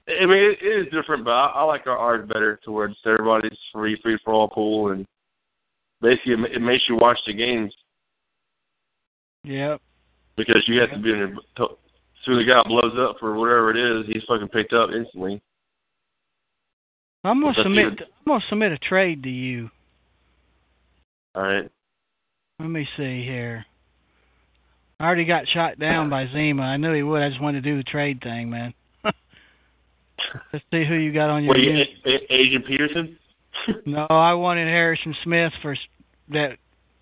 I 0.09 0.27
mean, 0.27 0.39
it, 0.39 0.59
it 0.61 0.87
is 0.89 0.93
different, 0.93 1.25
but 1.25 1.31
I, 1.31 1.47
I 1.57 1.63
like 1.63 1.87
our 1.87 1.97
ours 1.97 2.27
better 2.27 2.59
towards 2.65 2.97
everybody's 3.07 3.57
free 3.73 3.97
free 4.03 4.19
for 4.25 4.33
all 4.35 4.49
pool, 4.49 4.91
and 4.91 5.07
basically 6.01 6.33
it, 6.33 6.57
it 6.57 6.61
makes 6.61 6.83
you 6.89 6.97
watch 6.97 7.19
the 7.27 7.33
games 7.33 7.73
Yep. 9.45 9.81
because 10.37 10.63
you 10.67 10.81
have 10.81 10.91
to 10.91 10.99
be 10.99 11.13
in 11.13 11.19
there. 11.19 11.35
to- 11.59 11.65
As 11.73 12.25
soon 12.25 12.39
the 12.39 12.45
guy 12.45 12.63
blows 12.67 12.95
up 12.99 13.17
for 13.21 13.35
whatever 13.39 13.71
it 13.71 13.77
is, 13.77 14.07
he's 14.13 14.23
fucking 14.29 14.49
picked 14.49 14.73
up 14.73 14.91
instantly. 14.91 15.41
I'm 17.25 17.41
gonna 17.41 17.53
That's 17.57 17.65
submit. 17.65 17.99
good. 17.99 18.03
I'm 18.27 18.33
gonna 18.33 18.45
submit 18.49 18.73
a 18.73 18.79
trade 18.79 19.23
to 19.23 19.31
you. 19.31 19.71
All 21.35 21.43
right. 21.43 21.71
Let 22.59 22.69
me 22.69 22.87
see 22.97 23.25
here. 23.25 23.65
I 25.01 25.07
already 25.07 25.25
got 25.25 25.49
shot 25.49 25.79
down 25.79 26.11
by 26.11 26.27
Zima. 26.33 26.63
I 26.63 26.77
knew 26.77 26.93
he 26.93 27.03
would. 27.03 27.23
I 27.23 27.29
just 27.29 27.41
wanted 27.41 27.65
to 27.65 27.71
do 27.71 27.77
the 27.77 27.83
trade 27.83 28.21
thing, 28.23 28.51
man. 28.51 28.73
Let's 29.05 30.65
see 30.73 30.85
who 30.85 30.95
you 30.95 31.13
got 31.13 31.29
on 31.31 31.43
your 31.43 31.49
What, 31.49 31.59
you. 31.59 31.73
A- 31.73 32.09
A- 32.09 32.27
Adrian 32.33 32.63
Peterson? 32.63 33.19
No, 33.87 34.07
I 34.11 34.33
wanted 34.35 34.67
Harrison 34.67 35.15
Smith 35.23 35.53
for 35.61 35.77
that 36.31 36.57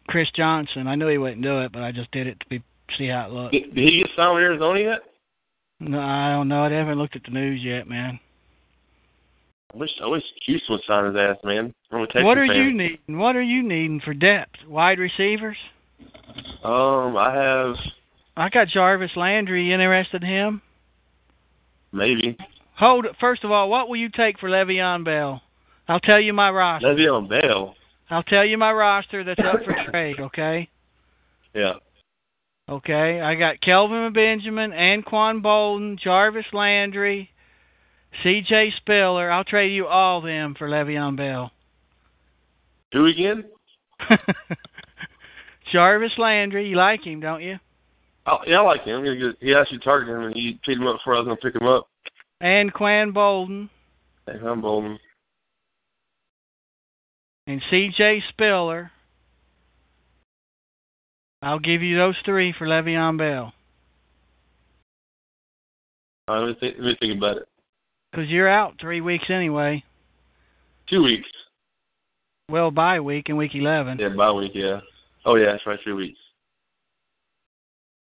Chris 0.08 0.28
Johnson. 0.34 0.86
I 0.88 0.94
knew 0.94 1.06
he 1.08 1.16
wouldn't 1.16 1.42
do 1.42 1.60
it, 1.60 1.72
but 1.72 1.80
I 1.82 1.92
just 1.92 2.10
did 2.10 2.26
it 2.26 2.38
to 2.40 2.46
be 2.48 2.62
see 2.98 3.06
how 3.06 3.26
it 3.26 3.32
looked. 3.32 3.52
Did, 3.52 3.74
did 3.74 3.88
he 3.88 3.98
get 4.00 4.10
signed 4.16 4.34
with 4.34 4.42
Arizona 4.42 4.80
yet? 4.80 4.98
No, 5.78 6.00
I 6.00 6.30
don't 6.32 6.48
know. 6.48 6.64
I 6.64 6.70
haven't 6.70 6.98
looked 6.98 7.16
at 7.16 7.22
the 7.24 7.30
news 7.30 7.62
yet, 7.62 7.88
man. 7.88 8.18
I 9.72 9.76
wish 9.76 9.90
I 10.02 10.06
wish 10.06 10.22
Houston 10.46 10.72
would 10.74 10.80
sign 10.86 11.06
his 11.06 11.16
ass, 11.16 11.36
man. 11.44 11.72
I'm 11.92 12.00
a 12.00 12.06
Texas 12.06 12.24
what 12.24 12.38
are 12.38 12.46
fan. 12.46 12.56
you 12.56 12.72
needing? 12.72 13.18
What 13.18 13.36
are 13.36 13.42
you 13.42 13.62
needing 13.62 14.00
for 14.04 14.14
depth? 14.14 14.56
Wide 14.68 14.98
receivers? 14.98 15.56
Um, 16.64 17.16
I 17.16 17.32
have 17.34 17.76
I 18.36 18.48
got 18.48 18.68
Jarvis 18.68 19.10
Landry. 19.16 19.66
You 19.66 19.74
interested 19.74 20.22
in 20.22 20.28
him? 20.28 20.62
maybe 21.92 22.36
Hold. 22.78 23.06
First 23.20 23.44
of 23.44 23.50
all, 23.50 23.68
what 23.68 23.88
will 23.88 23.96
you 23.96 24.08
take 24.08 24.38
for 24.38 24.48
Le'Veon 24.48 25.04
Bell? 25.04 25.42
I'll 25.88 26.00
tell 26.00 26.20
you 26.20 26.32
my 26.32 26.50
roster. 26.50 26.88
Le'Veon 26.88 27.28
Bell. 27.28 27.74
I'll 28.10 28.22
tell 28.24 28.44
you 28.44 28.56
my 28.58 28.72
roster 28.72 29.22
that's 29.22 29.40
up 29.40 29.64
for 29.64 29.90
trade. 29.90 30.16
Okay. 30.18 30.68
Yeah. 31.54 31.74
Okay. 32.68 33.20
I 33.20 33.34
got 33.34 33.60
Kelvin 33.60 34.12
Benjamin, 34.12 34.70
Anquan 34.70 35.42
Boldin, 35.42 35.98
Jarvis 35.98 36.46
Landry, 36.52 37.30
C.J. 38.22 38.72
Spiller. 38.76 39.30
I'll 39.30 39.44
trade 39.44 39.72
you 39.72 39.86
all 39.86 40.20
them 40.20 40.54
for 40.58 40.68
Le'Veon 40.68 41.16
Bell. 41.16 41.50
Who 42.92 43.06
again? 43.06 43.44
Jarvis 45.72 46.12
Landry. 46.18 46.68
You 46.68 46.76
like 46.76 47.04
him, 47.04 47.20
don't 47.20 47.42
you? 47.42 47.58
Oh, 48.26 48.38
yeah, 48.46 48.58
I 48.58 48.62
like 48.62 48.84
him. 48.84 49.04
He, 49.04 49.46
he 49.46 49.54
actually 49.54 49.78
targeted 49.78 50.14
him, 50.14 50.22
and 50.24 50.34
he 50.34 50.58
picked 50.64 50.80
him 50.80 50.86
up 50.86 50.98
before 50.98 51.14
I 51.14 51.20
was 51.20 51.26
going 51.26 51.36
to 51.36 51.42
pick 51.42 51.61
him 51.61 51.68
up. 51.68 51.88
Anquan 52.42 53.12
Boldin. 53.12 53.68
Hey, 54.26 54.38
I'm 54.44 54.61
Bolden. 54.61 54.98
And 57.46 57.62
C.J. 57.70 58.22
Spiller. 58.28 58.90
I'll 61.42 61.58
give 61.58 61.82
you 61.82 61.96
those 61.96 62.16
three 62.24 62.54
for 62.56 62.66
Le'Veon 62.66 63.16
Bell. 63.16 63.52
Uh, 66.28 66.40
let, 66.40 66.48
me 66.48 66.56
think, 66.61 66.76
let 66.78 66.84
me 66.84 66.96
think 67.00 67.16
about 67.16 67.38
it. 67.38 67.48
Because 68.11 68.28
you're 68.28 68.48
out 68.48 68.74
three 68.80 69.00
weeks 69.00 69.24
anyway. 69.28 69.84
Two 70.88 71.02
weeks. 71.02 71.28
Well, 72.50 72.70
bye 72.70 73.00
week 73.00 73.28
in 73.28 73.36
week 73.36 73.52
11. 73.54 73.98
Yeah, 74.00 74.08
bye 74.08 74.32
week, 74.32 74.52
yeah. 74.54 74.80
Oh, 75.24 75.36
yeah, 75.36 75.52
that's 75.52 75.66
right, 75.66 75.78
three 75.84 75.92
weeks. 75.92 76.18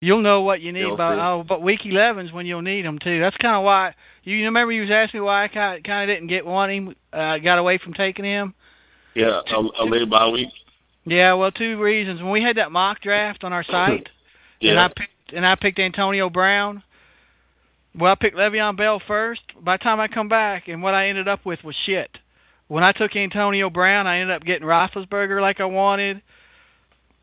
You'll 0.01 0.21
know 0.21 0.41
what 0.41 0.61
you 0.61 0.71
need 0.71 0.79
You'll 0.79 0.97
by 0.97 1.15
see. 1.15 1.19
oh, 1.19 1.43
but 1.47 1.61
week 1.61 1.81
11's 1.85 2.31
when 2.31 2.45
you'll 2.45 2.61
need 2.61 2.85
them 2.85 2.97
too. 3.03 3.19
That's 3.19 3.35
kind 3.37 3.55
of 3.57 3.63
why 3.63 3.93
you 4.23 4.37
remember 4.45 4.71
you 4.71 4.81
was 4.81 4.91
asking 4.91 5.19
me 5.19 5.25
why 5.25 5.43
I 5.43 5.47
kind 5.49 5.83
kind 5.83 6.09
of 6.09 6.15
didn't 6.15 6.29
get 6.29 6.45
one 6.45 6.69
him, 6.69 6.95
uh, 7.11 7.37
got 7.39 7.57
away 7.59 7.77
from 7.83 7.93
taking 7.93 8.23
him. 8.23 8.53
Yeah, 9.13 9.41
a, 9.53 9.83
a 9.83 9.85
late 9.85 10.09
bye 10.09 10.27
week. 10.29 10.47
Yeah, 11.05 11.33
well, 11.33 11.51
two 11.51 11.81
reasons. 11.81 12.21
When 12.21 12.31
we 12.31 12.41
had 12.41 12.55
that 12.57 12.71
mock 12.71 13.01
draft 13.01 13.43
on 13.43 13.51
our 13.51 13.63
site, 13.69 14.07
Yeah. 14.61 14.71
and 14.71 14.79
I 14.79 14.87
picked 14.87 15.33
and 15.35 15.45
I 15.45 15.55
picked 15.55 15.79
Antonio 15.79 16.29
Brown. 16.29 16.81
Well, 17.97 18.11
I 18.11 18.15
picked 18.15 18.37
Le'Veon 18.37 18.77
Bell 18.77 19.01
first. 19.07 19.41
By 19.61 19.77
the 19.77 19.83
time 19.83 19.99
I 19.99 20.07
come 20.07 20.29
back, 20.29 20.67
and 20.67 20.81
what 20.83 20.93
I 20.93 21.07
ended 21.09 21.27
up 21.27 21.45
with 21.45 21.59
was 21.63 21.75
shit. 21.85 22.09
When 22.67 22.83
I 22.83 22.91
took 22.91 23.15
Antonio 23.15 23.69
Brown, 23.69 24.05
I 24.07 24.19
ended 24.19 24.35
up 24.35 24.43
getting 24.43 24.67
Roethlisberger 24.67 25.41
like 25.41 25.59
I 25.59 25.65
wanted. 25.65 26.21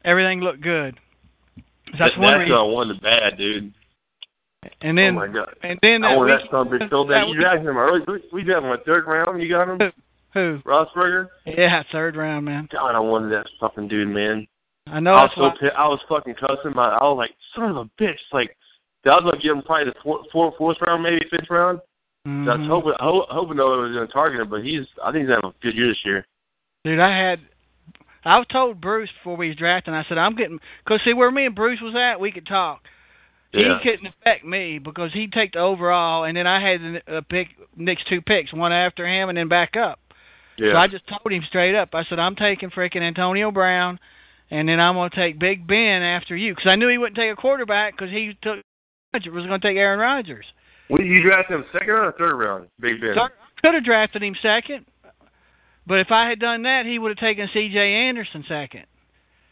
Everything 0.04 0.40
looked 0.40 0.60
good. 0.60 0.98
That's 1.98 2.14
That- 2.14 2.18
one 2.18 2.28
that's 2.30 2.50
reason. 2.50 2.72
one 2.72 2.90
of 2.90 2.96
the 2.96 3.02
bad, 3.02 3.38
dude. 3.38 3.72
And 4.80 4.98
then, 4.98 5.14
oh 5.16 5.20
my 5.20 5.28
god. 5.28 5.54
and 5.62 5.78
then 5.82 6.02
I 6.02 6.08
that 6.08 6.14
oh, 6.14 6.18
wanted 6.18 6.32
week, 6.32 6.42
that 6.42 6.50
son 6.50 6.68
bitch 6.68 6.90
so 6.90 7.04
that 7.04 7.14
bad. 7.26 7.28
You 7.28 7.40
got 7.40 7.58
him 7.58 7.76
early. 7.76 8.00
We- 8.08 8.22
We 8.32 8.42
got 8.42 8.64
him 8.64 8.70
a 8.72 8.78
third 8.78 9.06
round. 9.06 9.40
You 9.40 9.48
got 9.48 9.68
him, 9.68 9.92
who? 10.34 10.58
Rossberger. 10.66 11.28
Yeah, 11.46 11.82
third 11.92 12.16
round, 12.16 12.44
man. 12.44 12.68
God, 12.72 12.96
I 12.96 12.98
wanted 12.98 13.30
that 13.32 13.46
fucking 13.60 13.86
dude, 13.86 14.08
man. 14.08 14.46
I 14.88 14.98
know 15.00 15.14
I 15.14 15.22
was 15.22 15.30
so 15.36 15.42
why. 15.42 15.50
pissed. 15.60 15.72
I 15.78 15.86
was 15.88 16.00
fucking 16.08 16.34
cussing. 16.34 16.72
My, 16.74 16.88
I 16.88 17.04
was 17.04 17.16
like, 17.18 17.30
son 17.54 17.70
of 17.70 17.76
a 17.76 17.84
bitch. 18.02 18.18
Like, 18.32 18.56
I 19.06 19.14
was 19.14 19.24
gonna 19.24 19.42
give 19.42 19.56
him 19.56 19.62
probably 19.62 19.86
the 19.92 19.94
fourth, 20.02 20.26
fourth, 20.32 20.54
fourth 20.58 20.76
round, 20.86 21.02
maybe 21.02 21.24
fifth 21.30 21.50
round. 21.50 21.80
I 22.26 22.28
was 22.28 22.58
Mhm. 22.58 22.66
hoping, 22.66 22.92
ho- 22.98 23.26
hoping 23.30 23.56
though 23.56 23.74
it 23.74 23.82
was 23.88 23.92
gonna 23.94 24.06
target 24.08 24.40
him, 24.40 24.48
but 24.48 24.64
he's. 24.64 24.84
I 25.04 25.12
think 25.12 25.26
he's 25.26 25.34
having 25.34 25.50
a 25.50 25.62
good 25.62 25.74
year 25.76 25.86
this 25.88 26.04
year. 26.04 26.26
Dude, 26.84 26.98
I 26.98 27.16
had. 27.16 27.40
I 28.24 28.38
was 28.38 28.46
told 28.48 28.80
Bruce 28.80 29.10
before 29.12 29.36
we 29.36 29.48
was 29.48 29.56
drafting. 29.56 29.94
I 29.94 30.02
said 30.08 30.18
I'm 30.18 30.34
getting 30.34 30.58
because 30.84 31.00
see 31.04 31.14
where 31.14 31.30
me 31.30 31.46
and 31.46 31.54
Bruce 31.54 31.80
was 31.80 31.94
at, 31.94 32.18
we 32.18 32.32
could 32.32 32.46
talk. 32.46 32.82
Yeah. 33.52 33.78
He 33.78 33.88
couldn't 33.88 34.08
affect 34.08 34.44
me 34.44 34.78
because 34.78 35.12
he'd 35.12 35.32
take 35.32 35.52
the 35.52 35.60
overall, 35.60 36.24
and 36.24 36.36
then 36.36 36.46
I 36.48 36.58
had 36.60 36.80
the 36.80 37.18
uh, 37.18 37.20
pick 37.30 37.48
next 37.76 38.08
two 38.08 38.20
picks, 38.20 38.52
one 38.52 38.72
after 38.72 39.06
him, 39.06 39.28
and 39.28 39.38
then 39.38 39.46
back 39.48 39.76
up. 39.76 40.00
yeah. 40.58 40.72
So 40.72 40.78
I 40.78 40.88
just 40.88 41.06
told 41.06 41.32
him 41.32 41.44
straight 41.46 41.76
up. 41.76 41.90
I 41.94 42.02
said 42.04 42.18
I'm 42.18 42.34
taking 42.34 42.70
freaking 42.70 43.02
Antonio 43.02 43.52
Brown, 43.52 44.00
and 44.50 44.68
then 44.68 44.80
I'm 44.80 44.94
gonna 44.94 45.10
take 45.10 45.38
Big 45.38 45.64
Ben 45.64 46.02
after 46.02 46.36
you 46.36 46.56
because 46.56 46.72
I 46.72 46.74
knew 46.74 46.88
he 46.88 46.98
wouldn't 46.98 47.16
take 47.16 47.30
a 47.32 47.36
quarterback 47.36 47.96
because 47.96 48.10
he 48.10 48.36
took 48.42 48.58
was 49.26 49.44
gonna 49.44 49.58
take 49.58 49.76
Aaron 49.76 49.98
Rodgers. 49.98 50.44
What, 50.88 51.04
you 51.04 51.22
drafted 51.22 51.56
him 51.56 51.64
second 51.72 51.88
round 51.88 52.06
or 52.06 52.12
third 52.12 52.36
round? 52.36 52.68
Big 52.80 53.00
Ben. 53.00 53.18
I 53.18 53.28
could 53.60 53.74
have 53.74 53.84
drafted 53.84 54.22
him 54.22 54.36
second, 54.40 54.86
but 55.86 55.98
if 55.98 56.10
I 56.10 56.28
had 56.28 56.38
done 56.38 56.62
that, 56.62 56.86
he 56.86 56.98
would 56.98 57.10
have 57.10 57.18
taken 57.18 57.48
C.J. 57.52 57.78
Anderson 57.78 58.44
second. 58.48 58.84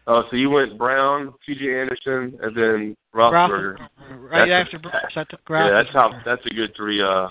Oh, 0.06 0.22
so 0.30 0.36
you 0.36 0.50
went 0.50 0.76
Brown, 0.76 1.32
C.J. 1.46 1.64
Anderson, 1.64 2.38
and 2.42 2.56
then 2.56 2.96
Roethlisberger. 3.14 3.78
Right 4.18 4.48
That's 4.48 4.74
after 4.74 5.20
I 5.20 5.24
took 5.24 5.40
Yeah, 5.48 5.70
that's 5.70 5.92
how. 5.92 6.12
That's 6.26 6.42
a 6.44 6.54
good 6.54 6.72
three. 6.76 7.02
Uh, 7.02 7.28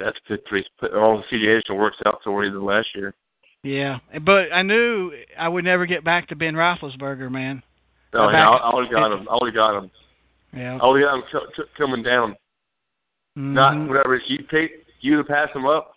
that's 0.00 0.16
a 0.26 0.28
good 0.28 0.40
three. 0.48 0.64
All 0.94 1.22
C.J. 1.30 1.46
Anderson 1.46 1.76
works 1.76 1.98
out 2.04 2.18
to 2.24 2.32
what 2.32 2.44
he 2.44 2.50
did 2.50 2.60
last 2.60 2.88
year. 2.94 3.14
Yeah, 3.62 3.98
but 4.24 4.52
I 4.52 4.62
knew 4.62 5.12
I 5.38 5.48
would 5.48 5.64
never 5.64 5.86
get 5.86 6.04
back 6.04 6.28
to 6.28 6.36
Ben 6.36 6.54
Roethlisberger, 6.54 7.30
man. 7.30 7.62
No, 8.12 8.30
yeah, 8.30 8.48
I, 8.48 8.56
I 8.56 8.74
would 8.74 8.84
have 8.84 8.92
got 8.92 9.12
him. 9.12 9.28
I 9.28 9.38
would 9.40 9.48
have 9.48 9.54
got 9.54 9.78
him. 9.78 9.90
Yeah. 10.56 10.78
I 10.82 10.86
would 10.86 11.00
have 11.02 11.08
got 11.10 11.14
him 11.16 11.22
co- 11.32 11.46
co- 11.56 11.68
coming 11.76 12.02
down. 12.02 12.34
Not 13.36 13.74
Mhm. 13.74 13.88
whatever 13.88 14.16
you 14.26 14.42
pick. 14.44 14.86
You 15.00 15.16
would 15.18 15.28
have 15.28 15.36
passed 15.36 15.54
him 15.54 15.66
up. 15.66 15.92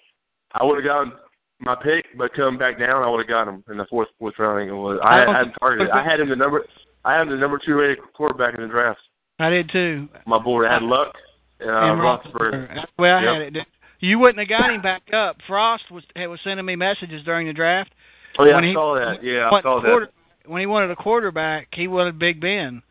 I 0.54 0.64
would 0.66 0.76
have 0.76 0.84
gotten 0.86 1.14
my 1.60 1.76
pick, 1.76 2.06
but 2.18 2.34
coming 2.34 2.60
back 2.60 2.78
down, 2.78 3.04
I 3.04 3.10
would 3.10 3.20
have 3.20 3.28
got 3.28 3.48
him 3.48 3.64
in 3.70 3.78
the 3.78 3.86
fourth 3.86 4.10
fourth 4.20 4.38
round. 4.40 4.58
I 4.58 4.62
think 4.62 4.72
it 4.72 4.76
was. 4.76 5.00
I, 5.02 5.08
I 5.08 5.18
had, 5.20 5.26
don't- 5.26 5.34
I 5.34 5.38
had 5.38 5.46
him 5.48 5.54
targeted. 5.60 5.90
I 5.92 6.04
had 6.04 6.20
him 6.20 6.30
the 6.30 6.36
number. 6.36 6.66
I 7.06 7.14
had 7.14 7.22
him 7.24 7.30
the 7.30 7.38
number 7.38 7.58
two 7.58 7.76
rated 7.76 8.00
quarterback 8.14 8.56
in 8.56 8.62
the 8.62 8.68
draft. 8.68 9.00
I 9.40 9.50
did 9.50 9.70
too. 9.70 10.10
My 10.26 10.38
board 10.38 10.68
I 10.68 10.74
had 10.74 10.84
Luck 10.84 11.16
and, 11.62 11.70
uh, 11.70 11.74
and 11.74 12.02
Roethlisberger. 12.02 12.86
The 12.98 13.02
way 13.02 13.10
I 13.10 13.24
Yep. 13.24 13.34
had 13.44 13.56
it. 13.56 13.68
You 14.02 14.20
wouldn't 14.20 14.40
have 14.40 14.50
got 14.50 14.70
him 14.74 14.82
back 14.82 15.04
up. 15.14 15.38
Frost 15.48 15.90
was 15.92 16.04
was 16.18 16.40
sending 16.44 16.66
me 16.66 16.76
messages 16.76 17.24
during 17.24 17.48
the 17.48 17.54
draft. 17.54 17.94
Oh 18.38 18.44
yeah, 18.46 18.56
when 18.56 18.64
I 18.66 18.68
he- 18.68 18.74
saw 18.74 18.96
that. 18.96 19.24
Yeah, 19.24 19.48
I 19.50 19.62
saw 19.62 19.80
quarter, 19.82 20.06
that. 20.08 20.50
When 20.50 20.60
he 20.60 20.66
wanted 20.66 20.92
a 20.92 20.96
quarterback, 20.96 21.68
he 21.74 21.88
wanted 21.88 22.20
Big 22.20 22.40
Ben. 22.42 22.82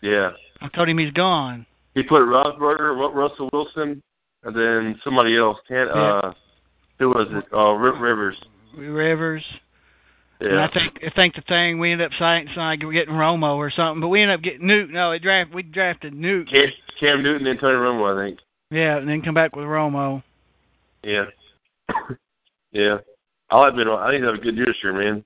Yeah. 0.00 0.32
I 0.60 0.68
told 0.68 0.88
him 0.88 0.98
he's 0.98 1.12
gone. 1.12 1.66
He 1.94 2.02
put 2.02 2.22
Roethlisberger, 2.22 2.96
Ru- 2.96 3.12
Russell 3.12 3.48
Wilson, 3.52 4.02
and 4.42 4.56
then 4.56 5.00
somebody 5.04 5.36
else. 5.36 5.58
Can't 5.68 5.90
uh, 5.90 6.32
who 6.98 7.08
was 7.10 7.28
it? 7.30 7.44
Uh, 7.52 7.72
Rivers. 7.72 8.36
Rivers. 8.76 9.44
And 10.40 10.60
I 10.60 10.68
think 10.68 10.98
I 11.02 11.10
think 11.18 11.36
the 11.36 11.42
thing 11.42 11.78
we 11.78 11.92
ended 11.92 12.06
up 12.06 12.18
signing, 12.18 12.48
signing 12.54 12.92
getting 12.92 13.14
Romo 13.14 13.56
or 13.56 13.70
something, 13.70 14.00
but 14.00 14.08
we 14.08 14.20
ended 14.20 14.38
up 14.38 14.42
getting 14.42 14.66
Newt. 14.66 14.90
No, 14.90 15.12
it 15.12 15.22
draft 15.22 15.54
we 15.54 15.62
drafted 15.62 16.12
Newt. 16.12 16.50
Cam, 16.50 16.68
Cam 17.00 17.22
Newton 17.22 17.46
and 17.46 17.58
Tony 17.58 17.74
Romo, 17.74 18.12
I 18.12 18.26
think. 18.26 18.40
Yeah, 18.70 18.98
and 18.98 19.08
then 19.08 19.22
come 19.22 19.34
back 19.34 19.54
with 19.56 19.64
Romo. 19.64 20.22
Yeah. 21.02 21.24
yeah. 22.72 22.98
I'll 23.50 23.64
admit, 23.64 23.86
I 23.86 24.10
think 24.10 24.22
he's 24.22 24.28
have 24.28 24.40
a 24.40 24.42
good 24.42 24.56
year 24.56 24.66
this 24.66 24.76
year, 24.82 24.92
man. 24.92 25.24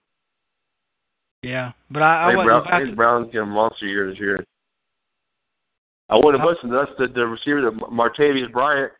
Yeah, 1.42 1.72
but 1.90 2.02
I, 2.02 2.06
I 2.06 2.26
I 2.26 2.34
think, 2.34 2.44
Brown, 2.44 2.60
about 2.60 2.72
I 2.72 2.84
think. 2.84 2.96
Brown's 2.96 3.26
getting 3.26 3.40
a 3.40 3.46
monster 3.46 3.86
year 3.86 4.10
this 4.10 4.18
year. 4.18 4.44
I 6.10 6.16
wouldn't 6.16 6.40
have 6.40 6.48
busted 6.48 6.70
nuts 6.70 6.92
that 6.98 7.14
the 7.14 7.26
receiver, 7.26 7.60
the 7.62 7.70
Martavis 7.70 8.50
Bryant, 8.52 8.92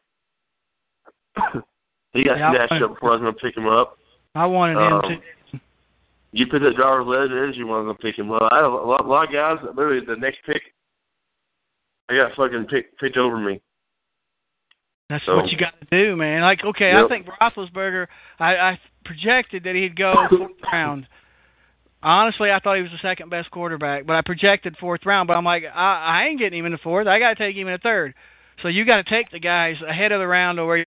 he 2.13 2.25
got 2.25 2.39
Yeah, 2.39 2.53
snatched 2.67 2.83
up 2.83 2.95
before 2.95 3.11
I 3.11 3.17
was 3.17 3.23
going 3.23 3.35
to 3.35 3.41
pick 3.41 3.57
him 3.57 3.67
up. 3.69 3.97
I 4.35 4.47
wanted 4.47 4.77
Um, 4.77 5.11
him 5.13 5.21
to. 5.21 5.61
You 6.33 6.47
put 6.47 6.61
that 6.61 6.77
driver's 6.77 7.07
leg 7.07 7.31
in, 7.31 7.55
you 7.55 7.67
want 7.67 7.89
to 7.89 8.03
pick 8.03 8.19
him 8.19 8.31
up. 8.31 8.43
I 8.53 8.57
have 8.59 8.73
a 8.73 8.77
lot, 8.77 9.05
a 9.05 9.09
lot 9.09 9.25
of 9.29 9.33
guys, 9.33 9.57
literally 9.75 10.05
the 10.05 10.17
next 10.17 10.39
pick, 10.45 10.61
I 12.11 12.17
got 12.17 12.35
fucking 12.37 12.67
picked, 12.67 12.99
picked 13.01 13.17
over 13.17 13.39
me. 13.39 13.61
That's 15.09 15.25
so- 15.25 15.37
what 15.37 15.51
you 15.51 15.57
got 15.57 15.73
to 15.81 15.87
do, 15.91 16.17
man. 16.17 16.43
Like, 16.43 16.61
okay, 16.65 16.93
I 16.93 17.09
think 17.09 17.27
Roethlisberger. 17.41 18.07
I, 18.39 18.57
I 18.57 18.81
projected 19.07 19.65
that 19.65 19.75
he'd 19.75 19.97
go 19.97 20.15
fourth 20.31 20.51
round. 20.71 21.07
Honestly, 22.03 22.51
I 22.51 22.61
thought 22.61 22.77
he 22.77 22.83
was 22.83 22.93
the 22.93 22.99
second 23.09 23.29
best 23.29 23.51
quarterback, 23.51 24.07
but 24.07 24.15
I 24.15 24.23
projected 24.23 24.77
fourth 24.79 25.05
round. 25.05 25.27
But 25.27 25.37
I'm 25.37 25.45
like, 25.45 25.65
I, 25.65 26.23
I 26.23 26.25
ain't 26.29 26.39
getting 26.39 26.61
him 26.61 26.67
in 26.67 26.73
the 26.73 26.79
fourth. 26.79 27.07
I 27.09 27.19
got 27.19 27.31
to 27.31 27.35
take 27.35 27.57
him 27.57 27.67
in 27.67 27.73
the 27.73 27.79
third. 27.79 28.15
So 28.63 28.69
you 28.69 28.85
got 28.85 28.97
to 29.05 29.11
take 29.11 29.31
the 29.31 29.41
guys 29.41 29.77
ahead 29.87 30.13
of 30.13 30.21
the 30.21 30.27
round 30.27 30.61
or 30.61 30.67
where 30.67 30.77
you 30.79 30.85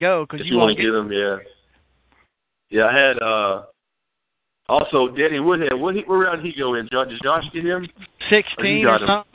go 0.00 0.26
because 0.28 0.46
you, 0.46 0.52
you 0.52 0.58
want 0.58 0.68
won't 0.68 0.78
to 0.78 0.84
get 0.84 0.90
them. 0.92 1.12
yeah. 1.12 1.36
Yeah, 2.70 2.86
I 2.86 2.96
had, 2.96 3.22
uh, 3.22 3.62
also 4.68 5.08
Danny 5.14 5.38
Woodhead. 5.40 5.74
What, 5.74 5.94
he, 5.94 6.02
what 6.06 6.16
round 6.16 6.42
did 6.42 6.52
he 6.52 6.58
go 6.58 6.74
in? 6.74 6.88
Josh, 6.90 7.08
did 7.08 7.20
Josh 7.22 7.44
get 7.52 7.64
him? 7.64 7.82
get 7.82 8.34
16 8.56 8.86
Oh, 8.86 8.90
or 8.90 8.94
him. 8.96 9.06
something. 9.06 9.30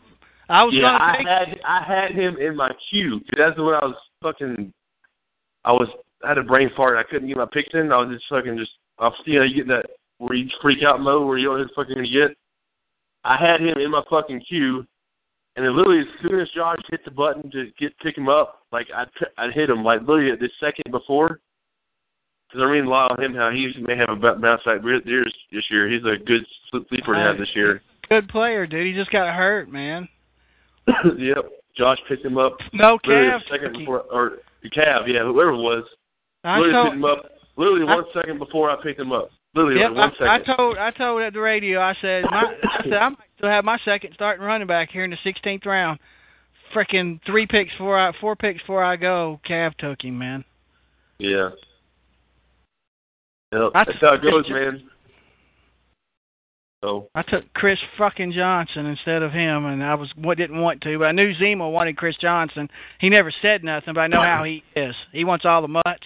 I 0.50 0.64
was 0.64 0.74
yeah, 0.76 0.98
I 1.00 1.18
take. 1.18 1.28
had 1.28 1.60
I 1.64 1.84
had 1.86 2.12
him 2.12 2.38
in 2.38 2.56
my 2.56 2.72
queue. 2.90 3.22
That's 3.38 3.56
when 3.56 3.76
I 3.76 3.86
was 3.86 3.96
fucking. 4.24 4.74
I 5.64 5.72
was 5.72 5.88
I 6.26 6.30
had 6.30 6.40
a 6.40 6.44
brain 6.44 6.72
fart. 6.76 6.98
I 6.98 7.04
couldn't 7.04 7.28
get 7.28 7.38
my 7.38 7.46
picks 7.54 7.70
in. 7.76 7.92
I 7.92 7.98
was 7.98 8.10
just 8.12 8.26
fucking 8.30 8.58
just. 8.58 8.72
I 8.98 9.10
was 9.10 9.14
you 9.26 9.38
know 9.38 9.46
you 9.46 9.64
get 9.64 9.68
that 9.68 9.86
where 10.20 10.36
you 10.36 10.48
freak 10.62 10.84
out 10.84 11.02
mode 11.02 11.28
where 11.28 11.38
you 11.38 11.48
don't 11.48 11.58
know 11.58 11.64
who 11.64 11.68
the 11.70 11.74
fuck 11.76 11.88
you're 11.88 11.96
gonna 11.96 12.08
get. 12.08 12.38
I 13.24 13.36
had 13.38 13.60
him 13.60 13.78
in 13.80 13.92
my 13.92 14.04
fucking 14.10 14.42
queue, 14.48 14.86
and 15.56 15.66
then 15.66 15.76
literally 15.76 16.02
as 16.02 16.22
soon 16.22 16.40
as 16.40 16.48
Josh 16.56 16.78
hit 16.90 17.04
the 17.04 17.12
button 17.12 17.50
to 17.52 17.72
get 17.80 17.98
pick 18.00 18.18
him 18.18 18.30
up, 18.30 18.62
like 18.72 18.88
I 18.96 19.06
I 19.38 19.50
hit 19.52 19.70
him 19.70 19.84
like 19.84 20.02
literally 20.02 20.36
the 20.36 20.50
second 20.60 20.92
before. 20.92 21.40
Because 22.48 22.64
I 22.64 22.66
read 22.66 22.86
a 22.86 22.90
lot 22.90 23.12
on 23.12 23.24
him 23.24 23.36
how 23.36 23.52
he 23.52 23.72
may 23.80 23.96
have 23.96 24.10
a 24.10 24.16
bounce 24.16 24.64
back 24.66 24.82
years 24.84 25.34
this 25.52 25.64
year. 25.70 25.88
He's 25.88 26.02
a 26.04 26.18
good 26.24 26.42
sleeper 26.72 27.14
to 27.14 27.20
have 27.20 27.38
this 27.38 27.50
year. 27.54 27.84
Good 28.10 28.28
player, 28.28 28.66
dude. 28.66 28.88
He 28.88 28.94
just 28.94 29.12
got 29.12 29.36
hurt, 29.36 29.72
man. 29.72 30.10
yep. 31.20 31.46
Josh 31.78 32.00
picked 32.08 32.26
him 32.26 32.40
up 32.40 32.58
No 32.74 32.98
literally 33.06 33.30
calf. 33.30 33.42
second 33.52 33.74
before, 33.78 34.02
or 34.12 34.38
the 34.64 34.70
cab, 34.72 35.04
yeah, 35.08 35.24
whoever 35.24 35.52
it 35.52 35.58
was. 35.58 35.84
I 36.44 36.58
literally 36.58 36.74
told, 36.74 36.86
picked 36.88 36.96
him 36.96 37.06
up. 37.06 37.26
Literally 37.56 37.82
I- 37.88 37.96
one 37.96 38.04
second 38.16 38.40
before 38.40 38.72
I 38.72 38.82
picked 38.82 39.00
him 39.00 39.12
up. 39.12 39.30
Literally 39.56 39.80
Yep, 39.82 39.94
one 39.94 40.12
I, 40.22 40.36
I 40.36 40.56
told 40.56 40.78
I 40.78 40.92
told 40.92 41.22
at 41.22 41.34
the 41.34 41.40
radio. 41.40 41.80
I 41.80 41.96
said 42.02 42.24
my, 42.26 42.44
I 42.64 42.84
said 42.84 42.94
I 42.94 43.10
might 43.10 43.18
still 43.38 43.50
have 43.50 43.66
my 43.66 43.80
second 43.84 44.12
starting 44.14 44.46
running 44.46 44.68
back 44.68 44.90
here 44.92 45.04
in 45.04 45.10
the 45.10 45.18
16th 45.26 45.66
round. 45.66 46.00
freaking 46.74 47.20
three 47.26 47.48
picks 47.48 47.72
before 47.72 48.00
I 48.00 48.12
four 48.20 48.36
picks 48.36 48.62
before 48.62 48.84
I 48.84 48.96
go. 48.96 49.40
Cav 49.48 49.76
took 49.76 50.04
him, 50.04 50.18
man. 50.18 50.44
Yeah. 51.18 51.50
Yep, 53.52 53.72
I 53.74 53.84
that's 53.86 53.98
how 54.02 54.14
it 54.14 54.22
goes, 54.22 54.46
man. 54.50 54.84
So 56.84 57.10
I 57.14 57.24
took 57.24 57.52
Chris 57.54 57.80
fucking 57.98 58.32
Johnson 58.32 58.86
instead 58.86 59.22
of 59.22 59.32
him, 59.32 59.66
and 59.66 59.84
I 59.84 59.96
was 59.96 60.10
what 60.16 60.38
didn't 60.38 60.62
want 60.62 60.80
to, 60.82 61.00
but 61.00 61.06
I 61.06 61.12
knew 61.12 61.34
Zima 61.38 61.70
wanted 61.70 61.98
Chris 61.98 62.16
Johnson. 62.22 62.70
He 63.02 63.10
never 63.10 63.34
said 63.42 63.64
nothing, 63.64 63.96
but 63.96 64.02
I 64.02 64.08
know 64.08 64.22
how 64.22 64.44
he 64.46 64.64
is. 64.80 64.96
He 65.12 65.26
wants 65.26 65.46
all 65.46 65.62
the 65.62 65.68
mutts. 65.68 66.06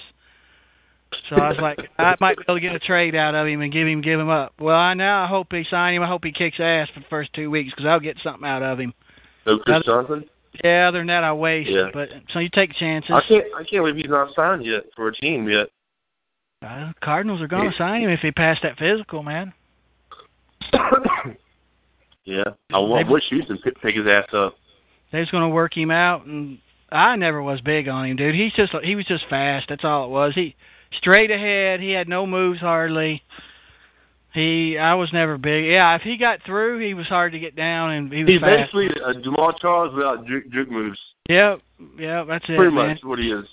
So 1.30 1.36
I 1.36 1.50
was 1.50 1.58
like, 1.62 1.80
I 1.98 2.16
might 2.20 2.38
be 2.38 2.44
able 2.48 2.56
to 2.56 2.62
get 2.62 2.76
a 2.76 2.80
trade 2.80 3.16
out 3.16 3.36
of 3.36 3.48
him 3.48 3.62
and 3.62 3.72
give 3.72 3.88
him 3.88 4.02
give 4.02 4.20
him 4.20 4.30
up. 4.30 4.54
Well, 4.60 4.76
I 4.76 4.94
now 4.94 5.24
I 5.24 5.28
hope 5.28 5.48
he 5.52 5.66
sign 5.70 5.94
him. 5.94 6.04
I 6.04 6.08
hope 6.08 6.24
he 6.24 6.32
kicks 6.32 6.60
ass 6.60 6.90
for 6.94 7.00
the 7.00 7.06
first 7.10 7.34
two 7.34 7.50
weeks 7.50 7.72
because 7.72 7.86
I'll 7.86 8.00
get 8.00 8.18
something 8.24 8.48
out 8.48 8.64
of 8.64 8.80
him. 8.80 8.94
so 9.46 9.58
Chris 9.58 9.64
That's- 9.66 9.86
Johnson. 9.86 10.26
Yeah, 10.64 10.88
other 10.88 11.00
than 11.00 11.08
that, 11.08 11.24
I 11.24 11.34
waste. 11.34 11.72
Yeah. 11.72 11.90
But 11.92 12.10
so 12.32 12.38
you 12.38 12.50
take 12.50 12.74
chances. 12.76 13.10
I 13.12 13.22
can't 13.28 13.46
I 13.56 13.64
can't 13.64 13.84
believe 13.84 13.96
he's 13.96 14.06
not 14.08 14.36
signed 14.36 14.64
yet 14.64 14.84
for 14.96 15.08
a 15.08 15.14
team 15.16 15.50
yet. 15.50 15.68
Uh, 16.62 16.94
Cardinals 17.04 17.42
are 17.42 17.48
going 17.48 17.72
to 17.72 17.78
sign 17.78 18.04
him 18.04 18.10
if 18.10 18.20
he 18.22 18.32
passed 18.32 18.62
that 18.64 18.78
physical, 18.78 19.24
man. 19.24 19.52
yeah. 22.24 22.44
I 22.72 22.78
want 22.78 23.10
wish 23.10 23.24
Houston 23.30 23.58
pick, 23.64 23.82
pick 23.82 23.96
his 23.96 24.06
ass 24.08 24.28
up. 24.34 24.56
They're 25.12 25.24
just 25.24 25.32
going 25.32 25.44
to 25.44 25.50
work 25.50 25.76
him 25.76 25.92
out, 25.92 26.26
and 26.26 26.60
I 26.92 27.16
never 27.16 27.42
was 27.42 27.60
big 27.62 27.88
on 27.88 28.06
him, 28.06 28.16
dude. 28.16 28.36
He's 28.36 28.54
just 28.54 28.74
he 28.84 28.96
was 28.96 29.06
just 29.06 29.26
fast. 29.30 29.68
That's 29.70 29.84
all 29.84 30.06
it 30.06 30.10
was. 30.10 30.34
He 30.36 30.56
straight 30.98 31.32
ahead. 31.32 31.80
He 31.80 31.92
had 31.92 32.08
no 32.08 32.26
moves 32.26 32.60
hardly. 32.60 33.22
He 34.34 34.78
I 34.80 34.96
was 34.96 35.10
never 35.14 35.38
big. 35.38 35.66
Yeah, 35.66 35.96
if 35.96 36.02
he 36.02 36.18
got 36.18 36.40
through, 36.46 36.80
he 36.86 36.94
was 36.96 37.06
hard 37.08 37.34
to 37.34 37.40
get 37.40 37.56
down, 37.56 37.92
and 37.92 38.12
he 38.12 38.24
was 38.24 38.34
He's 38.34 38.42
fast. 38.42 38.74
basically 38.74 38.88
a 39.06 39.14
Jamaal 39.22 39.54
Charles 39.62 39.94
without 39.94 40.26
juke, 40.26 40.50
juke 40.52 40.72
moves. 40.72 40.98
Yep, 41.30 41.60
yep, 42.00 42.28
that's 42.28 42.46
it, 42.50 42.58
Pretty 42.58 42.74
man. 42.76 42.90
much 42.90 43.00
what 43.04 43.20
he 43.20 43.28
is. 43.32 43.46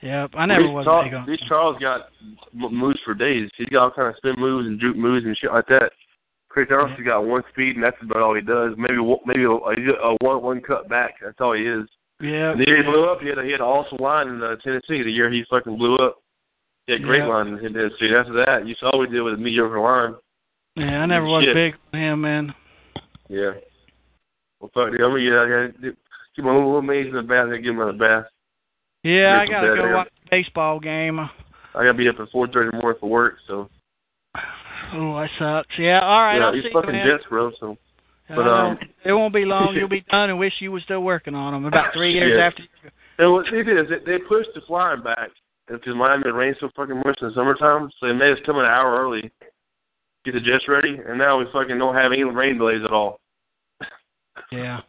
Yep, 0.00 0.30
I 0.34 0.46
never 0.46 0.68
was 0.68 0.84
Charles, 0.84 1.04
big 1.04 1.14
on. 1.14 1.26
These 1.28 1.40
Charles 1.46 1.76
got 1.78 2.08
moves 2.54 2.98
for 3.04 3.14
days. 3.14 3.50
He's 3.56 3.68
got 3.68 3.82
all 3.84 3.90
kind 3.90 4.08
of 4.08 4.16
spin 4.16 4.34
moves 4.38 4.66
and 4.66 4.80
juke 4.80 4.96
moves 4.96 5.24
and 5.26 5.36
shit 5.36 5.52
like 5.52 5.66
that. 5.68 5.92
Chris 6.48 6.68
Johnson's 6.68 7.06
got 7.06 7.20
one 7.24 7.42
speed, 7.52 7.76
and 7.76 7.84
that's 7.84 7.96
about 8.02 8.20
all 8.22 8.34
he 8.34 8.40
does. 8.40 8.72
Maybe 8.76 8.96
maybe 9.26 9.44
a, 9.44 9.50
a 9.50 10.16
one 10.22 10.42
one 10.42 10.60
cut 10.60 10.88
back. 10.88 11.14
That's 11.22 11.36
all 11.40 11.52
he 11.54 11.62
is. 11.62 11.86
Yeah, 12.20 12.52
And 12.52 12.60
the 12.60 12.64
year 12.66 12.78
he 12.78 12.82
blew 12.82 13.04
up, 13.10 13.20
he 13.20 13.28
had 13.28 13.38
a, 13.38 13.42
he 13.42 13.50
had 13.52 13.60
an 13.60 13.66
awesome 13.66 13.98
line 14.00 14.28
in 14.28 14.42
uh, 14.42 14.56
Tennessee. 14.62 15.02
The 15.02 15.10
year 15.10 15.30
he 15.30 15.44
fucking 15.50 15.76
blew 15.76 15.96
up, 15.96 16.18
a 16.88 16.98
great 16.98 17.18
Yeah. 17.20 17.26
line 17.26 17.48
in 17.48 17.58
Tennessee. 17.72 18.14
After 18.14 18.32
that, 18.44 18.66
you 18.66 18.74
saw 18.76 18.96
what 18.96 19.08
he 19.08 19.14
did 19.14 19.22
with 19.22 19.34
a 19.34 19.36
mediocre 19.36 19.80
line. 19.80 20.14
yeah, 20.76 21.02
I 21.02 21.06
never 21.06 21.26
was 21.26 21.44
Shit. 21.44 21.54
big 21.54 21.74
on 21.92 22.00
him, 22.00 22.20
man. 22.22 22.54
Yeah. 23.28 23.52
Well, 24.60 24.70
fuck, 24.74 24.90
dude, 24.90 25.00
I'm 25.00 25.10
gonna 25.10 25.22
get 25.22 25.32
out 25.34 25.46
here. 25.46 25.74
Give 26.34 26.44
my 26.44 26.54
little 26.54 26.82
maze 26.82 27.06
in 27.06 27.12
the 27.14 27.22
bath. 27.22 27.48
I 27.52 27.56
give 27.58 27.74
him 27.74 27.80
a 27.80 27.92
bath. 27.92 28.24
Yeah, 29.02 29.40
I 29.40 29.46
gotta 29.46 29.76
go 29.76 29.84
air. 29.84 29.94
watch 29.94 30.08
the 30.24 30.30
baseball 30.30 30.80
game. 30.80 31.18
I 31.20 31.28
gotta 31.74 31.94
be 31.94 32.08
up 32.08 32.20
at 32.20 32.30
4:30 32.30 32.66
in 32.70 32.76
the 32.76 32.82
morning 32.82 32.98
for 33.00 33.08
work. 33.10 33.36
So 33.46 33.68
Oh, 34.94 35.18
that 35.20 35.30
sucks. 35.38 35.78
Yeah, 35.78 36.00
all 36.00 36.22
right. 36.22 36.36
yeah, 36.38 36.46
I'll 36.46 36.52
he's 36.54 36.64
see 36.64 36.72
fucking. 36.72 36.92
Jets, 36.92 37.24
bro. 37.28 37.50
So 37.58 37.76
but, 38.28 38.46
um, 38.46 38.78
it 39.04 39.12
won't 39.12 39.34
be 39.34 39.44
long. 39.44 39.74
You'll 39.74 39.88
be 39.88 40.00
done 40.10 40.30
and 40.30 40.38
wish 40.38 40.54
you 40.60 40.70
were 40.72 40.80
still 40.80 41.00
working 41.02 41.34
on 41.34 41.52
them. 41.52 41.64
About 41.66 41.92
three 41.94 42.12
years 42.12 42.34
Yeah. 42.36 42.46
after. 42.46 42.62
And 43.18 43.32
what 43.32 43.46
they 43.50 43.62
did 43.62 43.78
is 43.78 43.88
they, 44.04 44.12
they 44.12 44.18
pushed 44.24 44.50
the 44.54 44.60
flying 44.62 45.02
back 45.02 45.30
because 45.68 45.94
Miami 45.94 46.30
rains 46.30 46.56
so 46.60 46.68
fucking 46.76 46.96
much 47.04 47.18
in 47.22 47.28
the 47.28 47.34
summertime, 47.34 47.90
so 47.98 48.06
they 48.06 48.12
made 48.12 48.32
us 48.32 48.38
come 48.44 48.58
an 48.58 48.64
hour 48.66 48.98
early, 49.00 49.30
get 50.24 50.34
the 50.34 50.40
jets 50.40 50.68
ready, 50.68 50.98
and 51.06 51.18
now 51.18 51.38
we 51.38 51.46
fucking 51.52 51.78
don't 51.78 51.94
have 51.94 52.12
any 52.12 52.24
rain 52.24 52.58
delays 52.58 52.82
at 52.84 52.92
all. 52.92 53.20
Yeah. 54.50 54.80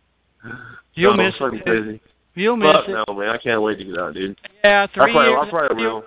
You'll 0.96 1.16
miss 1.18 1.34
fucking 1.40 1.60
it. 1.60 1.66
crazy. 1.66 2.02
You'll 2.36 2.56
miss 2.58 2.72
Fuck 2.74 2.90
it. 2.90 2.96
no, 3.08 3.14
man! 3.16 3.30
I 3.30 3.38
can't 3.38 3.62
wait 3.62 3.78
to 3.78 3.84
get 3.86 3.98
out, 3.98 4.14
dude. 4.16 4.38
Yeah, 4.64 4.84
I 4.84 4.88
three 4.94 5.14
probably, 5.14 5.30
years. 5.32 5.40
I 5.46 5.50
probably 5.50 5.86
will. 5.86 6.04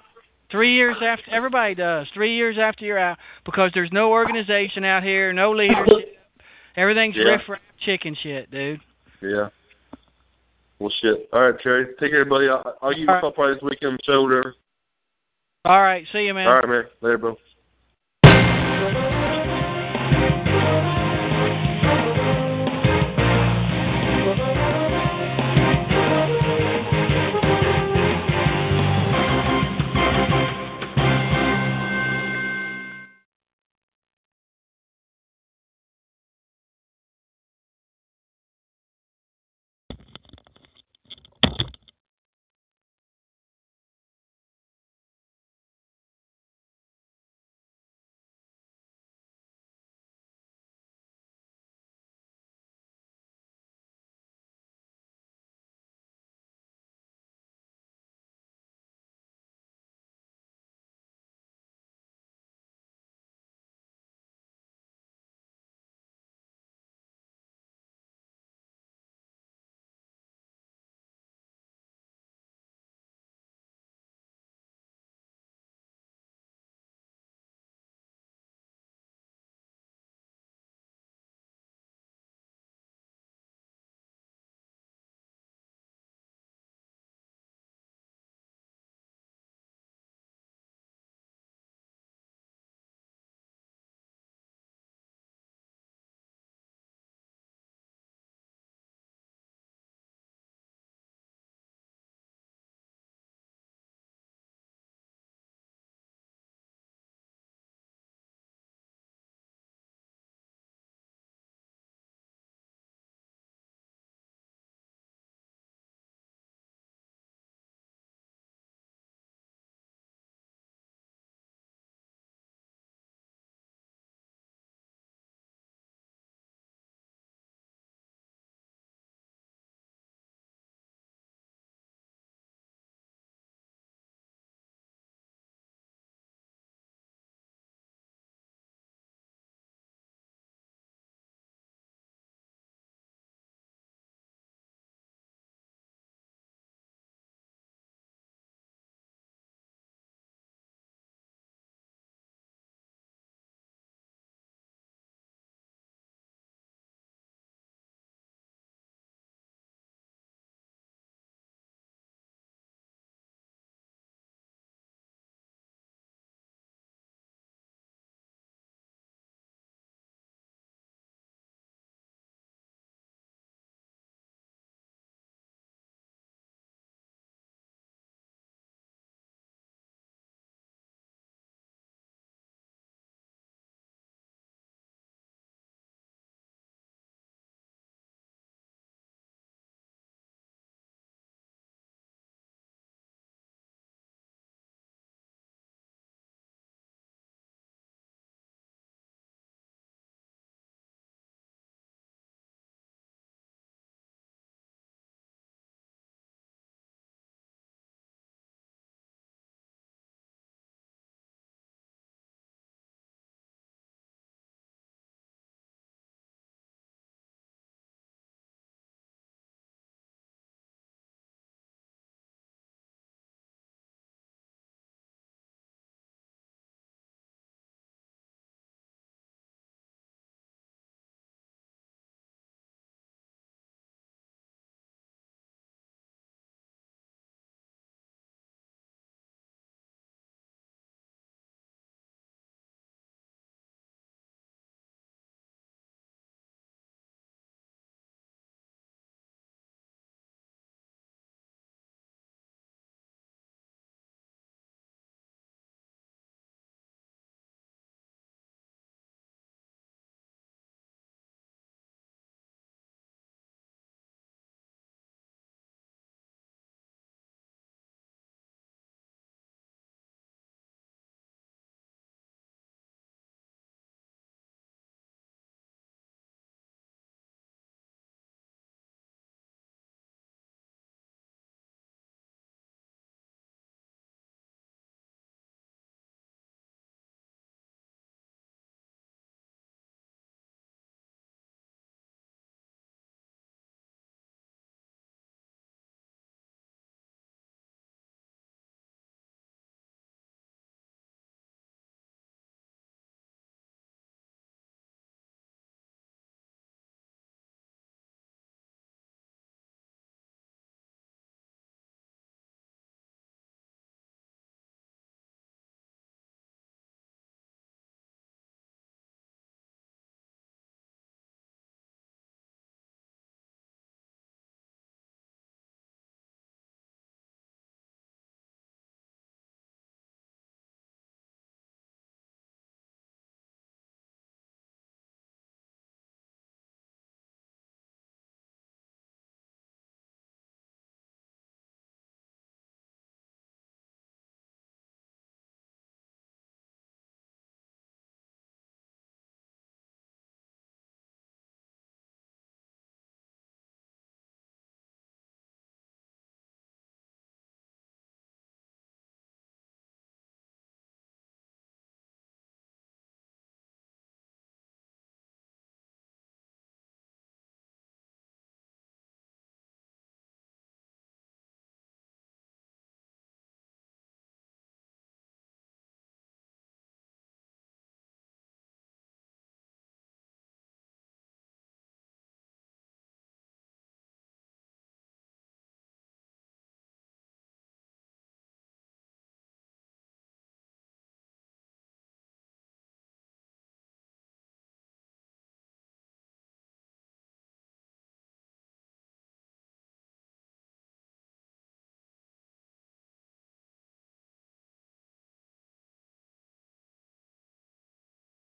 Three 0.51 0.75
years 0.75 0.97
after 1.03 1.31
everybody 1.33 1.75
does. 1.75 2.07
Three 2.15 2.35
years 2.37 2.57
after 2.61 2.85
you're 2.85 2.99
out 2.99 3.19
because 3.45 3.71
there's 3.75 3.91
no 3.93 4.11
organization 4.11 4.85
out 4.85 5.03
here, 5.03 5.33
no 5.33 5.53
leadership. 5.53 6.17
Everything's 6.77 7.17
Yeah. 7.17 7.25
riff 7.25 7.43
chicken 7.81 8.17
shit, 8.23 8.51
dude. 8.51 8.81
Yeah. 9.23 9.49
Well, 10.79 10.93
shit. 11.01 11.29
All 11.33 11.41
right, 11.41 11.61
Terry. 11.63 11.87
Take 12.01 12.11
care, 12.11 12.25
buddy. 12.25 12.49
I'll, 12.49 12.77
I'll 12.83 12.91
give 12.91 13.01
you 13.01 13.09
a 13.09 13.13
right. 13.13 13.21
call 13.21 13.33
probably 13.33 13.55
this 13.55 13.63
weekend, 13.63 13.99
whatever. 14.07 14.55
All 15.65 15.83
right, 15.83 16.05
see 16.13 16.21
you, 16.21 16.35
man. 16.35 16.47
All 16.47 16.55
right, 16.55 16.69
man. 16.69 16.85
Later, 17.01 17.19
bro. 17.19 17.37